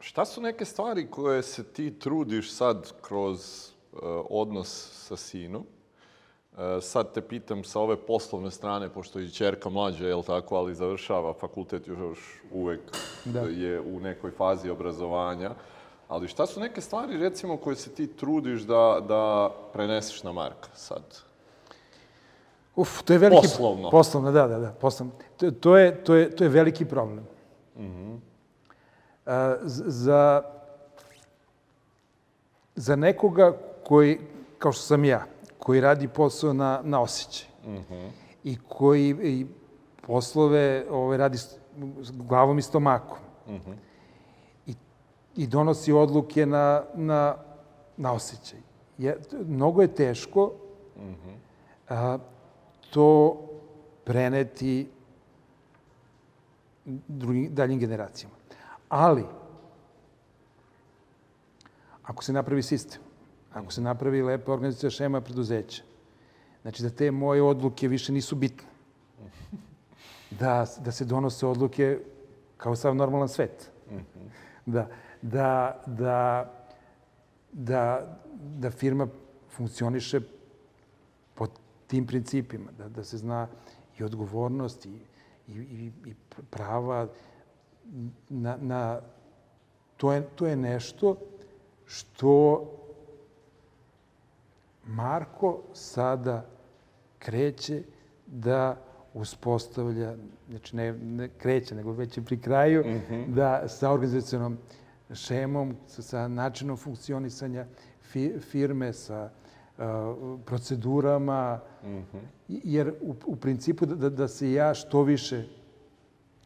šta 0.00 0.24
su 0.24 0.40
neke 0.40 0.64
stvari 0.64 1.06
koje 1.10 1.42
se 1.42 1.64
ti 1.64 1.98
trudiš 1.98 2.52
sad 2.52 2.92
kroz 3.00 3.68
e, 3.68 3.96
odnos 4.30 4.90
sa 4.92 5.16
sinom? 5.16 5.64
E, 6.58 6.80
sad 6.80 7.12
te 7.12 7.20
pitam 7.20 7.64
sa 7.64 7.80
ove 7.80 7.96
poslovne 7.96 8.50
strane, 8.50 8.88
pošto 8.88 9.20
i 9.20 9.30
čerka 9.30 9.68
mlađa, 9.68 10.06
je 10.08 10.22
tako, 10.26 10.56
ali 10.56 10.74
završava 10.74 11.34
fakultet 11.34 11.88
još 11.88 12.42
uvek 12.52 12.80
da. 13.24 13.40
je 13.40 13.80
u 13.80 14.00
nekoj 14.00 14.30
fazi 14.30 14.70
obrazovanja. 14.70 15.50
Ali 16.08 16.28
šta 16.28 16.46
su 16.46 16.60
neke 16.60 16.80
stvari, 16.80 17.16
recimo, 17.16 17.56
koje 17.56 17.76
se 17.76 17.90
ti 17.90 18.06
trudiš 18.06 18.60
da, 18.60 19.00
da 19.08 19.50
preneseš 19.72 20.22
na 20.22 20.32
Marka 20.32 20.68
sad? 20.74 21.02
Uf, 22.76 23.02
to 23.02 23.12
je 23.12 23.18
veliki... 23.18 23.42
Poslovno. 23.42 23.90
Poslovno, 23.90 24.32
da, 24.32 24.46
da, 24.46 24.58
da, 24.58 24.70
poslovno. 24.80 25.12
To, 25.36 25.50
to, 25.50 25.76
je, 25.76 26.04
to, 26.04 26.14
je, 26.14 26.36
to 26.36 26.44
je 26.44 26.50
veliki 26.50 26.84
problem. 26.84 27.26
Mm 27.76 27.82
-hmm. 27.82 28.18
A, 29.26 29.56
za, 29.64 30.42
za 32.74 32.96
nekoga 32.96 33.56
koji, 33.84 34.18
kao 34.58 34.72
što 34.72 34.82
sam 34.82 35.04
ja, 35.04 35.26
koji 35.58 35.80
radi 35.80 36.08
posao 36.08 36.52
na, 36.52 36.80
na 36.84 37.00
osjećaj 37.00 37.48
mm 37.64 37.76
-hmm. 37.90 38.10
i 38.44 38.58
koji 38.68 39.16
i 39.22 39.46
poslove 40.06 40.86
ovaj, 40.90 41.18
radi 41.18 41.38
s 41.38 41.56
glavom 42.10 42.58
i 42.58 42.62
stomakom 42.62 43.18
mm 43.46 43.52
-hmm. 43.52 43.74
I, 44.66 44.74
i 45.36 45.46
donosi 45.46 45.92
odluke 45.92 46.46
na, 46.46 46.82
na, 46.94 47.36
na 47.96 48.12
osjećaj. 48.12 48.58
Je, 48.98 49.18
mnogo 49.46 49.82
je 49.82 49.94
teško 49.94 50.52
mm 50.96 51.00
-hmm. 51.00 51.34
a, 51.88 52.18
to 52.90 53.36
preneti 54.04 54.88
drugim, 57.08 57.54
daljim 57.54 57.78
generacijama. 57.78 58.34
Ali, 58.88 59.24
ako 62.02 62.24
se 62.24 62.32
napravi 62.32 62.62
sistem, 62.62 63.00
ako 63.58 63.72
se 63.72 63.80
napravi 63.80 64.22
lepa 64.22 64.52
organizacija 64.52 64.90
šema 64.90 65.20
preduzeća, 65.20 65.82
znači 66.62 66.82
da 66.82 66.90
te 66.90 67.10
moje 67.10 67.42
odluke 67.42 67.88
više 67.88 68.12
nisu 68.12 68.36
bitne. 68.36 68.68
Da, 70.30 70.66
da 70.84 70.92
se 70.92 71.04
donose 71.04 71.46
odluke 71.46 71.98
kao 72.56 72.76
sav 72.76 72.94
normalan 72.94 73.28
svet. 73.28 73.70
Da, 74.66 74.88
da, 75.22 75.82
da, 75.86 76.52
da, 77.52 78.16
da 78.58 78.70
firma 78.70 79.08
funkcioniše 79.50 80.20
po 81.34 81.46
tim 81.86 82.06
principima, 82.06 82.70
da, 82.78 82.88
da 82.88 83.04
se 83.04 83.18
zna 83.18 83.48
i 83.98 84.04
odgovornost 84.04 84.86
i, 84.86 84.98
i, 85.48 85.52
i, 85.52 85.92
i 86.06 86.14
prava 86.50 87.08
na, 88.28 88.56
na 88.60 89.00
to, 89.96 90.12
je, 90.12 90.22
to 90.34 90.46
je 90.46 90.56
nešto 90.56 91.16
što 91.86 92.62
Marko 94.88 95.62
sada 95.72 96.46
kreće 97.18 97.82
da 98.26 98.76
uspostavlja, 99.14 100.16
znači 100.48 100.76
ne, 100.76 100.92
ne 100.92 101.28
kreće, 101.28 101.74
nego 101.74 101.92
već 101.92 102.16
je 102.16 102.24
pri 102.24 102.40
kraju, 102.40 102.84
mm 102.86 103.00
-hmm. 103.10 103.34
da 103.34 103.68
sa 103.68 103.90
organizacijonom 103.90 104.58
šemom, 105.14 105.76
sa, 105.86 106.02
sa 106.02 106.28
načinom 106.28 106.76
funkcionisanja 106.76 107.66
fi, 108.02 108.38
firme, 108.40 108.92
sa 108.92 109.30
uh, 109.78 109.84
procedurama, 110.46 111.60
mm 111.84 111.88
-hmm. 111.88 112.20
jer 112.48 112.94
u, 113.00 113.14
u 113.26 113.36
principu 113.36 113.86
da, 113.86 113.94
da, 113.94 114.10
da 114.10 114.28
se 114.28 114.52
ja 114.52 114.74
što 114.74 115.02
više 115.02 115.44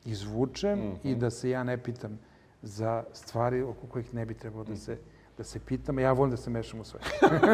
izvučem 0.04 0.80
i 1.04 1.14
da 1.14 1.30
se 1.30 1.50
ja 1.50 1.64
ne 1.64 1.78
pitam 1.78 2.18
za 2.62 3.04
stvari 3.12 3.62
oko 3.62 3.86
kojih 3.86 4.14
ne 4.14 4.26
bi 4.26 4.34
trebalo 4.34 4.64
da 4.64 4.76
se, 4.76 4.98
da 5.38 5.44
se 5.44 5.60
pitam. 5.60 5.98
Ja 5.98 6.12
volim 6.12 6.30
da 6.30 6.36
se 6.36 6.50
mešam 6.50 6.80
u 6.80 6.84
sve. 6.84 7.00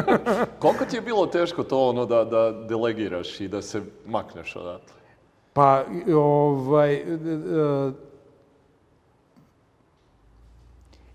Koliko 0.63 0.85
ti 0.85 0.97
je 0.97 1.03
bilo 1.03 1.27
teško 1.27 1.63
to 1.63 1.89
ono 1.89 2.07
da, 2.07 2.25
da 2.25 2.53
delegiraš 2.69 3.41
i 3.41 3.49
da 3.49 3.63
se 3.63 3.83
makneš 4.07 4.57
odatle? 4.57 4.99
Pa, 5.53 5.85
ovaj, 6.15 6.95
e, 6.95 7.05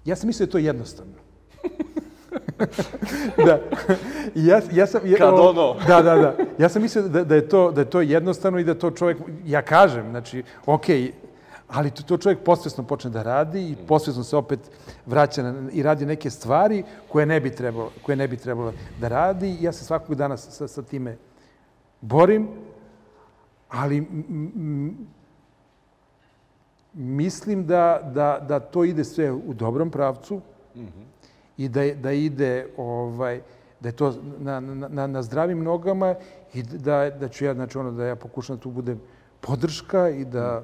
ja 0.06 0.16
sam 0.16 0.28
mislio 0.28 0.46
da 0.46 0.50
je 0.50 0.52
to 0.52 0.58
jednostavno. 0.58 1.14
da. 3.46 3.60
Ja, 4.36 4.62
ja 4.72 4.88
sam, 4.88 5.08
ja, 5.08 5.18
Kad 5.18 5.34
ono. 5.34 5.76
Da, 5.88 6.02
da, 6.02 6.16
da. 6.16 6.36
Ja 6.58 6.70
sam 6.70 6.82
mislio 6.82 7.08
da, 7.08 7.24
da, 7.24 7.36
je 7.36 7.50
to, 7.50 7.72
da 7.72 7.82
je 7.82 7.90
to 7.90 8.02
jednostavno 8.02 8.60
i 8.60 8.64
da 8.64 8.74
to 8.74 8.92
čovjek, 8.92 9.18
ja 9.46 9.62
kažem, 9.62 10.10
znači, 10.10 10.44
okej, 10.66 11.12
ali 11.74 11.92
to, 11.92 12.04
to 12.04 12.18
čovjek 12.18 12.40
posvjesno 12.44 12.84
počne 12.84 13.10
da 13.10 13.24
radi 13.24 13.70
i 13.70 13.76
posvjesno 13.88 14.24
se 14.24 14.38
opet 14.38 14.60
vraća 15.06 15.44
na, 15.44 15.72
i 15.72 15.84
radi 15.84 16.06
neke 16.06 16.30
stvari 16.30 16.84
koje 17.08 17.26
ne 17.26 17.40
bi 17.40 17.56
trebalo, 17.56 17.92
koje 18.02 18.16
ne 18.16 18.28
bi 18.28 18.38
trebalo 18.38 18.74
da 19.00 19.08
radi. 19.08 19.58
Ja 19.62 19.72
se 19.72 19.86
svakog 19.86 20.16
dana 20.16 20.38
sa, 20.38 20.68
sa 20.68 20.82
time 20.82 21.18
borim, 22.02 22.48
ali 23.70 23.98
m- 23.98 24.24
m- 24.56 24.98
mislim 26.94 27.66
da, 27.66 28.12
da, 28.14 28.46
da 28.48 28.60
to 28.60 28.84
ide 28.84 29.04
sve 29.04 29.32
u 29.32 29.54
dobrom 29.54 29.90
pravcu 29.90 30.42
i 31.58 31.70
da, 31.70 31.94
da 31.94 32.12
ide 32.12 32.68
ovaj, 32.78 33.42
da 33.80 33.90
je 33.90 33.96
to 33.96 34.14
na, 34.40 34.60
na, 34.60 35.08
na, 35.08 35.22
zdravim 35.22 35.64
nogama 35.64 36.16
i 36.54 36.64
da, 36.64 37.10
da 37.10 37.28
ću 37.30 37.46
ja, 37.46 37.54
znači 37.54 37.78
ono, 37.78 37.92
da 37.92 38.06
ja 38.06 38.16
pokušam 38.16 38.56
da 38.56 38.62
tu 38.62 38.72
budem 38.72 39.02
podrška 39.42 40.10
i 40.10 40.26
da, 40.26 40.62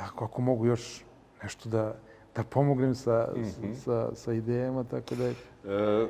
da 0.00 0.24
ako 0.24 0.40
mogu 0.40 0.66
još 0.66 1.04
nešto 1.42 1.68
da, 1.68 1.94
da 2.36 2.42
pomognem 2.42 2.94
sa, 2.94 3.28
sa, 3.84 4.10
sa 4.14 4.32
idejama, 4.32 4.84
tako 4.84 5.14
da 5.14 5.24
je... 5.24 5.34
E, 5.64 6.06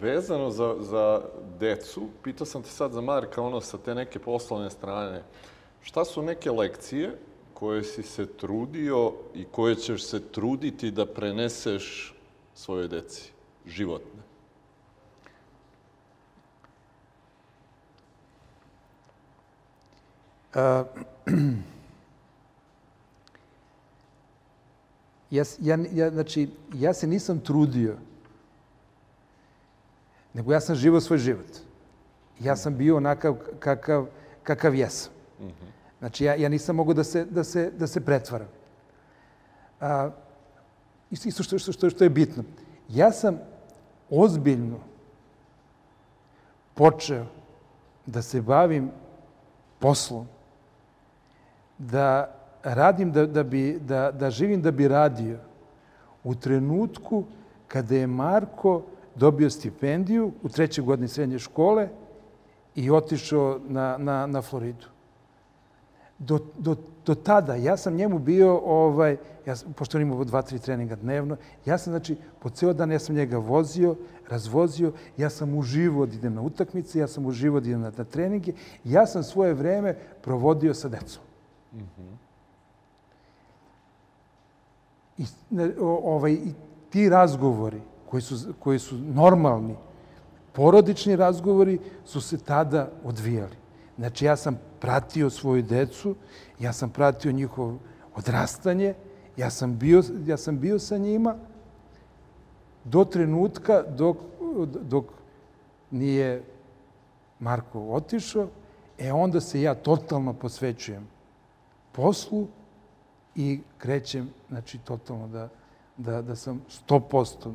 vezano 0.00 0.50
za, 0.50 0.76
za 0.80 1.22
decu, 1.58 2.08
pitao 2.22 2.46
sam 2.46 2.62
te 2.62 2.68
sad 2.68 2.92
za 2.92 3.00
Marka, 3.00 3.42
ono, 3.42 3.60
sa 3.60 3.78
te 3.78 3.94
neke 3.94 4.18
poslovne 4.18 4.70
strane. 4.70 5.22
Šta 5.82 6.04
su 6.04 6.22
neke 6.22 6.50
lekcije 6.50 7.18
koje 7.54 7.84
si 7.84 8.02
se 8.02 8.26
trudio 8.26 9.12
i 9.34 9.44
koje 9.44 9.74
ćeš 9.74 10.04
se 10.04 10.20
truditi 10.20 10.90
da 10.90 11.06
preneseš 11.06 12.14
svojoj 12.54 12.88
deci, 12.88 13.32
životne? 13.66 14.22
A, 20.54 20.84
ja, 25.32 25.44
ja, 25.60 25.78
ja, 25.92 26.10
znači, 26.10 26.48
ja 26.74 26.94
se 26.94 27.06
nisam 27.06 27.40
trudio, 27.40 27.96
nego 30.34 30.52
ja 30.52 30.60
sam 30.60 30.76
živao 30.76 31.00
svoj 31.00 31.18
život. 31.18 31.48
Ja 32.40 32.56
sam 32.56 32.76
bio 32.76 32.96
onakav 32.96 33.36
kakav, 33.58 34.06
kakav 34.42 34.74
jesam. 34.74 35.12
Znači, 35.98 36.24
ja, 36.24 36.34
ja 36.34 36.48
nisam 36.48 36.76
mogao 36.76 36.94
da 36.94 37.04
se, 37.04 37.24
da 37.24 37.44
se, 37.44 37.70
da 37.78 37.86
se 37.86 38.00
pretvaram. 38.04 38.48
A, 39.80 40.10
isto 41.10 41.42
što, 41.42 41.58
što, 41.58 41.72
što, 41.72 41.90
što 41.90 42.04
je 42.04 42.10
bitno. 42.10 42.44
Ja 42.88 43.12
sam 43.12 43.38
ozbiljno 44.10 44.78
počeo 46.74 47.26
da 48.06 48.22
se 48.22 48.40
bavim 48.40 48.90
poslom, 49.78 50.26
da 51.78 52.41
radim, 52.64 53.12
da, 53.12 53.26
da, 53.26 53.42
bi, 53.42 53.78
da, 53.80 54.10
da 54.10 54.30
živim 54.30 54.62
da 54.62 54.70
bi 54.70 54.88
radio 54.88 55.38
u 56.24 56.34
trenutku 56.34 57.24
kada 57.68 57.94
je 57.96 58.06
Marko 58.06 58.82
dobio 59.14 59.50
stipendiju 59.50 60.32
u 60.42 60.48
trećoj 60.48 60.84
godini 60.84 61.08
srednje 61.08 61.38
škole 61.38 61.88
i 62.74 62.90
otišao 62.90 63.60
na, 63.68 63.96
na, 63.98 64.26
na 64.26 64.42
Floridu. 64.42 64.86
Do, 66.18 66.38
do, 66.58 66.76
do 67.06 67.14
tada 67.14 67.54
ja 67.54 67.76
sam 67.76 67.94
njemu 67.94 68.18
bio, 68.18 68.60
ovaj, 68.64 69.16
ja, 69.46 69.54
pošto 69.76 69.98
on 69.98 70.02
imao 70.02 70.24
dva, 70.24 70.42
tri 70.42 70.58
treninga 70.58 70.96
dnevno, 70.96 71.36
ja 71.66 71.78
sam, 71.78 71.92
znači, 71.92 72.16
po 72.40 72.50
ceo 72.50 72.72
dan 72.72 72.92
ja 72.92 72.98
sam 72.98 73.14
njega 73.16 73.38
vozio, 73.38 73.96
razvozio, 74.28 74.92
ja 75.16 75.30
sam 75.30 75.54
uživo 75.58 76.06
da 76.06 76.14
idem 76.14 76.34
na 76.34 76.42
utakmice, 76.42 76.98
ja 76.98 77.08
sam 77.08 77.26
uživo 77.26 77.60
da 77.60 77.68
idem 77.68 77.80
na, 77.80 77.92
na 77.96 78.04
treninge, 78.04 78.52
ja 78.84 79.06
sam 79.06 79.22
svoje 79.22 79.54
vreme 79.54 79.96
provodio 80.22 80.74
sa 80.74 80.88
decom. 80.88 81.22
I, 81.72 81.76
ne, 81.76 82.21
o- 85.80 86.00
ovaj, 86.04 86.32
i 86.32 86.52
ti 86.90 87.08
razgovori 87.08 87.80
koji 88.10 88.20
su, 88.22 88.54
koji 88.58 88.78
su 88.78 88.98
normalni, 88.98 89.76
porodični 90.52 91.16
razgovori 91.16 91.78
su 92.04 92.20
se 92.20 92.38
tada 92.38 92.90
odvijali. 93.04 93.56
Znači, 93.98 94.24
ja 94.24 94.36
sam 94.36 94.60
pratio 94.80 95.30
svoju 95.30 95.62
decu, 95.62 96.14
ja 96.60 96.72
sam 96.72 96.90
pratio 96.90 97.32
njihovo 97.32 97.78
odrastanje, 98.14 98.94
ja 99.36 99.50
sam 99.50 99.78
bio, 99.78 100.02
ja 100.26 100.36
sam 100.36 100.58
bio 100.60 100.78
sa 100.78 100.96
njima 100.96 101.34
do 102.84 103.04
trenutka 103.04 103.82
dok, 103.82 104.16
dok 104.82 105.04
nije 105.90 106.42
Marko 107.40 107.80
otišao, 107.80 108.48
e 108.98 109.12
onda 109.12 109.40
se 109.40 109.62
ja 109.62 109.74
totalno 109.74 110.32
posvećujem 110.32 111.06
poslu 111.92 112.46
i 113.36 113.60
krećem, 113.78 114.30
znači, 114.48 114.78
totalno 114.78 115.28
da, 115.28 115.48
da, 115.96 116.22
da 116.22 116.36
sam 116.36 116.62
100% 116.88 117.52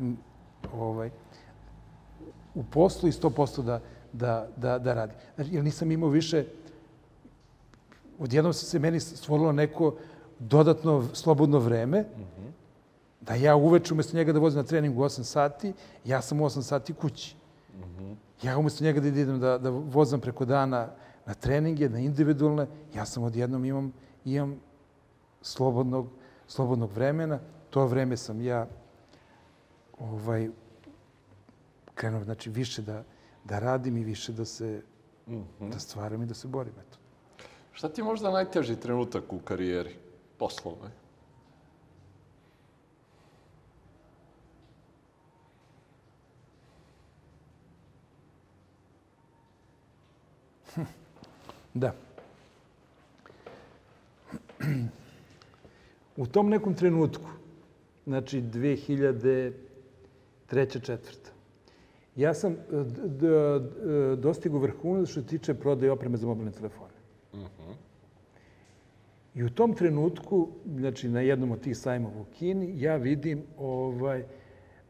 m, 0.00 0.16
ovaj, 0.72 1.10
u 2.54 2.64
poslu 2.64 3.08
i 3.08 3.12
100% 3.12 3.62
da, 3.62 3.80
da, 4.12 4.48
da, 4.56 4.78
da 4.78 4.94
radim. 4.94 5.16
Znači, 5.34 5.54
jer 5.54 5.64
nisam 5.64 5.90
imao 5.90 6.08
više, 6.08 6.44
odjednom 8.18 8.52
se 8.52 8.66
se 8.66 8.78
meni 8.78 9.00
stvorilo 9.00 9.52
neko 9.52 9.94
dodatno 10.38 11.04
slobodno 11.12 11.58
vreme, 11.58 12.04
da 13.20 13.34
ja 13.34 13.56
uveče 13.56 13.94
umesto 13.94 14.16
njega 14.16 14.32
da 14.32 14.38
vozim 14.38 14.60
na 14.60 14.66
trening 14.66 14.98
u 14.98 15.02
8 15.02 15.22
sati, 15.22 15.72
ja 16.04 16.22
sam 16.22 16.40
u 16.40 16.44
8 16.44 16.62
sati 16.62 16.92
kući. 16.92 17.36
Ja 18.42 18.58
umesto 18.58 18.84
njega 18.84 19.00
da 19.00 19.08
idem 19.08 19.40
da, 19.40 19.58
da 19.58 19.70
vozam 19.70 20.20
preko 20.20 20.44
dana 20.44 20.88
na 21.26 21.34
treninge, 21.34 21.88
na 21.88 21.98
individualne, 21.98 22.66
ja 22.94 23.06
sam 23.06 23.22
odjednom 23.22 23.64
imam, 23.64 23.92
imam 24.24 24.60
slobodnog, 25.44 26.08
slobodnog 26.46 26.92
vremena. 26.92 27.38
To 27.70 27.86
vreme 27.86 28.16
sam 28.16 28.40
ja 28.40 28.66
ovaj, 29.98 30.48
krenuo 31.94 32.24
znači, 32.24 32.50
više 32.50 32.82
da, 32.82 33.04
da 33.44 33.58
radim 33.58 33.96
i 33.96 34.04
više 34.04 34.32
da 34.32 34.44
se 34.44 34.82
da 35.60 35.78
stvaram 35.78 36.22
i 36.22 36.26
da 36.26 36.34
se 36.34 36.48
borim. 36.48 36.72
Eto. 36.80 36.98
Šta 37.72 37.88
ti 37.88 38.00
je 38.00 38.04
možda 38.04 38.30
najteži 38.30 38.76
trenutak 38.76 39.32
u 39.32 39.38
karijeri 39.38 39.96
poslovnoj? 40.38 40.90
Da. 51.74 51.94
U 56.16 56.26
tom 56.26 56.48
nekom 56.48 56.74
trenutku, 56.74 57.28
znači 58.06 58.42
2003. 58.42 59.52
četvrta, 60.82 61.30
ja 62.16 62.34
sam 62.34 62.52
e, 62.52 62.56
d- 62.70 63.08
d- 63.08 63.58
d- 63.60 64.16
dostigao 64.16 64.58
vrhunac 64.60 65.08
što 65.08 65.20
se 65.20 65.26
tiče 65.26 65.54
prodaje 65.54 65.92
opreme 65.92 66.16
za 66.16 66.26
mobilne 66.26 66.52
telefone. 66.52 66.94
I 69.34 69.42
u 69.44 69.50
tom 69.50 69.74
trenutku, 69.74 70.48
znači 70.76 71.08
na 71.08 71.20
jednom 71.20 71.50
od 71.52 71.60
tih 71.60 71.76
sajmova 71.76 72.20
u 72.20 72.24
Kini, 72.24 72.80
ja 72.80 72.96
vidim 72.96 73.42
ovaj 73.58 74.24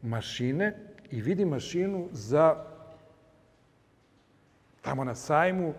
mašine 0.01 0.77
i 1.11 1.21
vidim 1.21 1.49
mašinu 1.49 2.07
za 2.11 2.65
tamo 4.81 5.03
na 5.03 5.15
sajmu 5.15 5.73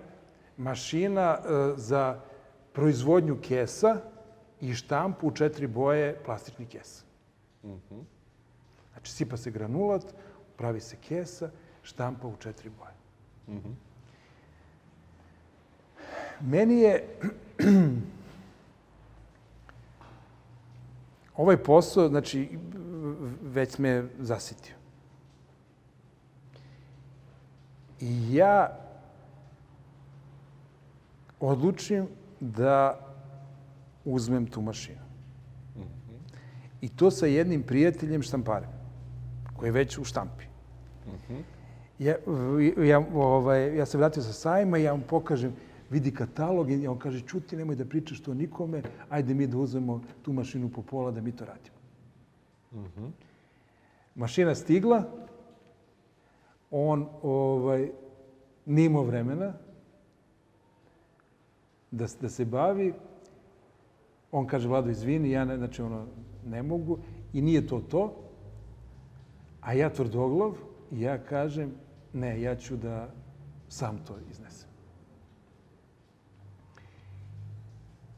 mašina 0.56 1.38
e, 1.38 1.42
za 1.76 2.20
proizvodnju 2.72 3.36
kesa 3.42 4.00
i 4.60 4.74
štampu 4.74 5.28
u 5.28 5.30
četiri 5.30 5.66
boje 5.66 6.18
plastičnih 6.24 6.68
kesa. 6.68 7.04
Znači, 8.92 9.12
sipa 9.12 9.36
se 9.36 9.50
granulat, 9.50 10.14
pravi 10.56 10.80
se 10.80 10.96
kesa, 10.96 11.50
štampa 11.82 12.28
u 12.28 12.36
četiri 12.36 12.70
boje. 12.70 12.92
Meni 16.40 16.80
je 16.80 17.18
ovaj 21.36 21.56
posao, 21.56 22.08
znači, 22.08 22.58
već 23.42 23.78
me 23.78 24.08
zasitio. 24.18 24.74
I 28.00 28.34
ja 28.34 28.78
odlučim 31.40 32.08
da 32.40 33.05
uzmem 34.06 34.46
tu 34.46 34.62
mašinu. 34.62 35.02
I 36.80 36.88
to 36.88 37.10
sa 37.10 37.26
jednim 37.26 37.62
prijateljem 37.62 38.22
štamparem, 38.22 38.70
koji 39.56 39.68
je 39.68 39.72
već 39.72 39.98
u 39.98 40.04
štampi. 40.04 40.44
Ja, 41.98 42.16
ja, 42.84 42.98
ovaj, 43.14 43.76
ja 43.76 43.86
se 43.86 43.98
vratio 43.98 44.22
sa 44.22 44.32
sajma 44.32 44.78
i 44.78 44.82
ja 44.82 44.94
mu 44.94 45.02
pokažem, 45.08 45.52
vidi 45.90 46.14
katalog 46.14 46.70
i 46.70 46.86
on 46.86 46.98
kaže, 46.98 47.26
čuti, 47.26 47.56
nemoj 47.56 47.76
da 47.76 47.84
pričaš 47.84 48.20
to 48.20 48.34
nikome, 48.34 48.82
ajde 49.08 49.34
mi 49.34 49.46
da 49.46 49.58
uzmemo 49.58 50.00
tu 50.22 50.32
mašinu 50.32 50.68
po 50.68 50.82
pola 50.82 51.10
da 51.10 51.20
mi 51.20 51.32
to 51.32 51.44
radimo. 51.44 51.76
Mašina 54.14 54.54
stigla, 54.54 55.04
on 56.70 57.08
ovaj, 57.22 57.90
nije 58.66 58.86
imao 58.86 59.02
vremena 59.02 59.52
da, 61.90 62.06
da 62.20 62.28
se 62.28 62.44
bavi. 62.44 62.92
On 64.30 64.46
kaže, 64.46 64.68
Vlado, 64.68 64.90
izvini, 64.90 65.30
ja 65.30 65.44
ne, 65.44 65.56
znači, 65.56 65.82
ono, 65.82 66.06
ne 66.46 66.62
mogu 66.62 66.98
i 67.32 67.42
nije 67.42 67.66
to 67.66 67.80
to. 67.80 68.14
A 69.60 69.72
ja 69.72 69.90
tvrdoglav 69.90 70.54
i 70.92 71.00
ja 71.00 71.18
kažem, 71.18 71.72
ne, 72.12 72.40
ja 72.40 72.56
ću 72.56 72.76
da 72.76 73.08
sam 73.68 73.98
to 74.06 74.18
iznesem. 74.30 74.68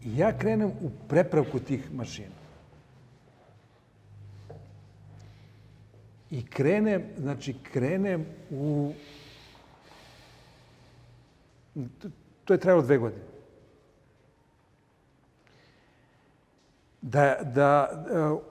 I 0.02 0.18
ja 0.18 0.38
krenem 0.38 0.68
u 0.68 0.90
prepravku 1.08 1.58
tih 1.58 1.94
mašina. 1.94 2.38
I 6.30 6.46
krenem, 6.46 7.02
znači 7.18 7.54
krenem 7.72 8.26
u... 8.50 8.92
To, 12.44 12.54
je 12.54 12.60
trajalo 12.60 12.82
dve 12.82 12.98
godine. 12.98 13.27
Da, 17.08 17.36
da, 17.54 17.88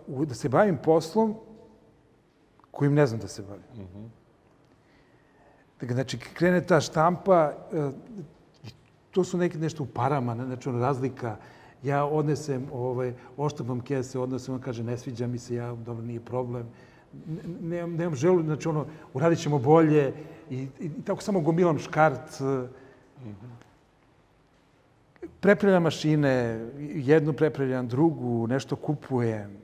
uh, 0.07 0.27
da 0.27 0.33
se 0.33 0.49
bavim 0.49 0.77
poslom 0.83 1.35
kojim 2.71 2.93
ne 2.93 3.05
znam 3.07 3.19
da 3.19 3.27
se 3.27 3.41
bavim. 3.41 3.63
Mm 3.75 3.97
-hmm. 3.97 4.07
Dakle, 5.79 5.95
znači, 5.95 6.17
krene 6.17 6.61
ta 6.61 6.81
štampa, 6.81 7.53
uh, 7.71 7.91
to 9.11 9.23
su 9.23 9.37
neke 9.37 9.57
nešto 9.57 9.83
u 9.83 9.85
parama, 9.85 10.35
znači 10.35 10.69
ono 10.69 10.79
razlika. 10.79 11.37
Ja 11.83 12.05
odnesem, 12.05 12.65
ovaj, 12.73 13.13
oštapam 13.37 13.81
kese, 13.81 14.19
odnesem, 14.19 14.55
on 14.55 14.61
kaže, 14.61 14.83
ne 14.83 14.97
sviđa 14.97 15.27
mi 15.27 15.39
se, 15.39 15.55
ja, 15.55 15.75
dobro, 15.75 16.05
nije 16.05 16.19
problem 16.19 16.67
nemam, 17.61 17.95
nemam 17.95 18.15
želu, 18.15 18.43
znači 18.43 18.67
ono, 18.67 18.85
uradit 19.13 19.39
ćemo 19.39 19.59
bolje 19.59 20.13
i, 20.49 20.55
i, 20.55 20.69
i 20.79 21.01
tako 21.05 21.21
samo 21.21 21.41
gomilam 21.41 21.79
škart. 21.79 22.39
Mm 22.39 22.43
-hmm. 23.25 23.66
Prepravljam 25.39 25.83
mašine, 25.83 26.65
jednu 26.79 27.33
prepravljam, 27.33 27.87
drugu, 27.87 28.47
nešto 28.47 28.75
kupujem. 28.75 29.57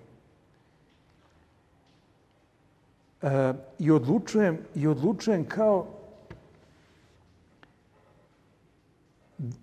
E, 3.21 3.53
I 3.79 3.91
odlučujem, 3.91 4.57
i 4.75 4.87
odlučujem 4.87 5.45
kao 5.45 5.87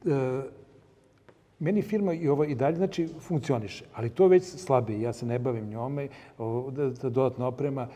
e, 0.07 0.43
Meni 1.61 1.83
firma 1.83 2.13
i 2.13 2.29
ovo 2.29 2.45
i 2.45 2.55
dalje 2.55 2.77
znači 2.77 3.09
funkcioniše, 3.21 3.85
ali 3.95 4.11
to 4.11 4.29
već 4.29 4.45
slabe. 4.45 5.01
Ja 5.01 5.13
se 5.13 5.27
ne 5.27 5.39
bavim 5.39 5.69
njome, 5.69 6.09
da, 6.71 6.91
da 6.91 7.11
dodatna 7.11 7.47
oprema 7.47 7.89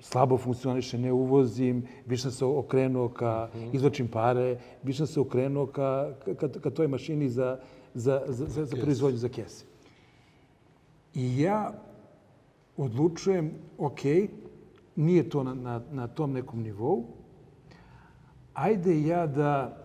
slabo 0.00 0.38
funkcioniše, 0.38 0.98
ne 0.98 1.12
uvozim, 1.12 1.86
više 2.06 2.22
sam 2.22 2.30
se 2.32 2.44
okrenuo 2.44 3.08
ka, 3.08 3.48
mm 3.54 3.58
-hmm. 3.58 3.74
izločim 3.74 4.08
pare, 4.08 4.58
više 4.82 4.96
sam 4.96 5.06
se 5.06 5.20
okrenuo 5.20 5.66
ka, 5.66 6.14
ka, 6.40 6.48
ka 6.48 6.70
toj 6.70 6.88
mašini 6.88 7.28
za, 7.28 7.58
za, 7.94 8.22
za, 8.26 8.46
za, 8.46 8.64
za 8.64 8.76
proizvodnju 8.76 9.18
za 9.18 9.28
kese. 9.28 9.64
I 11.14 11.40
ja 11.40 11.72
odlučujem, 12.76 13.50
ok, 13.78 14.00
nije 14.96 15.28
to 15.28 15.42
na, 15.42 15.54
na, 15.54 15.82
na 15.92 16.06
tom 16.08 16.32
nekom 16.32 16.62
nivou, 16.62 17.04
ajde 18.54 19.02
ja 19.02 19.26
da 19.26 19.84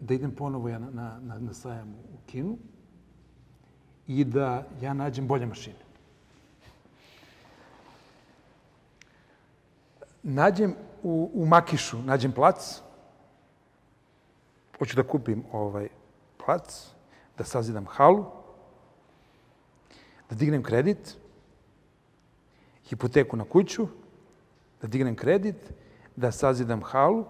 da 0.00 0.14
idem 0.14 0.30
ponovo 0.30 0.68
ja 0.68 0.78
na, 0.78 0.90
na, 0.90 1.20
na, 1.22 1.38
na 1.38 1.52
sajam 1.52 1.88
u 1.88 2.18
Kinu 2.26 2.58
i 4.06 4.24
da 4.24 4.66
ja 4.82 4.94
nađem 4.94 5.26
bolje 5.26 5.46
mašine. 5.46 5.85
Nađem 10.28 10.74
u, 11.02 11.30
u 11.34 11.46
Makišu, 11.46 12.02
nađem 12.02 12.32
plac. 12.32 12.80
Hoću 14.78 14.96
da 14.96 15.02
kupim 15.02 15.44
ovaj 15.52 15.88
plac, 16.44 16.88
da 17.38 17.44
sazidam 17.44 17.86
halu, 17.86 18.24
da 20.30 20.36
dignem 20.36 20.62
kredit, 20.62 21.16
hipoteku 22.88 23.36
na 23.36 23.44
kuću, 23.44 23.86
da 24.82 24.88
dignem 24.88 25.16
kredit, 25.16 25.72
da 26.16 26.32
sazidam 26.32 26.82
halu, 26.82 27.24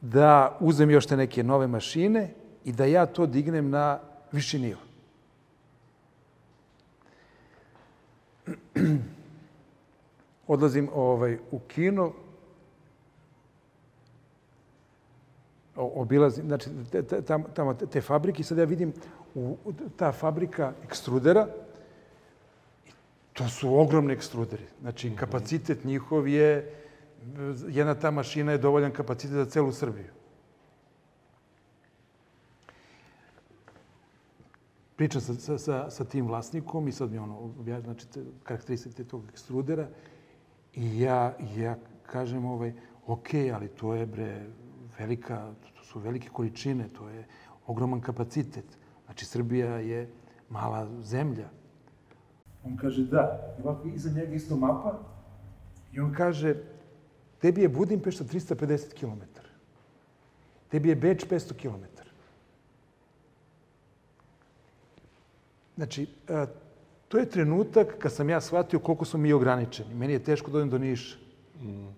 da 0.00 0.56
uzem 0.60 0.90
još 0.90 1.06
te 1.06 1.16
neke 1.16 1.42
nove 1.42 1.66
mašine 1.66 2.34
i 2.64 2.72
da 2.72 2.84
ja 2.84 3.06
to 3.06 3.26
dignem 3.26 3.70
na 3.70 4.00
viši 4.32 4.58
nivo. 4.58 4.80
Odlazim 10.52 10.88
ovaj, 10.94 11.38
u 11.50 11.58
kino, 11.58 12.12
obilazim, 15.76 16.46
znači, 16.46 16.70
tamo, 17.26 17.48
tamo 17.54 17.74
te 17.74 18.00
fabrike, 18.00 18.44
sad 18.44 18.58
ja 18.58 18.64
vidim 18.64 18.92
u, 19.34 19.56
ta 19.96 20.12
fabrika 20.12 20.72
ekstrudera, 20.84 21.46
to 23.32 23.48
su 23.48 23.80
ogromni 23.80 24.12
ekstruderi. 24.12 24.64
Znači, 24.80 25.16
kapacitet 25.16 25.84
njihov 25.84 26.28
je 26.28 26.74
jedna 27.68 27.94
ta 27.94 28.10
mašina 28.10 28.52
je 28.52 28.58
dovoljan 28.58 28.92
kapacitet 28.92 29.36
za 29.36 29.44
celu 29.44 29.72
Srbiju. 29.72 30.10
Pričam 34.96 35.20
sa, 35.20 35.34
sa, 35.34 35.58
sa, 35.58 35.90
sa 35.90 36.04
tim 36.04 36.26
vlasnikom 36.26 36.88
i 36.88 36.92
sad 36.92 37.10
mi 37.10 37.18
ono, 37.18 37.50
znači, 37.84 38.06
karakteristike 38.42 39.04
tog 39.04 39.24
ekstrudera 39.32 39.88
i 40.74 41.00
ja, 41.00 41.36
ja 41.56 41.76
kažem, 42.06 42.44
ovaj, 42.44 42.72
ok, 43.06 43.28
ali 43.54 43.68
to 43.68 43.94
je, 43.94 44.06
bre, 44.06 44.46
velika, 44.98 45.54
to 45.78 45.84
su 45.84 46.00
velike 46.00 46.28
količine, 46.28 46.88
to 46.88 47.08
je 47.08 47.26
ogroman 47.66 48.00
kapacitet. 48.00 48.64
Znači, 49.04 49.26
Srbija 49.26 49.76
je 49.78 50.08
mala 50.50 50.88
zemlja. 51.02 51.48
On 52.64 52.76
kaže 52.76 53.04
da. 53.04 53.54
I 53.58 53.62
ovako 53.62 53.88
iza 53.88 54.10
njega 54.10 54.34
isto 54.34 54.56
mapa 54.56 54.98
i 55.92 56.00
on 56.00 56.14
kaže, 56.14 56.54
Tebi 57.42 57.62
je 57.62 57.68
Budimpešta 57.68 58.24
350 58.24 58.94
km. 58.94 59.22
Tebi 60.68 60.88
je 60.88 60.96
Beč 60.96 61.26
500 61.26 61.54
km. 61.58 61.84
Znači, 65.76 66.06
to 67.12 67.18
je 67.18 67.26
trenutak 67.30 67.98
kad 67.98 68.12
sam 68.12 68.30
ja 68.30 68.40
shvatio 68.40 68.78
koliko 68.78 69.04
smo 69.04 69.18
mi 69.20 69.32
ograničeni. 69.32 69.94
Meni 69.94 70.12
je 70.12 70.24
teško 70.24 70.50
da 70.50 70.58
odem 70.58 70.70
do 70.70 70.78
Niša. 70.78 71.16
Mm. 71.60 71.92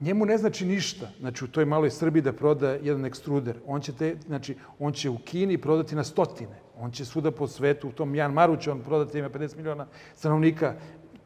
Njemu 0.00 0.26
ne 0.26 0.38
znači 0.38 0.66
ništa, 0.66 1.08
znači 1.20 1.44
u 1.44 1.48
toj 1.48 1.64
maloj 1.64 1.90
Srbiji 1.90 2.22
da 2.22 2.32
proda 2.32 2.70
jedan 2.70 3.04
ekstruder. 3.04 3.58
On 3.66 3.80
će, 3.80 3.92
te, 3.92 4.16
znači, 4.26 4.54
on 4.78 4.92
će 4.92 5.10
u 5.10 5.18
Kini 5.18 5.58
prodati 5.58 5.94
na 5.94 6.04
stotine. 6.04 6.60
On 6.78 6.90
će 6.90 7.04
svuda 7.04 7.30
po 7.30 7.46
svetu, 7.46 7.88
u 7.88 7.92
tom 7.92 8.14
Janmaru 8.14 8.56
će 8.56 8.70
on 8.70 8.80
prodati, 8.80 9.18
ima 9.18 9.30
50 9.30 9.56
miliona 9.56 9.86
stanovnika, 10.14 10.74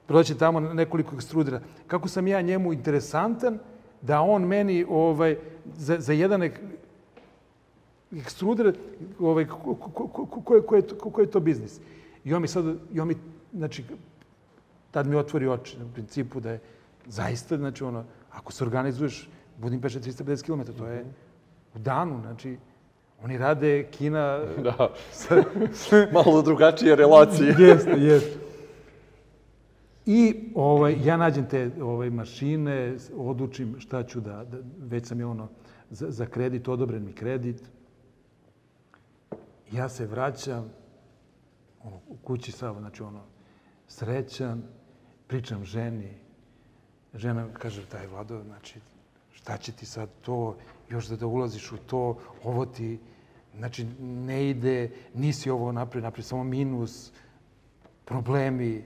prodaće 0.06 0.38
tamo 0.38 0.60
nekoliko 0.60 1.16
ekstrudera. 1.16 1.60
Kako 1.86 2.08
sam 2.08 2.26
ja 2.26 2.40
njemu 2.40 2.72
interesantan 2.72 3.58
da 4.00 4.20
on 4.20 4.42
meni 4.42 4.84
ovaj, 4.88 5.36
za, 5.76 6.00
za 6.00 6.12
jedan 6.12 6.42
ekstruder, 8.12 8.76
ovaj, 9.20 9.46
ko, 9.46 9.74
ko, 9.74 10.08
ko, 10.08 11.10
ko, 11.10 11.20
je, 11.20 11.30
to 11.30 11.40
biznis? 11.40 11.80
I 12.24 12.34
on 12.34 12.42
mi 12.42 12.48
sad, 12.48 12.64
i 12.92 13.00
on 13.00 13.08
mi, 13.08 13.16
znači, 13.54 13.84
tad 14.90 15.06
mi 15.06 15.16
otvori 15.16 15.48
oči, 15.48 15.76
u 15.90 15.92
principu 15.94 16.40
da 16.40 16.50
je 16.50 16.60
zaista, 17.06 17.56
znači, 17.56 17.84
ono, 17.84 18.04
ako 18.30 18.52
se 18.52 18.64
organizuješ, 18.64 19.28
Budimpešta 19.58 20.00
350 20.00 20.44
km, 20.44 20.72
to 20.78 20.86
je 20.86 21.04
u 21.74 21.78
danu, 21.78 22.20
znači, 22.20 22.56
oni 23.22 23.38
rade 23.38 23.86
Kina... 23.90 24.40
Da, 24.62 24.88
malo 26.12 26.42
drugačije 26.42 26.96
relacije. 26.96 27.54
jeste, 27.68 27.90
jeste. 27.90 28.38
I 30.06 30.50
ovaj, 30.54 30.96
ja 31.04 31.16
nađem 31.16 31.48
te 31.48 31.70
ovaj, 31.80 32.10
mašine, 32.10 32.96
odlučim 33.16 33.74
šta 33.78 34.02
ću 34.02 34.20
da, 34.20 34.44
da 34.44 34.58
već 34.78 35.06
sam 35.06 35.20
je 35.20 35.26
ono, 35.26 35.48
za, 35.90 36.10
za 36.10 36.26
kredit, 36.26 36.68
odobren 36.68 37.04
mi 37.04 37.12
kredit. 37.12 37.62
Ja 39.72 39.88
se 39.88 40.06
vraćam, 40.06 40.72
ono, 41.84 41.96
u 42.08 42.16
kući 42.16 42.52
sam, 42.52 42.78
znači 42.78 43.02
ono, 43.02 43.20
srećan, 43.88 44.62
pričam 45.26 45.64
ženi. 45.64 46.10
Žena 47.14 47.48
kaže, 47.52 47.86
taj 47.86 48.06
Vlado, 48.06 48.42
znači, 48.42 48.80
šta 49.32 49.56
će 49.56 49.72
ti 49.72 49.86
sad 49.86 50.08
to? 50.22 50.56
još 50.90 51.06
da, 51.06 51.16
da 51.16 51.26
ulaziš 51.26 51.72
u 51.72 51.76
to, 51.76 52.18
ovo 52.44 52.66
ti, 52.66 52.98
znači, 53.56 53.86
ne 54.00 54.50
ide, 54.50 54.90
nisi 55.14 55.50
ovo 55.50 55.72
napred, 55.72 56.04
napred, 56.04 56.24
samo 56.24 56.44
minus, 56.44 57.12
problemi. 58.04 58.84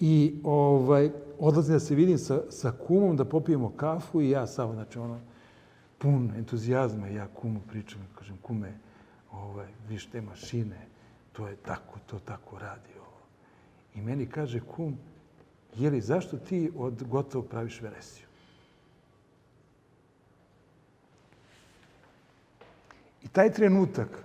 I 0.00 0.40
ovaj, 0.44 1.10
odlazim 1.38 1.72
da 1.72 1.80
se 1.80 1.94
vidim 1.94 2.18
sa, 2.18 2.42
sa 2.50 2.72
kumom, 2.86 3.16
da 3.16 3.24
popijemo 3.24 3.72
kafu 3.76 4.22
i 4.22 4.30
ja 4.30 4.46
samo, 4.46 4.72
znači, 4.72 4.98
ono, 4.98 5.20
pun 5.98 6.32
entuzijazma 6.36 7.06
ja 7.06 7.28
kumu 7.28 7.60
pričam, 7.68 8.00
kažem, 8.18 8.36
kume, 8.42 8.78
ovaj, 9.32 9.68
viš 9.88 10.06
te 10.06 10.20
mašine, 10.20 10.86
to 11.32 11.48
je 11.48 11.56
tako, 11.56 11.98
to 12.06 12.18
tako 12.18 12.58
radi 12.58 12.90
ovo. 12.98 13.20
I 13.94 14.00
meni 14.00 14.26
kaže 14.26 14.60
kum, 14.60 14.98
jeli, 15.76 16.00
zašto 16.00 16.38
ti 16.38 16.70
od 16.76 17.02
gotovog 17.02 17.48
praviš 17.48 17.80
veresiju? 17.80 18.26
I 23.22 23.28
taj 23.28 23.52
trenutak 23.52 24.24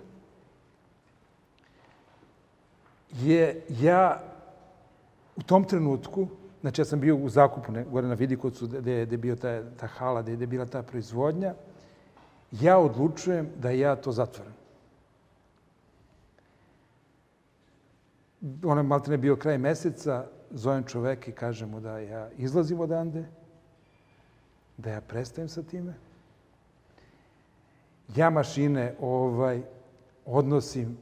je 3.11 3.65
ja 3.69 4.21
u 5.35 5.43
tom 5.43 5.63
trenutku, 5.63 6.27
znači 6.61 6.81
ja 6.81 6.85
sam 6.85 6.99
bio 6.99 7.15
u 7.15 7.29
zakupu 7.29 7.71
ne, 7.71 7.83
gore 7.83 8.07
na 8.07 8.13
Vidikovcu 8.13 8.67
gde 8.67 8.91
je 8.91 9.05
bio 9.05 9.35
ta, 9.35 9.61
ta 9.77 9.87
hala, 9.87 10.21
gde 10.21 10.31
je 10.31 10.47
bila 10.47 10.65
ta 10.65 10.83
proizvodnja, 10.83 11.53
ja 12.51 12.77
odlučujem 12.77 13.49
da 13.57 13.69
ja 13.69 13.95
to 13.95 14.11
zatvorim. 14.11 14.53
Ono 18.63 18.79
je 18.79 18.83
malo 18.83 19.03
ne 19.07 19.17
bio 19.17 19.35
kraj 19.35 19.57
meseca, 19.57 20.25
zovem 20.51 20.83
čovek 20.83 21.27
i 21.27 21.31
kažem 21.31 21.69
mu 21.69 21.79
da 21.79 21.99
ja 21.99 22.29
izlazim 22.37 22.79
odande, 22.79 23.25
da 24.77 24.89
ja 24.89 25.01
prestajem 25.01 25.49
sa 25.49 25.63
time. 25.63 25.93
Ja 28.15 28.29
mašine 28.29 28.95
ovaj, 29.01 29.61
odnosim, 30.25 30.97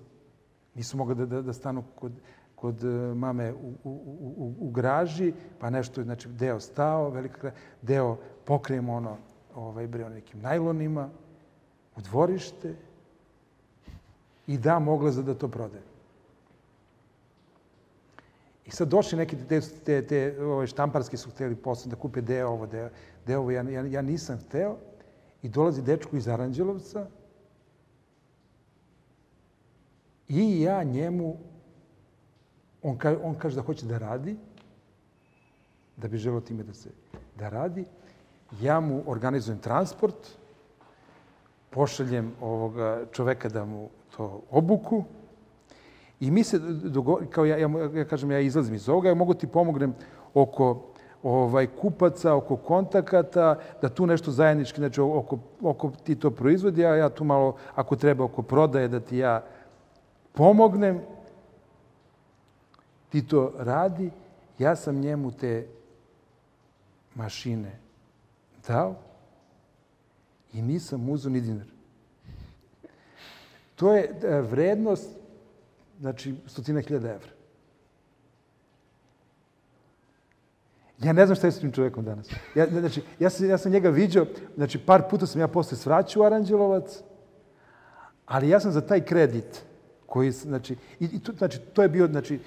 nisu 0.76 0.98
mogli 0.98 1.16
da, 1.16 1.26
da, 1.26 1.42
da 1.42 1.54
stanu 1.54 1.84
kod, 1.96 2.12
kod 2.56 2.84
e, 2.84 2.88
mame 3.16 3.54
u, 3.54 3.74
u, 3.84 3.92
u, 4.38 4.54
u 4.60 4.72
graži, 4.72 5.34
pa 5.60 5.70
nešto, 5.70 6.04
znači, 6.04 6.30
deo 6.30 6.60
stao, 6.60 7.10
velika 7.10 7.52
deo 7.82 8.18
pokrijemo 8.46 8.94
ono, 8.94 9.18
ovaj, 9.56 9.88
bre, 9.88 10.10
nekim 10.10 10.42
najlonima, 10.42 11.10
u 11.96 12.02
dvorište 12.02 12.76
i 14.48 14.58
da 14.58 14.80
mogla 14.80 15.12
za 15.12 15.22
da 15.22 15.34
to 15.34 15.48
prodaje. 15.48 15.93
I 18.66 18.72
sad 18.72 18.88
došli 18.88 19.18
neki 19.18 19.38
te, 19.50 19.62
te, 19.62 20.08
te 20.08 20.42
ove 20.42 20.68
štamparski 20.68 21.18
su 21.18 21.30
hteli 21.30 21.56
posle 21.56 21.90
da 21.90 21.96
kupe 21.96 22.22
deo 22.22 22.50
ovo, 22.50 22.66
deo, 22.66 22.90
deo 23.28 23.40
ovo. 23.40 23.52
Ja, 23.52 23.62
ja, 23.70 23.86
ja 23.86 24.02
nisam 24.02 24.40
hteo. 24.48 24.78
I 25.42 25.50
dolazi 25.50 25.82
dečko 25.82 26.18
iz 26.18 26.28
Aranđelovca 26.28 27.08
i 30.28 30.62
ja 30.62 30.84
njemu, 30.84 31.38
on, 32.82 32.98
ka, 32.98 33.18
on 33.24 33.36
kaže 33.36 33.56
da 33.56 33.62
hoće 33.62 33.86
da 33.86 33.98
radi, 33.98 34.38
da 35.98 36.08
bi 36.08 36.18
želeo 36.18 36.42
time 36.42 36.64
da 36.64 36.74
se 36.74 36.90
da 37.36 37.50
radi. 37.50 37.86
Ja 38.62 38.80
mu 38.80 39.04
organizujem 39.08 39.60
transport, 39.60 40.16
pošaljem 41.70 42.32
ovoga 42.42 43.06
čoveka 43.12 43.50
da 43.50 43.66
mu 43.66 43.90
to 44.16 44.42
obuku, 44.52 45.04
I 46.24 46.32
mi 46.32 46.44
se, 46.44 46.60
kao 47.30 47.46
ja, 47.46 47.58
ja, 47.58 47.70
ja 47.96 48.06
kažem, 48.06 48.32
ja 48.32 48.40
izlazim 48.40 48.76
iz 48.76 48.90
ovoga, 48.90 49.10
ja 49.10 49.16
mogu 49.16 49.34
ti 49.34 49.48
pomognem 49.48 49.94
oko 50.34 50.86
ovaj, 51.24 51.68
kupaca, 51.68 52.34
oko 52.34 52.56
kontakata, 52.56 53.60
da 53.82 53.90
tu 53.90 54.08
nešto 54.08 54.32
zajednički, 54.32 54.80
znači 54.80 55.02
oko, 55.02 55.38
oko 55.62 55.92
ti 56.04 56.16
to 56.16 56.32
proizvodi, 56.32 56.86
a 56.86 56.96
ja 56.96 57.10
tu 57.10 57.24
malo, 57.24 57.58
ako 57.76 57.96
treba, 57.96 58.24
oko 58.24 58.42
prodaje, 58.42 58.88
da 58.88 59.00
ti 59.00 59.18
ja 59.18 59.44
pomognem. 60.32 61.02
Ti 63.10 63.28
to 63.28 63.52
radi, 63.58 64.12
ja 64.60 64.76
sam 64.76 65.00
njemu 65.00 65.32
te 65.32 65.68
mašine 67.16 67.80
dao 68.68 68.96
i 70.54 70.62
nisam 70.62 71.10
uzao 71.10 71.32
ni 71.32 71.42
dinar. 71.42 71.68
To 73.76 73.94
je 73.94 74.04
e, 74.24 74.42
vrednost 74.42 75.23
znači 76.00 76.36
stotina 76.48 76.82
hiljada 76.82 77.10
evra. 77.10 77.30
Ja 81.00 81.14
ne 81.14 81.26
znam 81.26 81.36
šta 81.36 81.48
je 81.48 81.52
s 81.52 81.60
tim 81.60 81.72
čovekom 81.72 82.06
danas. 82.06 82.30
Ja, 82.56 82.68
znači, 82.70 83.02
ja, 83.20 83.30
sam, 83.30 83.50
ja 83.50 83.58
sam 83.58 83.72
njega 83.72 83.90
viđao, 83.90 84.26
znači 84.56 84.80
par 84.80 85.04
puta 85.10 85.26
sam 85.26 85.42
ja 85.42 85.48
posle 85.48 85.78
svraćao 85.78 86.24
u 86.24 86.26
Aranđelovac, 86.26 87.02
ali 88.26 88.50
ja 88.50 88.60
sam 88.60 88.72
za 88.72 88.82
taj 88.82 89.06
kredit 89.06 89.66
koji, 90.06 90.32
znači, 90.32 90.76
i, 91.00 91.06
i 91.06 91.20
to, 91.20 91.32
znači, 91.32 91.60
to 91.60 91.82
je 91.82 91.90
bio, 91.90 92.08
znači, 92.08 92.40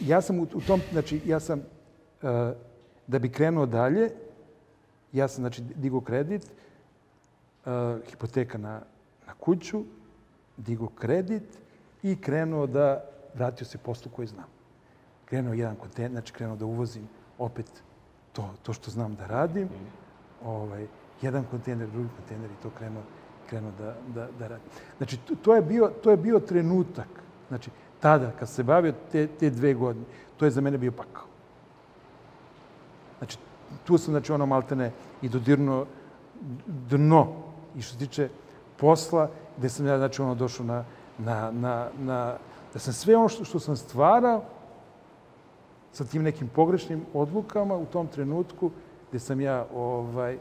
ja 0.00 0.20
sam 0.20 0.38
u, 0.38 0.42
u 0.42 0.60
tom, 0.60 0.80
znači, 0.92 1.20
ja 1.26 1.40
sam, 1.40 1.58
uh, 1.58 2.28
da 3.06 3.18
bi 3.18 3.28
krenuo 3.28 3.66
dalje, 3.66 4.10
ja 5.12 5.28
sam, 5.28 5.42
znači, 5.42 5.62
digao 5.62 6.00
kredit, 6.00 6.42
uh, 7.64 7.72
hipoteka 8.10 8.58
na, 8.58 8.80
na 9.26 9.34
kuću, 9.40 9.84
digao 10.56 10.88
kredit, 10.88 11.63
i 12.04 12.16
krenuo 12.16 12.66
da, 12.66 13.04
vratio 13.34 13.66
se 13.66 13.78
poslu 13.78 14.10
koji 14.16 14.28
znam. 14.28 14.46
Krenuo 15.24 15.54
jedan 15.54 15.76
kontener, 15.76 16.10
znači 16.10 16.32
krenuo 16.32 16.56
da 16.56 16.64
uvozim 16.64 17.08
opet 17.38 17.82
to, 18.32 18.50
to 18.62 18.72
što 18.72 18.90
znam 18.90 19.14
da 19.14 19.26
radim. 19.26 19.68
Ovaj, 20.44 20.86
jedan 21.22 21.44
kontener, 21.50 21.88
drugi 21.88 22.08
kontener 22.16 22.50
i 22.50 22.62
to 22.62 22.70
krenuo, 22.78 23.02
krenuo 23.48 23.72
da, 23.78 23.94
da, 24.14 24.28
da 24.38 24.48
radim. 24.48 24.68
Znači, 24.96 25.18
to, 25.42 25.54
je 25.54 25.62
bio, 25.62 25.90
to 26.02 26.10
je 26.10 26.16
bio 26.16 26.40
trenutak. 26.40 27.08
Znači, 27.48 27.70
tada, 28.00 28.30
kad 28.38 28.48
se 28.48 28.62
bavio 28.62 28.94
te, 29.12 29.26
te 29.26 29.50
dve 29.50 29.74
godine, 29.74 30.04
to 30.36 30.44
je 30.44 30.50
za 30.50 30.60
mene 30.60 30.78
bio 30.78 30.92
pakao. 30.92 31.26
Znači, 33.18 33.38
tu 33.84 33.98
sam, 33.98 34.12
znači, 34.12 34.32
ono 34.32 34.46
maltene 34.46 34.90
i 35.22 35.28
dodirnuo 35.28 35.86
dno 36.66 37.32
i 37.76 37.82
što 37.82 37.92
se 37.92 37.98
tiče 37.98 38.28
posla, 38.76 39.30
gde 39.56 39.68
sam 39.68 39.86
ja, 39.86 39.98
znači, 39.98 40.22
ono 40.22 40.34
došao 40.34 40.66
na, 40.66 40.84
na, 41.18 41.50
na, 41.50 41.88
na, 41.98 42.36
da 42.72 42.78
sam 42.78 42.92
sve 42.92 43.16
ono 43.16 43.28
što, 43.28 43.44
što 43.44 43.58
sam 43.58 43.76
stvarao 43.76 44.42
sa 45.92 46.04
tim 46.04 46.22
nekim 46.22 46.48
pogrešnim 46.48 47.06
odlukama 47.14 47.74
u 47.76 47.86
tom 47.86 48.06
trenutku 48.06 48.70
gde 49.10 49.18
sam 49.18 49.40
ja 49.40 49.66
ovaj, 49.74 50.38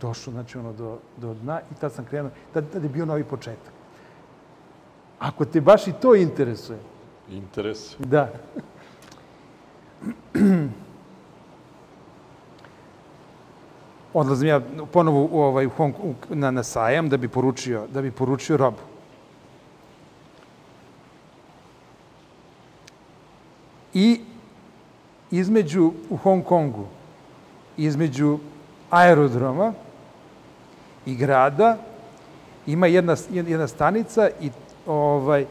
došao 0.00 0.32
znači, 0.32 0.58
ono, 0.58 0.72
do, 0.72 0.98
do 1.16 1.34
dna 1.34 1.60
i 1.60 1.74
tad 1.80 1.92
sam 1.92 2.04
krenuo, 2.04 2.30
tad, 2.52 2.64
tad 2.72 2.82
je 2.82 2.88
bio 2.88 3.06
novi 3.06 3.24
početak. 3.24 3.72
Ako 5.18 5.44
te 5.44 5.60
baš 5.60 5.86
i 5.86 5.92
to 5.92 6.14
interesuje. 6.14 6.78
Interesuje. 7.30 8.06
Da. 8.06 8.28
Odlazim 14.14 14.48
ja 14.48 14.60
ponovo 14.92 15.28
u, 15.30 15.40
ovaj, 15.40 15.66
u 15.66 15.70
Hong, 15.70 15.94
na, 16.28 16.50
na 16.50 16.62
sajam 16.62 17.08
da 17.08 17.16
bi 17.16 17.28
poručio, 17.28 17.86
da 17.92 18.02
bi 18.02 18.10
poručio 18.10 18.56
robu. 18.56 18.87
I 23.94 24.20
između, 25.30 25.92
u 26.10 26.16
Hong 26.16 26.44
Kongu, 26.44 26.86
između 27.76 28.38
aerodroma 28.90 29.72
i 31.06 31.14
grada 31.14 31.76
ima 32.66 32.86
jedna, 32.86 33.16
jedna 33.30 33.68
stanica 33.68 34.30
i 34.40 34.50
ovaj, 34.86 35.46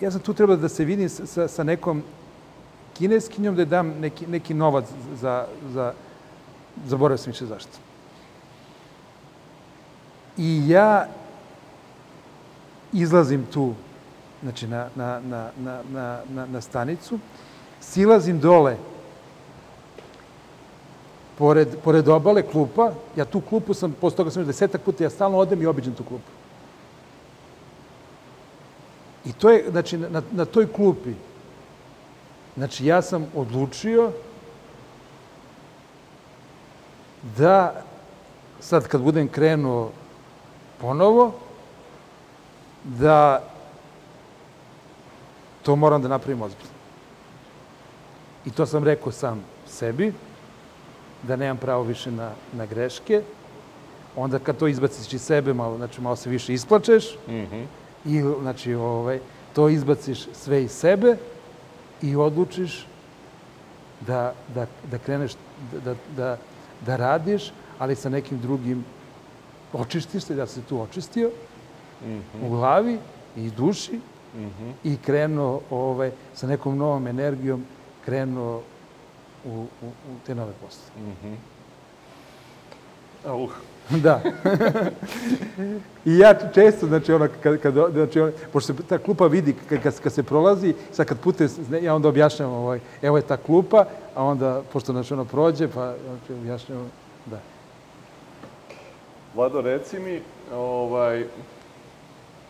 ja 0.00 0.10
sam 0.10 0.20
tu 0.20 0.34
trebao 0.34 0.56
da 0.56 0.68
se 0.68 0.84
vidim 0.84 1.08
sa, 1.08 1.48
sa 1.48 1.62
nekom 1.62 2.02
kineskinjom 2.98 3.56
da 3.56 3.64
dam 3.64 3.88
neki, 4.00 4.26
neki 4.26 4.54
novac 4.54 4.84
za, 5.20 5.46
za 5.72 5.92
zaboravio 6.86 7.18
sam 7.18 7.32
više 7.32 7.46
zašto. 7.46 7.78
I 10.36 10.68
ja 10.68 11.06
izlazim 12.92 13.46
tu 13.52 13.74
znači 14.42 14.66
na, 14.66 14.88
na, 14.94 15.20
na, 15.20 15.50
na, 15.58 15.82
na, 16.28 16.46
na, 16.46 16.60
stanicu, 16.60 17.18
silazim 17.80 18.40
dole 18.40 18.76
pored, 21.38 21.68
pored 21.84 22.08
obale 22.08 22.42
klupa, 22.42 22.92
ja 23.16 23.24
tu 23.24 23.40
klupu 23.40 23.74
sam, 23.74 23.92
posle 24.00 24.16
toga 24.16 24.30
sam 24.30 24.42
još 24.42 24.46
desetak 24.46 24.82
puta, 24.82 25.04
ja 25.04 25.10
stalno 25.10 25.38
odem 25.38 25.62
i 25.62 25.66
obiđem 25.66 25.94
tu 25.94 26.04
klupu. 26.04 26.30
I 29.24 29.32
to 29.32 29.50
je, 29.50 29.64
znači, 29.70 29.98
na, 29.98 30.22
na 30.32 30.44
toj 30.44 30.72
klupi, 30.72 31.14
znači, 32.56 32.86
ja 32.86 33.02
sam 33.02 33.26
odlučio 33.34 34.12
da 37.36 37.82
sad 38.60 38.88
kad 38.88 39.02
budem 39.02 39.28
krenuo 39.28 39.90
ponovo, 40.80 41.32
da 42.84 43.49
To 45.62 45.76
moram 45.76 46.02
da 46.02 46.08
napravim 46.08 46.42
ozbiljno. 46.42 46.74
I 48.46 48.50
to 48.50 48.66
sam 48.66 48.84
rekao 48.84 49.12
sam 49.12 49.40
sebi, 49.66 50.12
da 51.22 51.36
nemam 51.36 51.56
pravo 51.56 51.82
više 51.82 52.10
na, 52.10 52.30
na 52.52 52.66
greške, 52.66 53.22
onda 54.16 54.38
kad 54.38 54.56
to 54.56 54.66
izbaciš 54.66 55.12
iz 55.12 55.22
sebe, 55.22 55.54
malo, 55.54 55.76
znači 55.76 56.00
malo 56.00 56.16
se 56.16 56.30
više 56.30 56.54
isplačeš 56.54 57.04
Mhm. 57.28 57.62
i 58.04 58.22
znači 58.40 58.74
ovaj, 58.74 59.20
to 59.54 59.68
izbaciš 59.68 60.26
sve 60.32 60.62
iz 60.62 60.70
sebe 60.72 61.16
i 62.02 62.16
odlučiš 62.16 62.86
da, 64.00 64.34
da, 64.54 64.66
da 64.90 64.98
kreneš 64.98 65.32
da, 65.84 65.94
da, 66.16 66.36
da 66.86 66.96
radiš, 66.96 67.52
ali 67.78 67.94
sa 67.96 68.08
nekim 68.08 68.38
drugim 68.40 68.84
očistiš 69.72 70.22
se, 70.22 70.34
da 70.34 70.46
se 70.46 70.60
tu 70.62 70.80
očistio 70.82 71.30
u 72.42 72.48
glavi 72.50 72.98
i 73.36 73.50
duši 73.50 74.00
Mhm. 74.34 74.70
i 74.84 74.96
krenuo 74.96 75.60
ovaj, 75.70 76.10
sa 76.34 76.46
nekom 76.46 76.78
novom 76.78 77.06
energijom 77.06 77.64
krenuo 78.04 78.62
u, 79.44 79.66
u, 79.82 79.86
u 79.86 80.14
te 80.26 80.34
nove 80.34 80.52
posle. 80.60 80.82
Uh, 83.24 83.50
Da. 84.02 84.20
I 86.04 86.18
ja 86.18 86.34
često, 86.54 86.86
znači, 86.86 87.12
ono, 87.12 87.28
kad, 87.42 87.58
kad, 87.58 87.74
znači, 87.92 88.20
ono, 88.20 88.32
pošto 88.52 88.74
se 88.74 88.82
ta 88.82 88.98
klupa 88.98 89.26
vidi 89.26 89.54
kad, 89.68 89.82
kad, 89.82 90.00
kad 90.00 90.12
se 90.12 90.22
prolazi, 90.22 90.74
sad 90.92 91.06
kad 91.06 91.20
pute, 91.20 91.48
ja 91.82 91.94
onda 91.94 92.08
objašnjavam, 92.08 92.54
ovaj, 92.54 92.80
evo 93.02 93.16
je 93.16 93.22
ta 93.22 93.36
klupa, 93.36 93.84
a 94.14 94.24
onda, 94.24 94.62
pošto 94.72 94.92
znači, 94.92 95.14
ono 95.14 95.24
prođe, 95.24 95.68
pa 95.68 95.94
znači, 96.08 96.32
objašnjavam, 96.32 96.90
da. 97.26 97.40
Vlado, 99.34 99.60
reci 99.60 99.98
mi, 99.98 100.20
ovaj, 100.54 101.26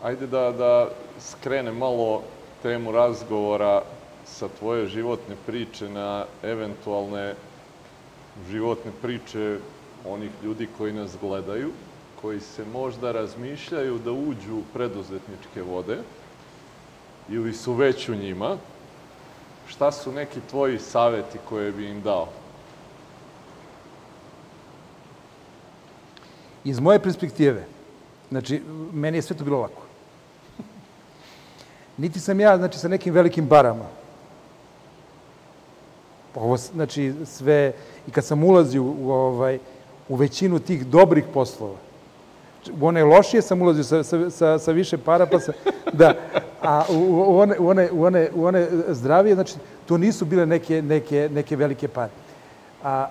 ajde 0.03 0.27
da, 0.27 0.51
da 0.51 0.89
skrenem 1.19 1.77
malo 1.77 2.21
temu 2.61 2.91
razgovora 2.91 3.81
sa 4.25 4.47
tvoje 4.59 4.87
životne 4.87 5.35
priče 5.45 5.89
na 5.89 6.25
eventualne 6.43 7.35
životne 8.49 8.91
priče 9.01 9.59
onih 10.05 10.31
ljudi 10.43 10.67
koji 10.77 10.93
nas 10.93 11.17
gledaju, 11.21 11.71
koji 12.21 12.39
se 12.39 12.65
možda 12.73 13.11
razmišljaju 13.11 13.97
da 13.97 14.11
uđu 14.11 14.55
u 14.57 14.63
preduzetničke 14.73 15.61
vode 15.61 15.97
ili 17.29 17.53
su 17.53 17.73
već 17.73 18.09
u 18.09 18.15
njima. 18.15 18.57
Šta 19.67 19.91
su 19.91 20.11
neki 20.11 20.39
tvoji 20.49 20.79
saveti 20.79 21.37
koje 21.49 21.71
bi 21.71 21.89
im 21.89 22.01
dao? 22.01 22.27
Iz 26.63 26.79
moje 26.79 26.99
perspektive, 26.99 27.65
znači, 28.29 28.61
meni 28.93 29.17
je 29.17 29.21
sve 29.21 29.37
to 29.37 29.43
bilo 29.43 29.61
lako. 29.61 29.90
Niti 31.97 32.19
sam 32.19 32.39
ja, 32.39 32.57
znači, 32.57 32.79
sa 32.79 32.87
nekim 32.87 33.13
velikim 33.13 33.45
barama. 33.47 33.85
Ovo, 36.35 36.57
znači, 36.57 37.13
sve, 37.25 37.73
i 38.07 38.11
kad 38.11 38.25
sam 38.25 38.43
ulazio 38.43 38.83
u, 38.83 39.11
ovaj, 39.11 39.59
u 40.09 40.15
većinu 40.15 40.59
tih 40.59 40.85
dobrih 40.85 41.25
poslova, 41.33 41.75
u 42.81 42.87
one 42.87 43.03
lošije 43.03 43.41
sam 43.41 43.61
ulazio 43.61 43.83
sa, 43.83 44.03
sa, 44.03 44.29
sa, 44.29 44.59
sa 44.59 44.71
više 44.71 44.97
para, 44.97 45.25
pa 45.25 45.39
sam, 45.39 45.53
da, 45.99 46.13
a 46.61 46.83
u, 46.89 46.93
u, 46.93 47.37
one, 47.37 47.59
u, 47.59 47.67
one, 47.67 47.89
u, 47.91 48.03
one, 48.03 48.29
u 48.35 48.45
one 48.45 48.67
zdravije, 48.87 49.35
znači, 49.35 49.53
to 49.85 49.97
nisu 49.97 50.25
bile 50.25 50.45
neke, 50.45 50.81
neke, 50.81 51.29
neke 51.31 51.55
velike 51.55 51.87
pare. 51.87 52.11
A, 52.83 53.07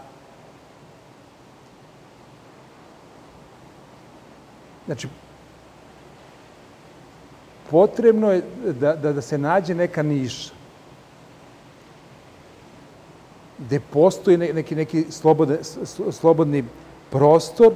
Znači, 4.91 5.09
potrebno 7.71 8.33
je 8.33 8.43
da, 8.81 8.95
da, 8.97 9.13
da 9.13 9.21
se 9.21 9.39
nađe 9.39 9.75
neka 9.75 10.03
niša 10.03 10.61
gde 13.61 13.81
postoji 13.81 14.37
ne- 14.37 14.53
neki, 14.53 14.75
neki 14.75 15.05
slobode, 15.11 15.59
slobodni 16.11 16.65
prostor 17.11 17.75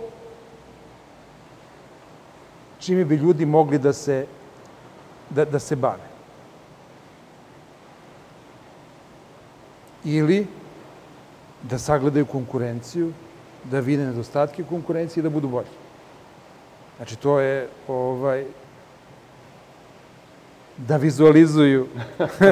čime 2.79 3.05
bi 3.05 3.17
ljudi 3.17 3.47
mogli 3.47 3.79
da 3.79 3.93
se, 3.93 4.27
da, 5.31 5.45
da 5.45 5.59
se 5.59 5.77
bave. 5.77 6.09
Ili 10.05 10.47
da 11.63 11.79
sagledaju 11.79 12.27
konkurenciju, 12.27 13.13
da 13.65 13.81
vide 13.81 14.05
nedostatke 14.05 14.65
konkurencije 14.65 15.21
i 15.21 15.25
da 15.25 15.31
budu 15.31 15.49
bolji. 15.49 15.73
Znači, 16.97 17.17
to 17.17 17.39
je 17.41 17.69
ovaj, 17.89 18.45
da 20.77 20.97
vizualizuju 20.97 21.87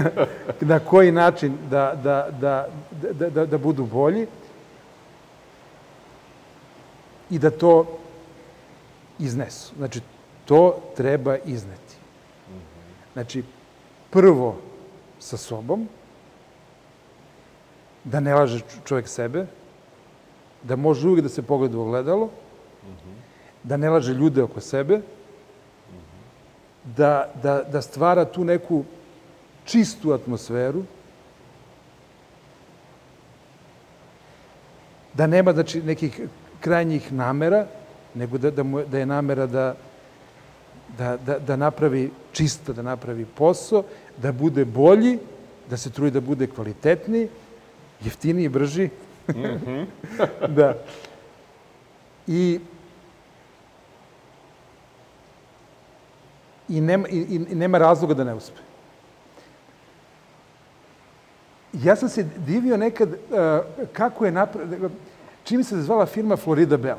na 0.60 0.78
koji 0.78 1.12
način 1.12 1.56
da, 1.70 2.00
da, 2.02 2.28
da, 2.40 2.68
da, 3.12 3.30
da, 3.30 3.46
da 3.46 3.58
budu 3.58 3.84
bolji 3.84 4.26
i 7.30 7.38
da 7.38 7.50
to 7.50 7.98
iznesu. 9.18 9.74
Znači, 9.76 10.00
to 10.44 10.82
treba 10.96 11.36
izneti. 11.36 11.96
Znači, 13.12 13.42
prvo 14.10 14.56
sa 15.18 15.36
sobom, 15.36 15.88
da 18.04 18.20
ne 18.20 18.34
laže 18.34 18.60
čovjek 18.84 19.08
sebe, 19.08 19.46
da 20.62 20.76
može 20.76 21.08
uvijek 21.08 21.22
da 21.22 21.28
se 21.28 21.42
pogleda 21.42 21.78
u 21.78 21.82
ogledalo, 21.82 22.30
da 23.62 23.76
ne 23.76 23.90
laže 23.90 24.14
ljude 24.14 24.42
oko 24.42 24.60
sebe, 24.60 25.00
da, 26.84 27.32
da, 27.42 27.62
da 27.62 27.82
stvara 27.82 28.24
tu 28.24 28.44
neku 28.44 28.84
čistu 29.64 30.12
atmosferu, 30.12 30.82
da 35.14 35.26
nema 35.26 35.52
znači, 35.52 35.82
nekih 35.82 36.20
krajnjih 36.60 37.12
namera, 37.12 37.66
nego 38.14 38.38
da, 38.38 38.50
da, 38.50 38.62
mu, 38.62 38.84
da 38.84 38.98
je 38.98 39.06
namera 39.06 39.46
da, 39.46 39.74
da, 40.98 41.16
da, 41.16 41.38
da 41.38 41.56
napravi 41.56 42.10
čisto, 42.32 42.72
da 42.72 42.82
napravi 42.82 43.24
posao, 43.24 43.84
da 44.16 44.32
bude 44.32 44.64
bolji, 44.64 45.18
da 45.70 45.76
se 45.76 45.90
trudi 45.90 46.10
da 46.10 46.20
bude 46.20 46.46
kvalitetniji, 46.46 47.28
jeftiniji, 48.04 48.48
brži. 48.48 48.88
da. 50.56 50.74
I 52.26 52.60
i 56.72 56.80
nema, 56.80 57.08
i, 57.08 57.18
i- 57.50 57.54
nema 57.54 57.78
razloga 57.78 58.14
da 58.14 58.24
ne 58.24 58.34
uspe. 58.34 58.60
Ja 61.72 61.96
sam 61.96 62.08
se 62.08 62.26
divio 62.36 62.76
nekad 62.76 63.08
uh, 63.08 63.16
kako 63.92 64.24
je 64.24 64.32
napravila, 64.32 64.90
čini 65.44 65.64
se 65.64 65.76
da 65.76 65.82
zvala 65.82 66.06
firma 66.06 66.36
Florida 66.36 66.76
Bell. 66.76 66.98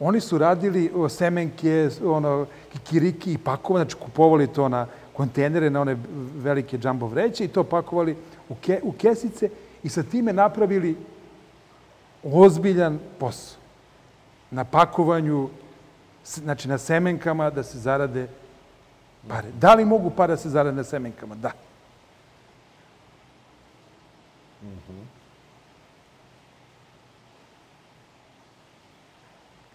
Oni 0.00 0.20
su 0.20 0.38
radili 0.38 0.90
o, 0.94 1.08
semenke, 1.08 1.88
ono, 2.04 2.46
kikiriki 2.72 3.32
i 3.32 3.38
pakovali, 3.38 3.84
znači 3.84 4.04
kupovali 4.04 4.46
to 4.46 4.68
na 4.68 4.86
kontenere, 5.12 5.70
na 5.70 5.80
one 5.80 5.96
velike 6.36 6.78
džambo 6.78 7.06
vreće 7.06 7.44
i 7.44 7.48
to 7.48 7.64
pakovali 7.64 8.16
u, 8.48 8.54
ke, 8.54 8.80
u 8.82 8.92
kesice 8.92 9.50
i 9.82 9.88
sa 9.88 10.02
time 10.02 10.32
napravili 10.32 10.96
ozbiljan 12.24 12.98
posao. 13.18 13.58
Na 14.50 14.64
pakovanju, 14.64 15.48
znači 16.24 16.68
na 16.68 16.78
semenkama 16.78 17.50
da 17.50 17.62
se 17.62 17.78
zarade 17.78 18.28
pare. 19.28 19.48
Da 19.52 19.74
li 19.74 19.84
mogu 19.84 20.10
pare 20.10 20.32
da 20.32 20.36
se 20.36 20.48
zarade 20.48 20.76
na 20.76 20.84
semenkama? 20.84 21.34
Da. 21.34 21.52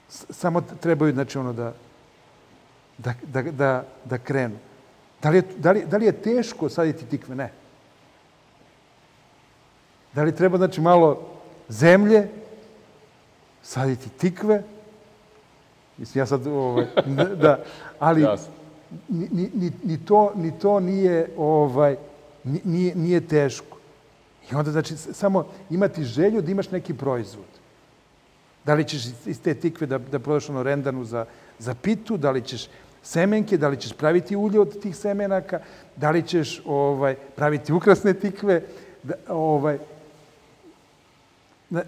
S- 0.09 0.25
Samo 0.31 0.61
t- 0.61 0.75
trebaju, 0.75 1.13
znači, 1.13 1.37
ono 1.37 1.53
da, 1.53 1.73
da, 2.97 3.13
da, 3.23 3.41
da, 3.41 3.71
da 4.05 4.17
krenu. 4.17 4.57
Da 5.21 5.29
li, 5.29 5.37
je, 5.37 5.43
da, 5.57 5.71
li, 5.71 5.85
da 5.85 5.97
li 5.97 6.05
je 6.05 6.21
teško 6.21 6.69
saditi 6.69 7.05
tikve? 7.05 7.35
Ne. 7.35 7.51
Da 10.13 10.23
li 10.23 10.35
treba, 10.35 10.57
znači, 10.57 10.81
malo 10.81 11.27
zemlje, 11.69 12.29
saditi 13.63 14.09
tikve? 14.09 14.63
Mislim, 15.97 16.21
ja 16.21 16.25
sad, 16.25 16.47
ovaj, 16.47 16.85
da, 17.41 17.59
ali 17.99 18.21
Jasno. 18.21 18.53
Ni, 19.09 19.29
ni, 19.53 19.71
ni, 19.83 20.05
to, 20.05 20.31
ni 20.35 20.59
to 20.59 20.79
nije, 20.79 21.29
ovaj, 21.37 21.95
ni- 22.43 22.61
nije, 22.63 22.95
nije 22.95 23.21
teško. 23.21 23.77
I 24.51 24.55
onda, 24.55 24.71
znači, 24.71 24.97
samo 24.97 25.41
imati 25.69 26.03
želju 26.03 26.41
da 26.41 26.51
imaš 26.51 26.71
neki 26.71 26.93
proizvod. 26.93 27.45
Da 28.65 28.73
li 28.73 28.83
ćeš 28.83 29.01
iz- 29.25 29.39
te 29.41 29.53
tikve 29.53 29.87
da, 29.87 29.97
da 29.97 30.19
prodaš 30.19 30.49
ono 30.49 30.63
rendanu 30.63 31.05
za, 31.05 31.25
za 31.59 31.73
pitu, 31.73 32.17
da 32.17 32.31
li 32.31 32.41
ćeš 32.41 32.67
semenke, 33.03 33.57
da 33.57 33.67
li 33.67 33.77
ćeš 33.77 33.93
praviti 33.93 34.35
ulje 34.35 34.59
od 34.59 34.79
tih 34.81 34.95
semenaka, 34.95 35.59
da 35.95 36.11
li 36.11 36.23
ćeš 36.23 36.61
ovaj, 36.65 37.15
praviti 37.15 37.73
ukrasne 37.73 38.13
tikve, 38.13 38.61
da, 39.03 39.13
ovaj, 39.29 39.77
na, 41.69 41.83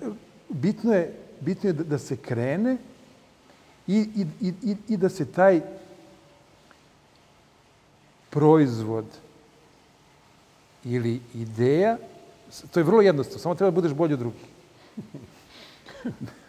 bitno 0.49 0.93
je, 0.93 1.13
bitno 1.41 1.69
je 1.69 1.73
da, 1.73 1.83
da 1.83 1.97
se 1.97 2.17
krene 2.17 2.77
i, 3.87 4.07
i, 4.41 4.53
i, 4.63 4.75
i 4.87 4.97
da 4.97 5.09
se 5.09 5.25
taj 5.25 5.61
proizvod 8.29 9.05
ili 10.83 11.21
ideja, 11.33 11.97
to 12.71 12.79
je 12.79 12.83
vrlo 12.83 13.01
jednostavno, 13.01 13.39
samo 13.39 13.55
treba 13.55 13.71
da 13.71 13.75
budeš 13.75 13.93
bolji 13.93 14.13
od 14.13 14.19
drugih. 14.19 14.45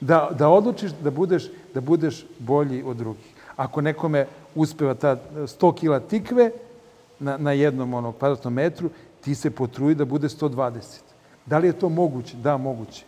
Da, 0.00 0.28
da 0.38 0.48
odlučiš 0.48 0.90
da 1.02 1.10
budeš, 1.10 1.46
da 1.74 1.80
budeš 1.80 2.26
bolji 2.38 2.82
od 2.82 2.96
drugih. 2.96 3.24
Ako 3.56 3.80
nekome 3.80 4.26
uspeva 4.54 4.94
ta 4.94 5.16
100 5.34 5.74
kila 5.74 6.00
tikve 6.00 6.50
na, 7.18 7.36
na 7.36 7.52
jednom 7.52 7.94
onog 7.94 8.18
kvadratnom 8.18 8.54
metru, 8.54 8.90
ti 9.20 9.34
se 9.34 9.50
potruji 9.50 9.94
da 9.94 10.04
bude 10.04 10.28
120. 10.28 10.80
Da 11.46 11.58
li 11.58 11.66
je 11.66 11.78
to 11.78 11.88
moguće? 11.88 12.36
Da, 12.36 12.56
moguće. 12.56 13.04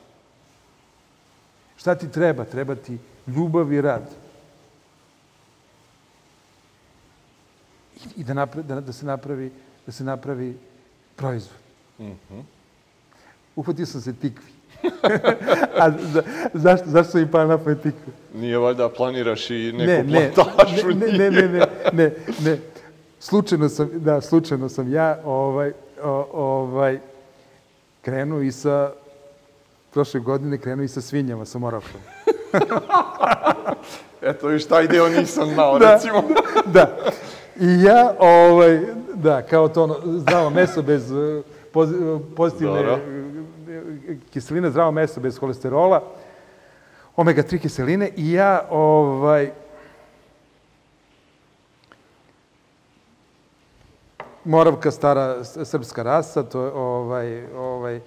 Šta 1.76 1.94
ti 1.94 2.08
treba? 2.08 2.44
Treba 2.44 2.74
ti 2.74 2.98
ljubav 3.26 3.72
i 3.72 3.80
rad. 3.80 4.08
I, 8.16 8.24
da, 8.24 8.34
napra, 8.34 8.62
da, 8.62 8.80
da, 8.80 8.92
se 8.92 9.06
napravi, 9.06 9.50
da 9.86 9.92
se 9.92 10.04
napravi 10.04 10.56
proizvod. 11.16 11.58
Mm 11.98 12.04
-hmm. 12.04 12.42
Ufatio 13.56 13.86
sam 13.86 14.00
se 14.00 14.14
tikvi. 14.14 14.52
A 15.82 15.90
za, 15.90 16.22
zašto, 16.54 16.90
zašto 16.90 17.12
sam 17.12 17.20
im 17.20 17.28
pa 17.30 17.44
napravio 17.44 17.82
tikve? 17.82 18.12
Nije 18.34 18.58
valjda 18.58 18.88
planiraš 18.88 19.50
i 19.50 19.72
neku 19.72 20.10
ne, 20.10 20.32
plantažu 20.34 20.88
ne, 20.88 21.06
ne, 21.06 21.30
ne, 21.30 21.48
ne, 21.48 21.66
ne, 21.92 22.14
ne, 22.44 22.58
Slučajno 23.20 23.68
sam, 23.68 23.90
da, 23.94 24.20
slučajno 24.20 24.68
sam 24.68 24.92
ja 24.92 25.18
ovaj, 25.24 25.72
ovaj, 26.32 26.98
krenuo 28.02 28.40
i 28.40 28.52
sa, 28.52 28.92
prošle 29.90 30.20
godine 30.20 30.58
krenuo 30.58 30.84
i 30.84 30.88
sa 30.88 31.00
svinjama, 31.00 31.44
sa 31.44 31.58
moravkom. 31.58 32.00
Eto, 34.22 34.46
viš, 34.46 34.64
taj 34.64 34.86
deo 34.86 35.08
nisam 35.08 35.48
znao, 35.54 35.78
da, 35.78 35.94
recimo. 35.94 36.22
da. 36.66 36.96
I 37.60 37.82
ja, 37.82 38.14
ovaj, 38.18 38.80
da, 39.14 39.42
kao 39.42 39.68
to 39.68 39.82
ono, 39.82 39.96
zdravo 40.04 40.50
meso 40.50 40.82
bez 40.82 41.12
eh, 41.12 41.42
pozitivne 42.36 42.82
Dobro. 42.82 42.98
kiseline, 44.30 44.70
zdravo 44.70 44.90
meso 44.90 45.20
bez 45.20 45.38
holesterola, 45.38 46.02
omega-3 47.16 47.58
kiseline 47.58 48.10
i 48.16 48.32
ja, 48.32 48.66
ovaj, 48.70 49.50
Moravka, 54.44 54.90
stara 54.90 55.44
srpska 55.44 56.02
rasa, 56.02 56.42
to 56.42 56.64
je 56.64 56.72
ovaj, 56.72 57.46
ovaj, 57.54 57.96
e, 57.96 58.00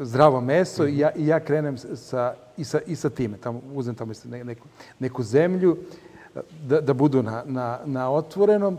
zdravo 0.00 0.40
meso 0.40 0.86
i 0.86 0.98
ja, 0.98 1.10
i 1.16 1.26
ja 1.26 1.40
krenem 1.40 1.78
sa, 1.78 2.34
i, 2.56 2.64
sa, 2.64 2.80
i 2.86 2.96
sa 2.96 3.10
time. 3.10 3.36
Tamo, 3.36 3.60
uzem 3.74 3.94
tamo 3.94 4.12
neku, 4.24 4.68
neku 4.98 5.22
zemlju 5.22 5.76
da, 6.68 6.80
da 6.80 6.94
budu 6.94 7.22
na, 7.22 7.42
na, 7.46 7.78
na 7.84 8.10
otvorenom. 8.10 8.78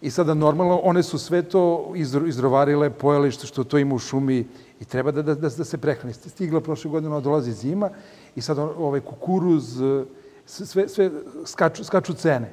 I 0.00 0.10
sada 0.10 0.34
normalno 0.34 0.76
one 0.76 1.02
su 1.02 1.18
sve 1.18 1.42
to 1.42 1.92
izrovarile, 2.26 2.90
pojeli 2.90 3.30
što, 3.30 3.46
što 3.46 3.64
to 3.64 3.78
ima 3.78 3.94
u 3.94 3.98
šumi 3.98 4.46
i 4.80 4.84
treba 4.84 5.10
da, 5.10 5.22
da, 5.22 5.34
da, 5.34 5.48
da 5.48 5.64
se 5.64 5.78
prehrani. 5.78 6.14
Stigla 6.14 6.60
prošle 6.60 6.90
godine, 6.90 7.20
dolazi 7.20 7.52
zima 7.52 7.90
i 8.36 8.40
sad 8.40 8.58
ovaj 8.58 9.00
kukuruz, 9.00 9.80
sve, 10.46 10.88
sve 10.88 11.10
skaču, 11.46 11.84
skaču 11.84 12.14
cene. 12.14 12.52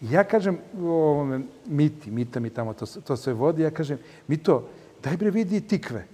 Ja 0.00 0.24
kažem 0.24 0.58
ovome, 0.80 1.40
Miti, 1.66 2.10
Mita 2.10 2.40
mi 2.40 2.50
tamo 2.50 2.72
to, 2.72 2.86
to 2.86 3.16
sve 3.16 3.32
vodi, 3.32 3.62
ja 3.62 3.70
kažem, 3.70 3.98
Mito, 4.28 4.68
daj 5.02 5.16
bre 5.16 5.30
vidi 5.30 5.60
tikve. 5.60 6.04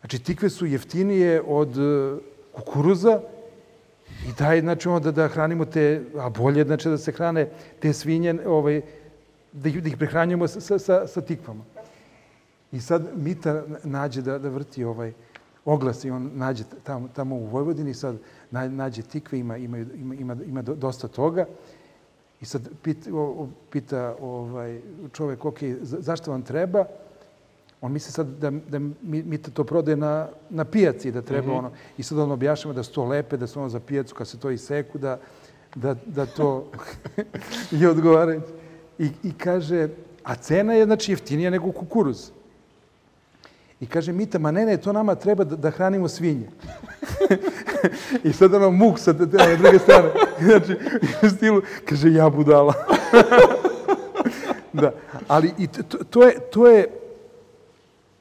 Znači, 0.00 0.18
tikve 0.18 0.50
su 0.50 0.66
jeftinije 0.66 1.42
od 1.46 1.78
uh, 1.78 2.18
kukuruza 2.52 3.20
i 4.28 4.32
daj, 4.38 4.60
znači, 4.60 4.88
onda 4.88 5.10
da 5.10 5.28
hranimo 5.28 5.64
te, 5.64 6.02
a 6.18 6.28
bolje, 6.28 6.64
znači, 6.64 6.88
da 6.88 6.98
se 6.98 7.12
hrane 7.12 7.48
te 7.80 7.92
svinje, 7.92 8.34
ovaj, 8.46 8.80
da 9.52 9.68
ih, 9.68 9.82
da 9.82 9.88
ih 9.88 9.96
prehranjujemo 9.96 10.48
sa, 10.48 10.78
sa, 10.78 11.06
sa 11.06 11.20
tikvama. 11.20 11.64
I 12.72 12.80
sad 12.80 13.02
Mita 13.16 13.62
nađe 13.84 14.22
da, 14.22 14.38
da 14.38 14.48
vrti 14.48 14.84
ovaj 14.84 15.12
oglas 15.64 16.04
i 16.04 16.10
on 16.10 16.30
nađe 16.34 16.64
tamo, 16.82 17.08
tamo 17.08 17.36
u 17.36 17.46
Vojvodini, 17.46 17.94
sad 17.94 18.16
nađe 18.50 19.02
tikve, 19.02 19.38
ima, 19.38 19.56
ima, 19.56 19.78
ima, 19.78 20.14
ima, 20.14 20.36
ima 20.46 20.62
dosta 20.62 21.08
toga. 21.08 21.46
I 22.40 22.44
sad 22.44 22.68
pita, 22.82 23.10
pita 23.70 24.16
ovaj, 24.20 24.80
čovek, 25.12 25.44
ok, 25.44 25.58
zašto 25.82 26.30
vam 26.30 26.42
treba? 26.42 26.84
On 27.80 27.92
misli 27.92 28.12
sad 28.12 28.26
da, 28.26 28.50
da 28.50 28.78
mi, 28.78 28.92
mi 29.02 29.38
to 29.38 29.64
prodaje 29.64 29.96
na, 29.96 30.28
na 30.50 30.64
pijaci, 30.64 31.12
da 31.12 31.22
treba 31.22 31.46
mm 31.46 31.50
-hmm. 31.50 31.58
ono. 31.58 31.70
I 31.98 32.02
sad 32.02 32.18
on 32.18 32.32
objašnjava 32.32 32.74
da 32.74 32.82
su 32.82 32.92
to 32.92 33.04
lepe, 33.04 33.36
da 33.36 33.46
su 33.46 33.60
ono 33.60 33.68
za 33.68 33.80
pijacu, 33.80 34.14
kad 34.14 34.28
se 34.28 34.38
to 34.38 34.50
iseku, 34.50 34.98
da, 34.98 35.18
da, 35.74 35.96
da 36.06 36.26
to 36.26 36.70
i 37.80 37.86
odgovara. 37.86 38.40
I, 38.98 39.10
I 39.22 39.32
kaže, 39.32 39.88
a 40.24 40.34
cena 40.34 40.74
je 40.74 40.84
znači 40.84 41.12
jeftinija 41.12 41.50
nego 41.50 41.72
kukuruz. 41.72 42.30
I 43.80 43.86
kaže 43.86 44.12
Mita, 44.12 44.38
ma 44.38 44.50
ne, 44.50 44.66
ne, 44.66 44.76
to 44.76 44.92
nama 44.92 45.14
treba 45.14 45.44
da, 45.44 45.56
da 45.56 45.70
hranimo 45.70 46.08
svinje. 46.08 46.50
I 48.24 48.32
sad 48.32 48.54
ono 48.54 48.70
muk 48.70 48.98
sa 48.98 49.12
te, 49.12 49.26
druge 49.56 49.78
strane. 49.78 50.10
Znači, 50.40 50.76
u 51.22 51.28
stilu, 51.28 51.62
kaže, 51.84 52.12
ja 52.12 52.30
budala. 52.30 52.74
da, 54.72 54.92
ali 55.28 55.52
i 55.58 55.66
to, 55.66 56.04
to, 56.04 56.24
je, 56.24 56.40
to 56.50 56.66
je 56.66 56.99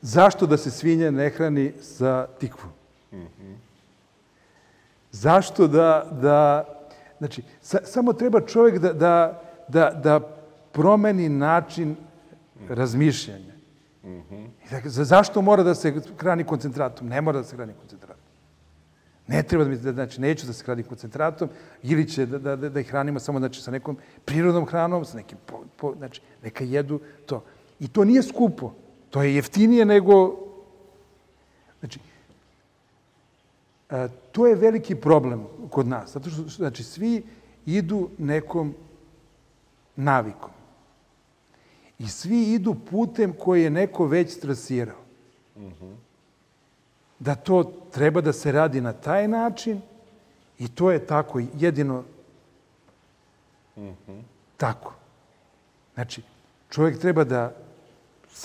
zašto 0.02 0.46
da 0.48 0.58
se 0.58 0.72
svinje 0.72 1.12
ne 1.12 1.30
hrani 1.30 1.74
sa 1.82 2.28
tikvom. 2.40 2.72
Zašto 5.12 5.68
da, 5.68 6.10
da 6.22 6.66
znači, 7.18 7.44
sa, 7.62 7.80
samo 7.84 8.14
treba 8.14 8.42
čovjek 8.42 8.80
da, 8.80 8.94
da, 8.94 9.42
da, 9.68 9.92
da 10.04 10.20
promeni 10.72 11.30
način 11.30 11.96
razmišljanja. 12.70 13.54
Mm 14.04 14.08
-hmm. 14.08 14.48
I 14.66 14.70
dakle, 14.72 14.90
zašto 14.90 15.42
mora 15.42 15.64
da 15.64 15.76
se 15.76 15.94
hrani 16.18 16.44
koncentratom? 16.44 17.08
Ne 17.08 17.22
mora 17.22 17.38
da 17.38 17.44
se 17.44 17.56
hrani 17.56 17.74
koncentratom. 17.80 18.26
Ne 19.28 19.44
treba 19.44 19.64
da 19.64 19.70
mi, 19.70 19.78
da, 19.78 19.94
znači, 19.94 20.22
neću 20.22 20.48
da 20.48 20.54
se 20.54 20.64
hrani 20.64 20.84
koncentratom, 20.84 21.50
ili 21.84 22.10
će 22.10 22.26
da, 22.26 22.38
da, 22.40 22.56
da, 22.56 22.70
da 22.70 22.80
ih 22.80 22.90
hranimo 22.90 23.20
samo 23.20 23.40
znači, 23.40 23.62
sa 23.62 23.72
nekom 23.72 23.98
prirodnom 24.26 24.66
hranom, 24.66 25.06
sa 25.06 25.18
nekim, 25.18 25.38
po, 25.46 25.64
po, 25.78 25.94
znači, 25.98 26.22
neka 26.44 26.64
jedu 26.64 27.00
to. 27.26 27.44
I 27.80 27.88
to 27.88 28.06
nije 28.06 28.24
skupo. 28.24 28.74
To 29.10 29.24
je 29.24 29.36
jeftinije 29.36 29.86
nego... 29.86 30.36
Znači, 31.80 32.00
a, 33.90 34.08
to 34.32 34.48
je 34.48 34.56
veliki 34.56 34.96
problem 34.96 35.48
kod 35.70 35.88
nas. 35.88 36.14
Zato 36.14 36.30
što, 36.30 36.42
znači, 36.42 36.84
svi 36.84 37.24
idu 37.66 38.10
nekom 38.18 38.74
navikom. 39.96 40.52
I 42.00 42.08
svi 42.08 42.54
idu 42.54 42.76
putem 42.90 43.34
koji 43.34 43.64
je 43.64 43.70
neko 43.70 44.06
već 44.06 44.38
strasirao. 44.38 45.00
Mm 45.58 45.62
-hmm. 45.62 45.96
Da 47.20 47.36
to 47.36 47.64
treba 47.92 48.22
da 48.22 48.34
se 48.34 48.52
radi 48.52 48.82
na 48.82 48.94
taj 48.94 49.28
način 49.28 49.82
i 50.60 50.68
to 50.68 50.92
je 50.92 51.06
tako 51.06 51.42
jedino 51.54 52.04
mm 53.78 53.82
-hmm. 53.82 54.22
tako. 54.58 54.94
Znači, 55.94 56.22
čovjek 56.70 57.00
treba 57.00 57.24
da, 57.24 57.56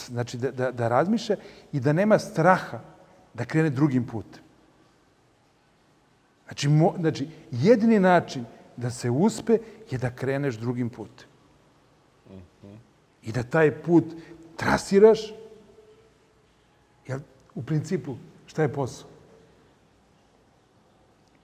znači, 0.07 0.39
da, 0.39 0.51
da, 0.51 0.71
da 0.73 0.89
razmišlja 0.89 1.37
i 1.73 1.81
da 1.81 1.93
nema 1.93 2.19
straha 2.19 2.81
da 3.35 3.45
krene 3.45 3.71
drugim 3.71 4.07
putem. 4.07 4.43
Znači, 6.47 6.69
mo, 6.69 6.95
znači, 6.99 7.29
jedini 7.51 8.01
način 8.01 8.45
da 8.77 8.91
se 8.91 9.11
uspe 9.11 9.59
je 9.91 9.99
da 9.99 10.11
kreneš 10.11 10.55
drugim 10.55 10.91
putem 10.91 11.29
i 13.23 13.33
da 13.33 13.43
taj 13.43 13.83
put 13.83 14.05
trasiraš, 14.57 15.35
jer 17.07 17.21
u 17.55 17.63
principu 17.63 18.17
šta 18.47 18.63
je 18.63 18.73
posao? 18.73 19.09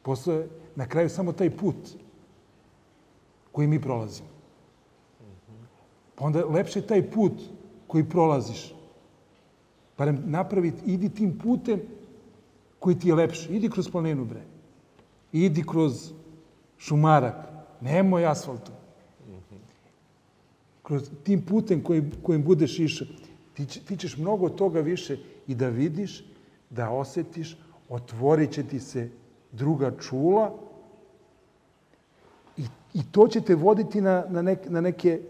Posao 0.03 0.34
je 0.34 0.48
na 0.76 0.86
kraju 0.88 1.09
samo 1.09 1.32
taj 1.32 1.51
put 1.57 1.76
koji 3.53 3.66
mi 3.66 3.80
prolazimo. 3.80 4.28
Pa 6.14 6.24
onda 6.24 6.44
lepše 6.44 6.82
taj 6.82 7.11
put 7.11 7.32
koji 7.91 8.07
prolaziš. 8.09 8.70
Barem 9.99 10.22
napravi, 10.26 10.72
idi 10.86 11.09
tim 11.09 11.34
putem 11.38 11.80
koji 12.78 12.99
ti 12.99 13.09
je 13.09 13.14
lepši. 13.14 13.53
Idi 13.57 13.70
kroz 13.70 13.91
planinu, 13.91 14.24
bre. 14.24 14.43
Idi 15.32 15.64
kroz 15.66 16.12
šumarak. 16.78 17.49
Nemoj 17.80 18.26
asfaltom 18.26 18.80
kroz 20.91 21.11
tim 21.22 21.43
putem 21.47 21.82
kojim, 21.82 22.11
kojim 22.22 22.43
budeš 22.43 22.78
išao, 22.78 23.07
ti, 23.55 23.66
ti 23.66 23.97
ćeš 23.97 24.16
mnogo 24.16 24.49
toga 24.49 24.80
više 24.80 25.18
i 25.47 25.55
da 25.55 25.68
vidiš, 25.68 26.24
da 26.70 26.91
osetiš, 26.91 27.57
otvorit 27.88 28.51
će 28.51 28.64
ti 28.66 28.80
se 28.80 29.11
druga 29.53 29.93
čula 30.01 30.51
i, 32.57 32.64
i 32.95 33.03
to 33.12 33.28
će 33.28 33.41
te 33.41 33.55
voditi 33.55 34.01
na, 34.01 34.24
na, 34.28 34.43
nek, 34.43 34.66
na 34.68 34.80
neke, 34.80 35.20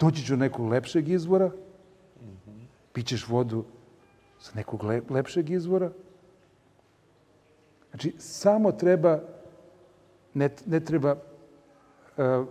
doći 0.00 0.24
ću 0.24 0.36
nekog 0.36 0.72
lepšeg 0.72 1.08
izvora. 1.08 1.50
Pićeš 2.98 3.28
vodu 3.28 3.64
sa 4.40 4.52
nekog 4.54 4.84
lep, 4.84 5.10
lepšeg 5.10 5.50
izvora. 5.50 5.90
Znači, 7.90 8.14
samo 8.18 8.72
treba, 8.72 9.20
ne, 10.34 10.50
ne 10.66 10.80
treba 10.80 11.12
uh, 11.14 12.46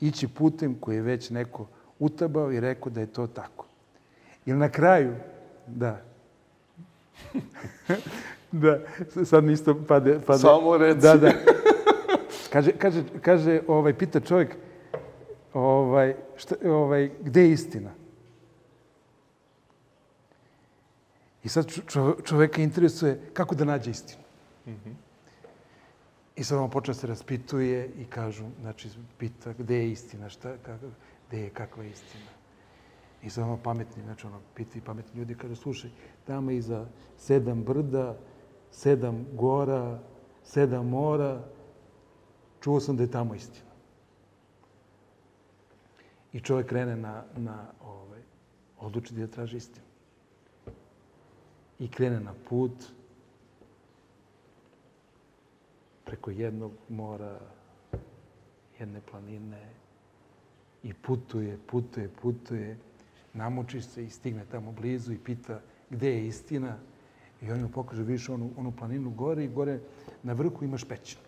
ići 0.00 0.28
putem 0.28 0.76
koji 0.80 0.96
je 0.96 1.02
već 1.02 1.30
neko 1.30 1.66
utabao 1.98 2.52
i 2.52 2.60
rekao 2.60 2.92
da 2.92 3.00
je 3.00 3.06
to 3.06 3.26
tako. 3.26 3.66
Ili 4.46 4.58
na 4.58 4.68
kraju, 4.68 5.14
da, 5.66 6.02
da, 8.62 8.78
sad 9.24 9.44
mi 9.44 9.52
isto 9.52 9.74
pade... 9.88 10.20
pade. 10.26 10.38
Samo 10.38 10.76
reci. 10.76 11.00
Da, 11.00 11.16
da. 11.16 11.32
Kaže, 12.52 12.72
kaže, 12.72 13.02
kaže 13.20 13.60
ovaj, 13.66 13.94
pita 13.94 14.20
čovjek, 14.20 14.56
ovaj, 15.52 16.14
šta, 16.36 16.54
ovaj, 16.64 17.10
gde 17.20 17.42
je 17.42 17.50
istina? 17.50 17.97
I 21.44 21.48
sad 21.48 21.66
čo, 21.86 22.16
čoveka 22.24 22.62
interesuje 22.62 23.30
kako 23.32 23.54
da 23.54 23.64
nađe 23.64 23.90
istinu. 23.90 24.22
Mm 24.66 24.70
-hmm. 24.70 24.94
I 26.36 26.44
sad 26.44 26.58
on 26.58 26.70
počne 26.70 26.94
se 26.94 27.06
raspituje 27.06 27.88
i 27.98 28.04
kažu, 28.04 28.44
znači, 28.60 28.88
pita 29.18 29.52
gde 29.52 29.76
je 29.76 29.90
istina, 29.90 30.28
šta, 30.28 30.56
kako, 30.62 30.86
gde 31.28 31.40
je, 31.40 31.50
kakva 31.50 31.84
je 31.84 31.90
istina. 31.90 32.30
I 33.22 33.30
sad 33.30 33.44
ono 33.44 33.56
pametni, 33.56 34.02
znači 34.02 34.26
ono, 34.26 34.40
pita 34.54 34.78
i 34.78 34.80
pametni 34.80 35.18
ljudi, 35.18 35.34
kaže, 35.34 35.56
slušaj, 35.56 35.90
tamo 36.26 36.50
iza 36.50 36.86
sedam 37.16 37.62
brda, 37.62 38.18
sedam 38.70 39.26
gora, 39.32 39.98
sedam 40.44 40.88
mora, 40.88 41.44
čuo 42.60 42.80
sam 42.80 42.96
da 42.96 43.02
je 43.02 43.10
tamo 43.10 43.34
istina. 43.34 43.70
I 46.32 46.40
čovjek 46.40 46.68
krene 46.68 46.96
na, 46.96 47.24
na 47.36 47.66
ovaj, 47.84 48.20
odluči 48.78 49.14
da 49.14 49.26
traži 49.26 49.56
istinu. 49.56 49.87
I 51.78 51.88
krene 51.88 52.20
na 52.20 52.34
put 52.48 52.72
preko 56.04 56.30
jednog 56.30 56.72
mora, 56.88 57.38
jedne 58.78 59.00
planine 59.10 59.68
i 60.82 60.94
putuje, 60.94 61.58
putuje, 61.66 62.08
putuje, 62.22 62.78
namoči 63.34 63.82
se 63.82 64.04
i 64.04 64.10
stigne 64.10 64.44
tamo 64.50 64.72
blizu 64.72 65.12
i 65.12 65.18
pita 65.18 65.60
gde 65.90 66.10
je 66.10 66.26
istina. 66.26 66.76
I 67.42 67.52
on 67.52 67.60
mu 67.60 67.68
pokaže 67.68 68.02
više 68.02 68.32
onu, 68.32 68.50
onu 68.56 68.72
planinu 68.72 69.10
gore 69.10 69.44
i 69.44 69.48
gore 69.48 69.80
na 70.22 70.32
vrhu 70.32 70.64
imaš 70.64 70.84
pećinu. 70.84 71.22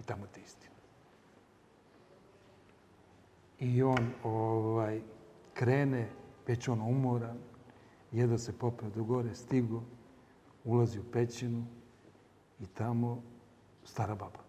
I 0.00 0.02
tamo 0.02 0.26
te 0.34 0.40
istina. 0.40 0.72
I 3.60 3.82
on 3.82 4.10
ovaj, 4.24 5.00
krene, 5.54 6.08
već 6.46 6.68
on 6.68 6.80
umoran, 6.80 7.38
jedva 8.12 8.38
se 8.38 8.58
popeo 8.58 8.90
do 8.90 9.04
gore, 9.04 9.34
stigo, 9.34 9.82
ulazi 10.64 11.00
u 11.00 11.10
pećinu 11.12 11.64
i 12.60 12.66
tamo 12.66 13.22
stara 13.84 14.14
baba. 14.14 14.40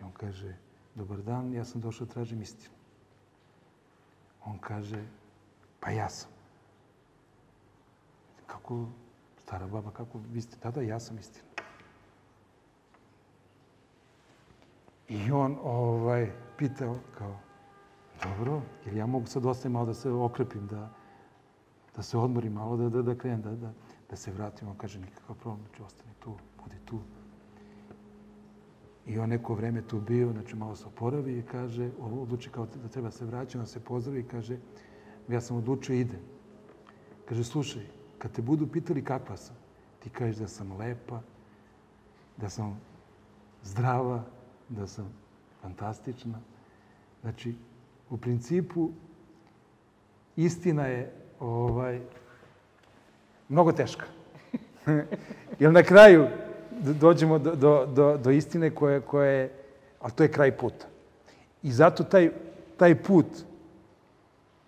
I 0.00 0.02
on 0.02 0.12
kaže, 0.12 0.56
dobar 0.94 1.22
dan, 1.22 1.52
ja 1.52 1.64
sam 1.64 1.80
došao 1.80 2.06
da 2.06 2.12
tražim 2.12 2.42
istinu. 2.42 2.74
On 4.44 4.58
kaže, 4.58 5.04
pa 5.80 5.90
ja 5.90 6.08
sam. 6.08 6.30
Kako, 8.46 8.86
stara 9.42 9.66
baba, 9.66 9.90
kako 9.90 10.20
vi 10.32 10.40
ste 10.40 10.56
tada, 10.56 10.80
ja 10.80 11.00
sam 11.00 11.18
istina. 11.18 11.46
I 15.08 15.30
on 15.30 15.58
ovaj, 15.62 16.32
pitao 16.58 16.98
kao, 17.18 17.38
dobro, 18.22 18.62
jer 18.86 18.96
ja 18.96 19.06
mogu 19.06 19.26
sad 19.26 19.46
ostajem 19.46 19.72
malo 19.72 19.86
da 19.86 19.94
se 19.94 20.10
okrepim, 20.10 20.66
da, 20.66 20.90
da 21.96 22.02
se 22.02 22.18
odmorim 22.18 22.52
malo, 22.52 22.76
da, 22.76 22.88
da, 22.88 23.02
da 23.02 23.14
krenem, 23.14 23.42
da, 23.42 23.50
da, 23.50 23.72
da 24.10 24.16
se 24.16 24.32
vratim. 24.32 24.68
On 24.68 24.76
kaže, 24.76 25.00
nikakav 25.00 25.36
problem, 25.36 25.66
znači 25.66 25.82
ostani 25.82 26.12
tu, 26.20 26.34
budi 26.62 26.76
tu. 26.84 27.00
I 29.06 29.18
on 29.18 29.28
neko 29.28 29.54
vreme 29.54 29.82
tu 29.82 30.00
bio, 30.00 30.32
znači 30.32 30.56
malo 30.56 30.76
se 30.76 30.86
oporavi 30.86 31.38
i 31.38 31.42
kaže, 31.42 31.90
odluči 32.00 32.50
kao 32.50 32.66
da 32.66 32.88
treba 32.88 33.10
se 33.10 33.24
vraća, 33.24 33.60
on 33.60 33.66
se 33.66 33.80
pozdravi 33.80 34.20
i 34.20 34.28
kaže, 34.28 34.58
ja 35.28 35.40
sam 35.40 35.56
odlučio 35.56 35.94
idem. 35.94 36.20
Kaže, 37.28 37.44
slušaj, 37.44 37.86
kad 38.18 38.32
te 38.32 38.42
budu 38.42 38.66
pitali 38.66 39.04
kakva 39.04 39.36
sam, 39.36 39.56
ti 39.98 40.10
kažeš 40.10 40.36
da 40.36 40.48
sam 40.48 40.76
lepa, 40.76 41.20
da 42.36 42.48
sam 42.48 42.80
zdrava, 43.62 44.24
da 44.68 44.86
sam 44.86 45.08
fantastična. 45.62 46.40
Znači, 47.20 47.54
u 48.10 48.16
principu, 48.16 48.90
istina 50.36 50.86
je 50.86 51.25
ovaj, 51.40 52.00
mnogo 53.48 53.72
teška. 53.72 54.04
Jer 55.60 55.72
na 55.72 55.82
kraju 55.82 56.26
dođemo 56.80 57.38
do, 57.38 57.54
do, 57.54 57.86
do, 57.86 58.16
do 58.16 58.30
istine 58.30 58.70
koje, 58.70 59.00
koje, 59.00 59.52
ali 60.00 60.12
to 60.12 60.22
je 60.22 60.32
kraj 60.32 60.56
puta. 60.56 60.86
I 61.62 61.72
zato 61.72 62.04
taj, 62.04 62.30
taj 62.76 63.02
put 63.02 63.26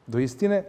do 0.07 0.19
istine 0.19 0.65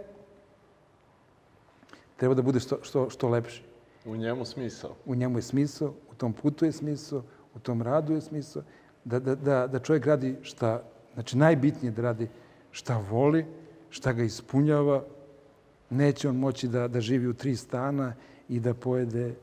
treba 2.17 2.33
da 2.33 2.41
bude 2.41 2.59
što, 2.59 2.77
što, 2.81 3.09
što 3.09 3.29
lepši. 3.29 3.63
U 4.05 4.15
njemu 4.15 4.45
smisao. 4.45 4.95
U 5.05 5.15
njemu 5.15 5.37
je 5.37 5.41
smisao, 5.41 5.93
u 6.11 6.15
tom 6.17 6.33
putu 6.33 6.65
je 6.65 6.71
smisao, 6.71 7.23
u 7.55 7.59
tom 7.59 7.81
radu 7.81 8.13
je 8.13 8.21
smisao. 8.21 8.63
Da, 9.05 9.19
da, 9.19 9.35
da, 9.35 9.67
da 9.67 9.79
čovjek 9.79 10.05
radi 10.05 10.35
šta, 10.41 10.83
znači 11.13 11.37
najbitnije 11.37 11.91
da 11.91 12.01
radi 12.01 12.27
šta 12.71 12.97
voli, 13.09 13.45
šta 13.89 14.13
ga 14.13 14.23
ispunjava. 14.23 15.03
Neće 15.89 16.29
on 16.29 16.35
moći 16.35 16.67
da, 16.67 16.87
da 16.87 17.01
živi 17.01 17.27
u 17.27 17.33
tri 17.33 17.55
stana 17.55 18.13
i 18.49 18.59
da 18.59 18.73
pojede 18.73 19.35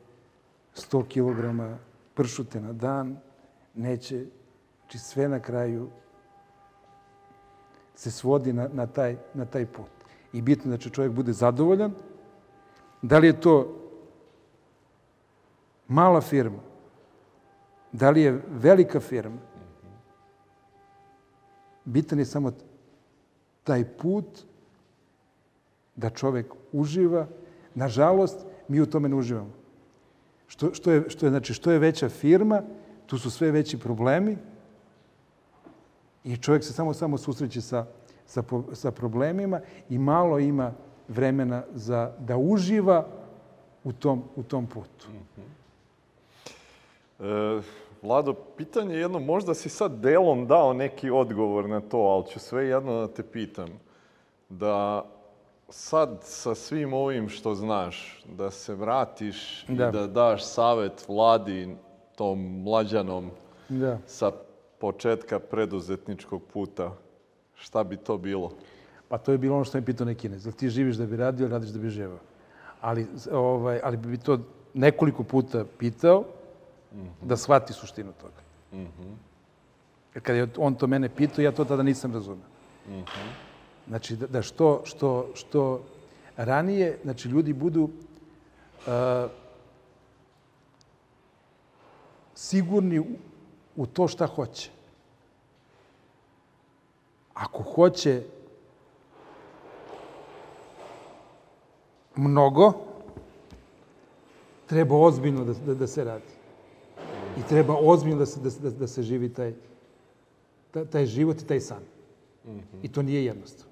100 0.74 1.04
kg 1.08 1.80
pršute 2.14 2.60
na 2.60 2.72
dan. 2.72 3.16
Neće, 3.74 4.24
znači 4.80 4.98
sve 4.98 5.28
na 5.28 5.40
kraju 5.40 5.88
se 7.94 8.10
svodi 8.10 8.52
na, 8.52 8.68
na, 8.72 8.86
taj, 8.86 9.16
na 9.34 9.44
taj 9.44 9.66
put. 9.66 9.90
I 10.32 10.42
bitno 10.42 10.70
da 10.70 10.78
će 10.78 10.90
čovjek 10.90 11.12
bude 11.12 11.32
zadovoljan. 11.32 11.92
Da 13.02 13.18
li 13.18 13.26
je 13.26 13.40
to 13.40 13.82
mala 15.88 16.20
firma, 16.20 16.58
da 17.92 18.10
li 18.10 18.22
je 18.22 18.42
velika 18.48 19.00
firma, 19.00 19.38
bitan 21.84 22.18
je 22.18 22.24
samo 22.24 22.52
taj 23.64 23.84
put 23.84 24.44
da 25.96 26.10
čovek 26.10 26.46
uživa. 26.72 27.26
Nažalost, 27.74 28.46
mi 28.68 28.80
u 28.80 28.86
tome 28.86 29.08
ne 29.08 29.16
uživamo. 29.16 29.50
Što, 30.46 30.74
što, 30.74 30.92
je, 30.92 31.04
što, 31.08 31.26
je, 31.26 31.30
znači, 31.30 31.54
što 31.54 31.70
je 31.70 31.78
veća 31.78 32.08
firma, 32.08 32.62
tu 33.06 33.18
su 33.18 33.30
sve 33.30 33.50
veći 33.50 33.78
problemi 33.78 34.36
i 36.24 36.36
čovjek 36.36 36.64
se 36.64 36.72
samo 36.72 36.94
samo 36.94 37.18
susreće 37.18 37.60
sa, 37.60 37.86
sa, 38.26 38.42
sa 38.72 38.90
problemima 38.90 39.60
i 39.88 39.98
malo 39.98 40.38
ima 40.38 40.72
vremena 41.08 41.62
za 41.74 42.12
da 42.18 42.36
uživa 42.36 43.06
u 43.84 43.92
tom, 43.92 44.22
u 44.36 44.42
tom 44.42 44.66
putu. 44.66 45.08
Mm 45.08 45.40
-hmm. 47.20 47.58
e, 47.58 47.62
Vlado, 48.02 48.34
pitanje 48.34 48.94
je 48.94 49.00
jedno, 49.00 49.18
možda 49.18 49.54
si 49.54 49.68
sad 49.68 50.00
delom 50.00 50.46
dao 50.46 50.72
neki 50.72 51.10
odgovor 51.10 51.68
na 51.68 51.80
to, 51.80 51.98
ali 51.98 52.26
ću 52.26 52.38
sve 52.38 52.66
jedno 52.66 53.00
da 53.00 53.08
te 53.08 53.22
pitam. 53.22 53.68
Da 54.48 55.04
sad 55.68 56.18
sa 56.22 56.54
svim 56.54 56.92
ovim 56.92 57.28
što 57.28 57.54
znaš, 57.54 58.24
da 58.24 58.50
se 58.50 58.74
vratiš 58.74 59.64
da. 59.68 59.88
i 59.88 59.92
da 59.92 60.06
daš 60.06 60.44
savet 60.44 61.08
vladi, 61.08 61.76
tom 62.16 62.62
mlađanom, 62.62 63.30
da. 63.68 63.98
sa 64.06 64.32
početka 64.78 65.38
preduzetničkog 65.38 66.42
puta, 66.52 66.92
šta 67.54 67.84
bi 67.84 67.96
to 67.96 68.18
bilo? 68.18 68.52
Pa 69.08 69.18
to 69.18 69.32
je 69.32 69.38
bilo 69.38 69.54
ono 69.54 69.64
što 69.64 69.78
mi 69.78 69.84
pitao 69.84 70.04
neki 70.04 70.20
kinez. 70.20 70.48
ti 70.56 70.68
živiš 70.68 70.96
da 70.96 71.06
bi 71.06 71.16
radio 71.16 71.44
ili 71.44 71.52
radiš 71.52 71.70
da 71.70 71.78
bi 71.78 71.90
živao? 71.90 72.18
Ali, 72.80 73.06
ovaj, 73.32 73.80
ali 73.82 73.96
bi 73.96 74.18
to 74.18 74.38
nekoliko 74.74 75.22
puta 75.22 75.64
pitao 75.78 76.24
mm 76.92 76.98
-hmm. 76.98 77.26
da 77.26 77.36
shvati 77.36 77.72
suštinu 77.72 78.12
toga. 78.20 78.40
Mm 78.72 78.86
-hmm. 78.86 79.14
Jer 80.14 80.22
kada 80.22 80.38
je 80.38 80.48
on 80.56 80.74
to 80.74 80.86
mene 80.86 81.08
pitao, 81.08 81.42
ja 81.42 81.52
to 81.52 81.64
tada 81.64 81.82
nisam 81.82 82.12
razumeo. 82.12 82.46
Mm 82.88 82.92
-hmm. 82.92 83.45
Znači, 83.88 84.16
da, 84.16 84.26
da 84.26 84.42
što, 84.42 84.82
što, 84.84 85.30
što 85.34 85.82
ranije, 86.36 86.98
znači, 87.02 87.28
ljudi 87.28 87.52
budu 87.52 87.82
uh, 87.82 89.30
sigurni 92.34 92.98
u, 92.98 93.06
u 93.76 93.86
to 93.86 94.08
šta 94.08 94.26
hoće. 94.26 94.70
Ako 97.34 97.62
hoće 97.62 98.22
mnogo, 102.16 102.72
treba 104.66 104.96
ozbiljno 104.96 105.44
da, 105.44 105.52
da, 105.52 105.74
da 105.74 105.86
se 105.86 106.04
radi. 106.04 106.36
I 107.38 107.42
treba 107.48 107.76
ozbiljno 107.80 108.18
da 108.18 108.26
se, 108.26 108.40
da, 108.40 108.50
da, 108.62 108.70
da 108.70 108.86
se 108.86 109.02
živi 109.02 109.28
taj, 109.28 109.54
taj 110.90 111.06
život 111.06 111.40
i 111.40 111.46
taj 111.46 111.60
san. 111.60 111.82
Mm 112.44 112.50
-hmm. 112.50 112.82
I 112.82 112.92
to 112.92 113.02
nije 113.02 113.24
jednostavno. 113.24 113.65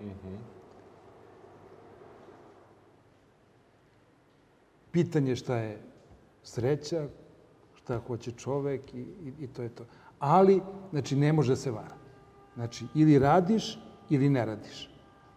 Mm 0.00 0.06
-hmm. 0.06 0.36
Pitanje 4.90 5.36
šta 5.36 5.56
je 5.56 5.82
sreća, 6.42 7.08
šta 7.74 8.00
hoće 8.06 8.32
čovek 8.32 8.94
i, 8.94 9.00
i, 9.00 9.32
i 9.40 9.46
to 9.46 9.62
je 9.62 9.68
to. 9.68 9.84
Ali, 10.18 10.60
znači, 10.90 11.16
ne 11.16 11.32
može 11.32 11.56
se 11.56 11.70
vara. 11.70 11.96
Znači, 12.54 12.86
ili 12.94 13.18
radiš 13.18 13.78
ili 14.10 14.28
ne 14.28 14.46
radiš. 14.46 14.90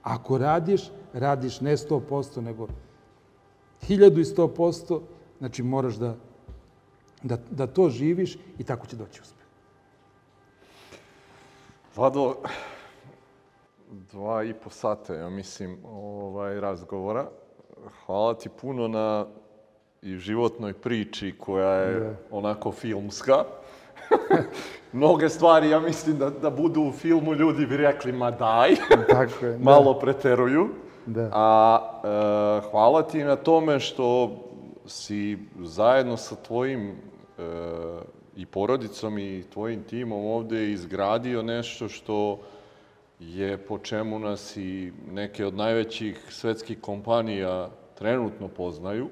Ako 0.03 0.38
radiš, 0.38 0.91
radiš 1.13 1.61
ne 1.61 1.77
100%, 1.77 2.41
nego 2.41 2.67
Hiljadu 3.81 4.19
i 4.19 4.25
sto 4.25 4.47
posto, 4.47 5.03
znači 5.39 5.63
moraš 5.63 5.95
da, 5.95 6.15
da, 7.23 7.38
da 7.51 7.67
to 7.67 7.89
živiš 7.89 8.38
i 8.57 8.63
tako 8.63 8.88
će 8.88 8.95
doći 8.95 9.21
uspeh. 9.21 9.45
Vlado, 11.95 12.35
dva 13.91 14.43
i 14.43 14.53
po 14.53 14.69
sata, 14.69 15.13
ja 15.13 15.30
mislim, 15.30 15.77
ovaj, 15.85 16.59
razgovora. 16.59 17.26
Hvala 18.05 18.34
ti 18.34 18.49
puno 18.51 18.88
na 18.88 19.26
i 20.01 20.18
životnoj 20.18 20.73
priči 20.73 21.34
koja 21.39 21.73
je 21.73 21.99
Da. 21.99 22.13
onako 22.31 22.72
filmska. 22.72 23.43
Mnoge 24.93 25.30
stvari, 25.30 25.69
ja 25.69 25.80
mislim, 25.80 26.18
da, 26.18 26.30
da 26.30 26.49
budu 26.49 26.81
u 26.81 26.91
filmu, 26.91 27.34
ljudi 27.34 27.65
bi 27.65 27.77
rekli, 27.77 28.11
ma 28.11 28.31
daj, 28.31 28.76
Tako 29.09 29.45
je. 29.45 29.57
malo 29.57 29.99
preteruju. 29.99 30.69
Da. 31.05 31.30
A 31.34 31.80
e, 32.63 32.69
hvala 32.72 33.01
ti 33.03 33.23
na 33.23 33.35
tome 33.35 33.80
što 33.80 34.31
si 34.85 35.38
zajedno 35.59 36.18
sa 36.18 36.35
tvojim 36.35 36.89
e, 36.89 36.93
i 38.35 38.45
porodicom 38.45 39.18
i 39.18 39.43
tvojim 39.53 39.84
timom 39.84 40.26
ovde 40.26 40.72
izgradio 40.72 41.43
nešto 41.43 41.89
što 41.89 42.39
je 43.22 43.57
po 43.57 43.77
čemu 43.77 44.19
nas 44.19 44.57
i 44.57 44.91
neke 45.11 45.45
od 45.45 45.53
najvećih 45.53 46.26
svetskih 46.30 46.81
kompanija 46.81 47.69
trenutno 47.98 48.48
poznaju, 48.48 49.10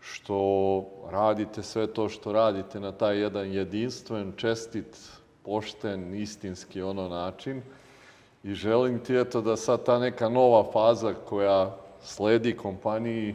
što 0.00 0.84
radite 1.10 1.62
sve 1.62 1.86
to 1.86 2.08
što 2.08 2.32
radite 2.32 2.80
na 2.80 2.92
taj 2.92 3.18
jedan 3.18 3.52
jedinstven, 3.52 4.32
čestit, 4.36 4.98
pošten, 5.44 6.14
istinski 6.14 6.82
ono 6.82 7.08
način. 7.08 7.62
I 8.44 8.54
želim 8.54 8.98
ti 8.98 9.16
eto 9.16 9.40
da 9.40 9.56
sad 9.56 9.84
ta 9.84 9.98
neka 9.98 10.28
nova 10.28 10.72
faza 10.72 11.14
koja 11.14 11.76
sledi 12.02 12.56
kompaniji 12.56 13.34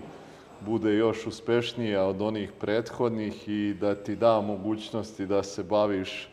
bude 0.62 0.94
još 0.94 1.28
uspešnija 1.28 2.06
od 2.06 2.22
onih 2.22 2.52
prethodnih 2.60 3.50
i 3.50 3.74
da 3.74 3.96
ti 3.96 4.16
da 4.16 4.42
mogućnosti 4.42 5.26
da 5.26 5.44
se 5.44 5.64
baviš 5.64 6.30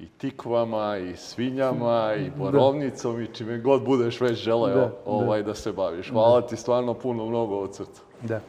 i 0.00 0.08
tikvama, 0.08 0.98
i 0.98 1.16
svinjama, 1.16 2.14
i 2.16 2.30
borovnicom, 2.30 3.20
i 3.20 3.26
čime 3.26 3.58
god 3.58 3.84
budeš 3.84 4.20
već 4.20 4.38
želeo 4.38 4.74
Da, 4.74 4.80
da. 4.80 4.92
ovaj, 5.04 5.42
da 5.42 5.54
se 5.54 5.72
baviš. 5.72 6.10
Hvala 6.10 6.40
ti 6.40 6.56
stvarno 6.56 6.94
puno, 6.94 7.26
mnogo 7.26 7.56
od 7.56 7.74
srca. 7.74 8.02
Da. 8.22 8.40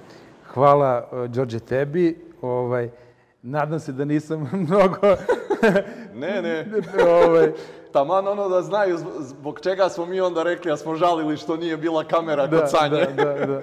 Hvala, 0.48 1.08
Đorđe, 1.28 1.60
tebi. 1.60 2.18
Ovaj, 2.42 2.90
nadam 3.42 3.80
se 3.80 3.92
da 3.92 4.06
nisam 4.06 4.50
mnogo... 4.68 4.98
Ne, 6.14 6.42
ne, 6.42 6.66
ovaj, 7.26 7.52
taman 7.92 8.28
ono 8.28 8.50
da 8.50 8.62
znaju 8.62 8.98
zb- 8.98 9.20
zbog 9.22 9.60
čega 9.60 9.90
smo 9.90 10.06
mi 10.06 10.22
onda 10.22 10.44
rekli, 10.44 10.72
a 10.72 10.78
smo 10.78 10.96
žalili 10.96 11.38
što 11.38 11.58
nije 11.58 11.78
bila 11.78 12.04
kamera 12.04 12.50
kod 12.50 12.70
Sanje. 12.70 13.06
Da, 13.16 13.24
da, 13.24 13.46
da. 13.46 13.62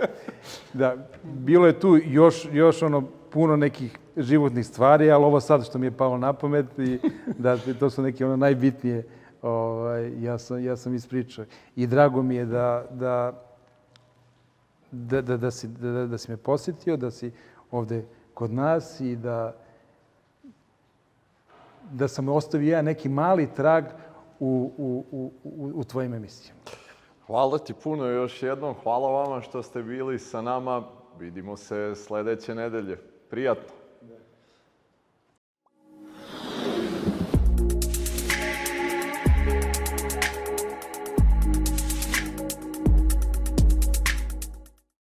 da, 0.72 0.96
bilo 1.22 1.66
je 1.66 1.80
tu 1.80 1.98
još, 2.04 2.48
još 2.52 2.82
ono 2.82 3.02
puno 3.30 3.56
nekih 3.56 3.98
životnih 4.16 4.66
stvari, 4.66 5.10
ali 5.10 5.24
ovo 5.24 5.40
sad 5.40 5.66
što 5.66 5.78
mi 5.78 5.86
je 5.86 5.96
palo 5.96 6.18
na 6.18 6.32
pamet 6.32 6.66
i 6.78 6.98
da 7.38 7.58
to 7.80 7.90
su 7.90 8.02
neke 8.02 8.26
ono 8.26 8.36
najbitnije 8.36 9.06
ovaj, 9.42 10.22
ja, 10.22 10.38
sam, 10.38 10.64
ja 10.64 10.76
sam 10.76 10.94
ispričao. 10.94 11.44
I 11.76 11.86
drago 11.86 12.22
mi 12.22 12.34
je 12.34 12.44
da, 12.44 12.84
da, 12.90 13.44
da, 14.90 15.22
da, 15.22 15.36
da, 15.36 15.50
si, 15.50 15.68
da, 15.68 16.06
da 16.06 16.18
si 16.18 16.30
me 16.30 16.36
posjetio, 16.36 16.96
da 16.96 17.10
si 17.10 17.32
ovde 17.70 18.04
kod 18.34 18.52
nas 18.52 19.00
i 19.00 19.16
da, 19.16 19.56
da 21.90 22.08
sam 22.08 22.28
ostavio 22.28 22.68
jedan 22.68 22.84
neki 22.84 23.08
mali 23.08 23.48
trag 23.56 23.84
u, 24.40 24.72
u, 24.76 25.04
u, 25.10 25.32
u, 25.44 25.72
u 25.74 25.84
tvojim 25.84 26.14
emisijama. 26.14 26.60
Hvala 27.26 27.58
ti 27.58 27.74
puno 27.74 28.04
još 28.04 28.42
jednom. 28.42 28.74
Hvala 28.82 29.10
vama 29.10 29.40
što 29.40 29.62
ste 29.62 29.82
bili 29.82 30.18
sa 30.18 30.40
nama. 30.40 30.82
Vidimo 31.18 31.56
se 31.56 31.94
sledeće 31.94 32.54
nedelje. 32.54 32.98
Приятно. 33.30 33.77